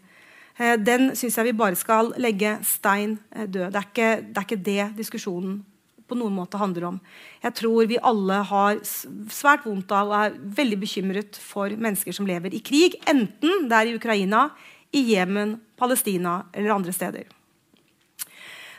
Eh, 0.62 0.76
den 0.78 1.10
syns 1.18 1.40
jeg 1.40 1.48
vi 1.48 1.56
bare 1.58 1.78
skal 1.78 2.12
legge 2.22 2.54
stein 2.62 3.16
eh, 3.34 3.48
død. 3.48 3.72
Det 3.74 3.80
er, 3.80 3.88
ikke, 3.90 4.10
det 4.22 4.38
er 4.38 4.46
ikke 4.46 4.64
det 4.68 4.86
diskusjonen 5.00 5.64
på 6.06 6.14
noen 6.14 6.36
måte 6.36 6.60
handler 6.60 6.86
om. 6.92 7.00
Jeg 7.42 7.56
tror 7.58 7.88
vi 7.90 7.98
alle 7.98 8.36
har 8.46 8.78
svært 8.86 9.66
vondt 9.66 9.90
av 9.90 10.12
og 10.12 10.20
er 10.20 10.36
veldig 10.60 10.78
bekymret 10.84 11.40
for 11.42 11.74
mennesker 11.74 12.14
som 12.14 12.30
lever 12.30 12.54
i 12.54 12.62
krig, 12.62 12.94
enten 13.10 13.66
det 13.66 13.80
er 13.80 13.90
i 13.90 13.96
Ukraina, 13.98 14.46
i 14.94 15.02
Jemen, 15.10 15.56
Palestina 15.74 16.44
eller 16.54 16.76
andre 16.76 16.94
steder. 16.94 17.26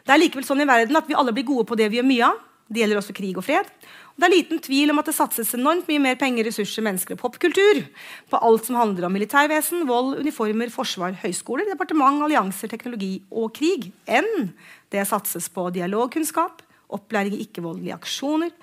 Det 0.07 0.15
er 0.15 0.21
likevel 0.21 0.45
sånn 0.47 0.63
i 0.63 0.67
verden 0.69 0.95
at 0.95 1.07
vi 1.09 1.15
alle 1.19 1.33
blir 1.35 1.43
gode 1.47 1.67
på 1.67 1.75
det 1.75 1.89
vi 1.91 1.99
gjør 1.99 2.07
mye 2.07 2.27
av. 2.29 2.43
Det 2.67 2.81
gjelder 2.81 2.99
også 2.99 3.15
krig 3.15 3.37
og 3.39 3.43
fred. 3.47 3.67
Og 4.15 4.23
det 4.23 4.27
er 4.27 4.33
liten 4.33 4.59
tvil 4.63 4.91
om 4.91 4.99
at 4.99 5.07
det 5.07 5.15
satses 5.15 5.53
enormt 5.55 5.87
mye 5.91 6.01
mer 6.03 6.17
penger, 6.19 6.47
ressurser, 6.47 6.83
mennesker 6.83 7.15
og 7.15 7.21
popkultur 7.21 7.83
på 8.31 8.39
alt 8.43 8.67
som 8.67 8.79
handler 8.79 9.07
om 9.07 9.13
militærvesen, 9.15 9.85
vold, 9.87 10.17
uniformer, 10.19 10.71
forsvar, 10.73 11.15
høyskoler, 11.21 11.67
departement, 11.69 12.23
allianser, 12.25 12.71
teknologi 12.71 13.13
og 13.29 13.53
krig, 13.55 13.91
enn 14.07 14.51
det 14.95 15.05
satses 15.07 15.47
på 15.53 15.67
dialogkunnskap, 15.75 16.63
opplæring 16.91 17.35
i 17.35 17.43
ikke-voldelige 17.45 17.95
aksjoner, 17.95 18.53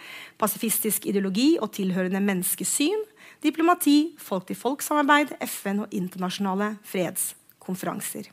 pasifistisk 0.40 1.08
ideologi 1.08 1.54
og 1.60 1.74
tilhørende 1.76 2.24
menneskesyn, 2.24 3.04
diplomati, 3.44 4.14
folk-til-folk-samarbeid, 4.20 5.36
FN 5.44 5.84
og 5.84 5.92
internasjonale 5.96 6.74
fredskonferanser. 6.88 8.32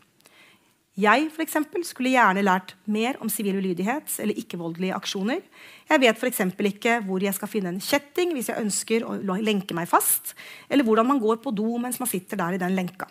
Jeg 0.99 1.29
for 1.31 1.39
eksempel, 1.39 1.85
skulle 1.87 2.11
gjerne 2.11 2.43
lært 2.43 2.73
mer 2.91 3.15
om 3.23 3.29
sivil 3.31 3.61
ulydighet 3.61 4.11
eller 4.19 4.35
ikke-voldelige 4.35 4.95
aksjoner. 4.97 5.39
Jeg 5.87 6.01
vet 6.03 6.17
f.eks. 6.19 6.41
ikke 6.67 6.97
hvor 7.05 7.23
jeg 7.23 7.33
skal 7.37 7.47
finne 7.47 7.71
en 7.71 7.79
kjetting 7.79 8.33
hvis 8.35 8.49
jeg 8.51 8.59
ønsker 8.59 9.05
å 9.07 9.15
lenke 9.39 9.73
meg 9.77 9.87
fast, 9.87 10.33
eller 10.67 10.83
hvordan 10.83 11.07
man 11.07 11.21
går 11.23 11.39
på 11.39 11.53
do 11.55 11.77
mens 11.79 11.99
man 12.01 12.11
sitter 12.11 12.35
der 12.35 12.57
i 12.57 12.59
den 12.59 12.75
lenka. 12.75 13.07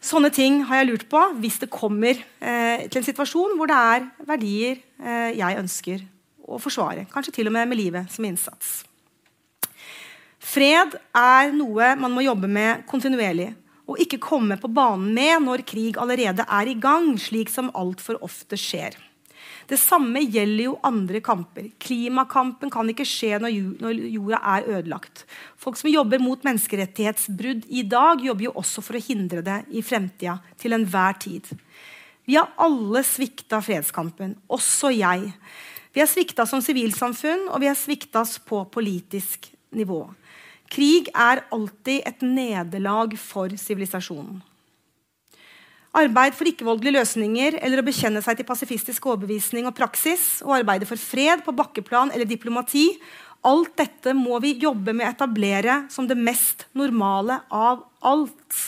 Sånne 0.00 0.28
ting 0.32 0.62
har 0.68 0.80
jeg 0.80 0.90
lurt 0.90 1.08
på 1.08 1.22
hvis 1.40 1.58
det 1.64 1.70
kommer 1.72 2.12
eh, 2.12 2.84
til 2.88 3.00
en 3.00 3.08
situasjon 3.08 3.56
hvor 3.56 3.68
det 3.68 3.80
er 3.80 4.06
verdier 4.28 4.76
eh, 5.00 5.32
jeg 5.40 5.60
ønsker 5.60 6.04
å 6.44 6.60
forsvare. 6.60 7.08
Kanskje 7.12 7.38
til 7.40 7.48
og 7.48 7.56
med 7.56 7.68
med 7.68 7.80
livet 7.80 8.12
som 8.12 8.28
innsats. 8.28 8.82
Fred 10.40 10.96
er 11.16 11.52
noe 11.56 11.94
man 12.00 12.12
må 12.12 12.24
jobbe 12.24 12.48
med 12.48 12.84
kontinuerlig 12.88 13.52
og 13.90 14.00
ikke 14.02 14.20
komme 14.22 14.58
på 14.60 14.70
banen 14.70 15.10
med 15.16 15.46
når 15.48 15.66
krig 15.66 15.98
allerede 15.98 16.46
er 16.46 16.70
i 16.70 16.76
gang, 16.78 17.16
slik 17.18 17.50
som 17.50 17.72
altfor 17.74 18.20
ofte 18.22 18.58
skjer. 18.60 18.94
Det 19.70 19.78
samme 19.78 20.22
gjelder 20.24 20.64
jo 20.64 20.78
andre 20.86 21.20
kamper. 21.22 21.68
Klimakampen 21.78 22.72
kan 22.74 22.88
ikke 22.90 23.06
skje 23.06 23.38
når 23.38 23.54
jorda 24.10 24.40
er 24.56 24.66
ødelagt. 24.78 25.24
Folk 25.60 25.78
som 25.78 25.92
jobber 25.92 26.22
mot 26.22 26.42
menneskerettighetsbrudd 26.46 27.68
i 27.70 27.84
dag, 27.86 28.24
jobber 28.26 28.48
jo 28.48 28.54
også 28.58 28.82
for 28.82 28.98
å 28.98 29.02
hindre 29.04 29.44
det 29.46 29.60
i 29.70 29.82
fremtida. 29.86 30.40
Til 30.58 30.74
enhver 30.74 31.18
tid. 31.22 31.46
Vi 32.26 32.34
har 32.38 32.50
alle 32.62 33.04
svikta 33.06 33.60
fredskampen, 33.62 34.34
også 34.50 34.90
jeg. 34.94 35.30
Vi 35.94 36.02
har 36.02 36.10
svikta 36.10 36.46
som 36.46 36.62
sivilsamfunn, 36.62 37.48
og 37.50 37.62
vi 37.62 37.70
har 37.70 37.78
svikta 37.78 38.24
på 38.46 38.64
politisk 38.74 39.52
nivå. 39.74 40.02
Krig 40.70 41.10
er 41.10 41.42
alltid 41.50 42.06
et 42.06 42.22
nederlag 42.22 43.16
for 43.18 43.50
sivilisasjonen. 43.58 44.38
Arbeid 45.98 46.36
for 46.38 46.46
ikke-voldelige 46.46 47.00
løsninger 47.00 47.56
eller 47.58 47.80
å 47.80 47.86
bekjenne 47.86 48.20
seg 48.22 48.38
til 48.38 48.46
pasifistisk 48.46 49.08
overbevisning 49.10 49.66
og 49.66 49.74
praksis, 49.74 50.38
og 50.46 50.60
arbeide 50.60 50.86
for 50.86 51.00
fred 51.02 51.42
på 51.42 51.54
bakkeplan 51.58 52.12
eller 52.14 52.28
diplomati, 52.30 52.92
alt 53.42 53.72
dette 53.80 54.12
må 54.14 54.38
vi 54.44 54.52
jobbe 54.60 54.92
med 54.94 55.08
å 55.08 55.10
etablere 55.10 55.80
som 55.90 56.06
det 56.06 56.18
mest 56.18 56.68
normale 56.78 57.40
av 57.50 57.82
alt. 58.06 58.58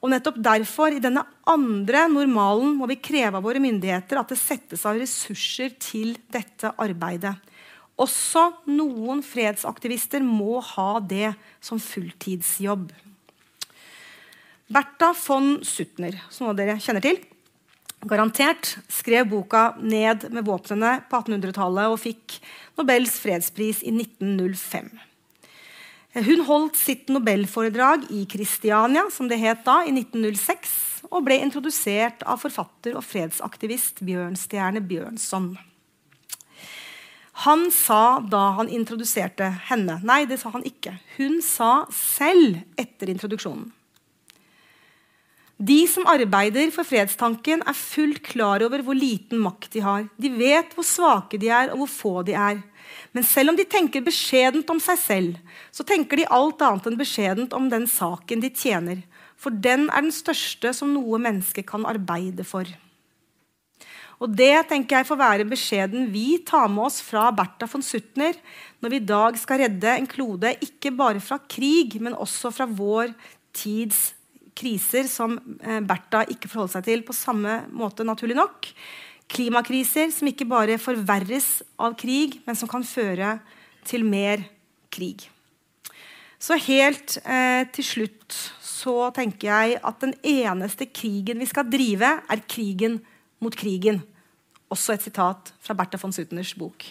Og 0.00 0.12
nettopp 0.12 0.40
derfor, 0.42 0.92
i 0.92 1.00
denne 1.00 1.22
andre 1.48 2.06
normalen, 2.12 2.74
må 2.76 2.88
vi 2.90 2.98
kreve 3.00 3.38
av 3.38 3.44
våre 3.44 3.60
myndigheter 3.62 4.20
at 4.20 4.32
det 4.32 4.40
settes 4.40 4.84
av 4.88 5.00
ressurser 5.00 5.72
til 5.80 6.16
dette 6.32 6.72
arbeidet. 6.80 7.36
Også 8.00 8.46
noen 8.70 9.20
fredsaktivister 9.24 10.24
må 10.24 10.60
ha 10.72 10.92
det 11.04 11.34
som 11.60 11.80
fulltidsjobb. 11.82 12.88
Bertha 14.70 15.10
von 15.26 15.58
Suttner, 15.66 16.16
som 16.30 16.46
noen 16.46 16.54
av 16.54 16.60
dere 16.60 16.78
kjenner 16.80 17.04
til, 17.04 17.18
garantert 18.06 18.78
skrev 18.88 19.28
boka 19.28 19.74
'Ned 19.76 20.30
med 20.32 20.46
våpnene' 20.46 21.02
på 21.10 21.20
1800-tallet 21.20 21.92
og 21.92 22.00
fikk 22.00 22.38
Nobels 22.78 23.18
fredspris 23.20 23.82
i 23.82 23.92
1905. 23.92 24.88
Hun 26.14 26.40
holdt 26.46 26.76
sitt 26.76 27.08
nobelforedrag 27.08 28.08
i 28.10 28.24
Kristiania 28.26 29.04
som 29.10 29.28
det 29.28 29.38
het 29.38 29.64
da, 29.64 29.84
i 29.84 29.92
1906, 29.94 31.04
og 31.10 31.24
ble 31.26 31.38
introdusert 31.42 32.22
av 32.26 32.40
forfatter 32.42 32.96
og 32.98 33.04
fredsaktivist 33.06 34.02
Bjørnstjerne 34.06 34.82
Bjørnson. 34.82 35.56
Han 37.46 37.70
sa 37.72 38.20
da 38.20 38.50
han 38.58 38.68
introduserte 38.68 39.46
henne 39.70 40.00
Nei, 40.04 40.24
det 40.28 40.40
sa 40.42 40.52
han 40.52 40.64
ikke. 40.66 40.98
Hun 41.16 41.38
sa 41.44 41.86
selv 41.94 42.58
etter 42.80 43.12
introduksjonen. 43.12 43.70
De 45.60 45.82
som 45.84 46.06
arbeider 46.08 46.70
for 46.72 46.88
fredstanken, 46.88 47.60
er 47.68 47.76
fullt 47.76 48.22
klar 48.24 48.62
over 48.64 48.80
hvor 48.84 48.96
liten 48.96 49.42
makt 49.44 49.74
de 49.74 49.82
har. 49.84 50.06
De 50.16 50.30
vet 50.32 50.72
hvor 50.72 50.86
svake 50.88 51.36
de 51.40 51.50
er, 51.52 51.68
og 51.74 51.82
hvor 51.82 51.90
få 51.92 52.12
de 52.24 52.32
er. 52.32 52.62
Men 53.12 53.26
selv 53.28 53.52
om 53.52 53.58
de 53.58 53.68
tenker 53.68 54.04
beskjedent 54.04 54.72
om 54.72 54.80
seg 54.80 55.00
selv, 55.02 55.56
så 55.68 55.84
tenker 55.84 56.16
de 56.16 56.28
alt 56.32 56.64
annet 56.64 56.88
enn 56.88 56.96
beskjedent 57.00 57.56
om 57.56 57.68
den 57.72 57.84
saken 57.92 58.40
de 58.40 58.48
tjener. 58.56 59.02
For 59.36 59.52
den 59.52 59.90
er 59.90 60.04
den 60.04 60.16
største 60.16 60.72
som 60.76 60.94
noe 60.96 61.20
menneske 61.20 61.64
kan 61.68 61.84
arbeide 61.88 62.44
for. 62.48 62.64
Og 64.20 64.28
Det 64.36 64.52
tenker 64.68 64.98
jeg 64.98 65.08
får 65.08 65.16
være 65.16 65.48
beskjeden 65.48 66.08
vi 66.12 66.42
tar 66.44 66.68
med 66.68 66.90
oss 66.90 67.00
fra 67.00 67.30
Bertha 67.32 67.64
von 67.72 67.84
Suttner 67.84 68.36
når 68.82 68.92
vi 68.92 68.98
i 69.00 69.08
dag 69.08 69.36
skal 69.40 69.62
redde 69.62 69.94
en 69.96 70.08
klode 70.08 70.52
ikke 70.60 70.92
bare 70.92 71.22
fra 71.24 71.38
krig, 71.40 71.96
men 72.04 72.16
også 72.16 72.52
fra 72.52 72.66
vår 72.68 73.14
tids 73.56 74.10
kriser 74.60 75.08
som 75.08 75.38
eh, 75.64 75.80
Bertha 75.80 76.26
ikke 76.28 76.50
forholder 76.52 76.76
seg 76.76 76.88
til 76.90 77.04
på 77.06 77.16
samme 77.16 77.62
måte, 77.72 78.04
naturlig 78.04 78.36
nok. 78.36 78.68
Klimakriser 79.30 80.12
som 80.12 80.28
ikke 80.28 80.48
bare 80.48 80.76
forverres 80.80 81.62
av 81.80 81.96
krig, 81.96 82.42
men 82.44 82.58
som 82.58 82.68
kan 82.68 82.84
føre 82.84 83.38
til 83.88 84.04
mer 84.04 84.44
krig. 84.92 85.30
Så 86.40 86.60
helt 86.66 87.16
eh, 87.24 87.64
til 87.72 87.88
slutt 87.88 88.36
så 88.64 89.08
tenker 89.16 89.48
jeg 89.48 89.80
at 89.80 90.04
den 90.04 90.12
eneste 90.20 90.88
krigen 90.92 91.40
vi 91.40 91.48
skal 91.48 91.68
drive, 91.72 92.18
er 92.20 92.48
krigen 92.48 93.00
mot 93.40 93.56
krigen. 93.56 94.02
Også 94.70 94.94
et 94.94 95.06
sitat 95.06 95.52
fra 95.60 95.76
Bertha 95.78 95.98
von 96.00 96.14
Suteners 96.14 96.54
bok. 96.58 96.86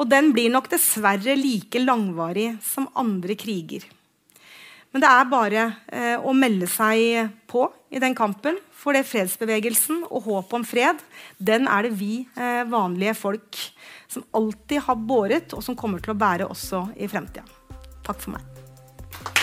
Og 0.00 0.08
den 0.08 0.32
blir 0.32 0.52
nok 0.52 0.70
dessverre 0.72 1.36
like 1.36 1.82
langvarig 1.82 2.54
som 2.64 2.88
andre 2.98 3.36
kriger. 3.38 3.84
Men 4.92 5.04
det 5.04 5.08
er 5.08 5.28
bare 5.28 5.62
eh, 5.88 6.16
å 6.20 6.34
melde 6.36 6.68
seg 6.68 7.32
på 7.48 7.64
i 7.92 8.00
den 8.02 8.16
kampen. 8.16 8.58
For 8.76 8.96
det 8.96 9.06
fredsbevegelsen 9.08 10.02
og 10.08 10.26
håpet 10.26 10.56
om 10.58 10.66
fred, 10.66 11.00
den 11.38 11.68
er 11.70 11.86
det 11.86 11.94
vi 12.00 12.24
eh, 12.36 12.64
vanlige 12.68 13.16
folk 13.16 13.60
som 14.12 14.26
alltid 14.36 14.84
har 14.88 14.98
båret, 15.00 15.54
og 15.56 15.64
som 15.64 15.78
kommer 15.78 16.02
til 16.02 16.12
å 16.12 16.18
bære 16.20 16.50
også 16.50 16.88
i 17.00 17.08
fremtida. 17.08 17.46
Takk 18.04 18.20
for 18.20 18.36
meg. 18.36 19.41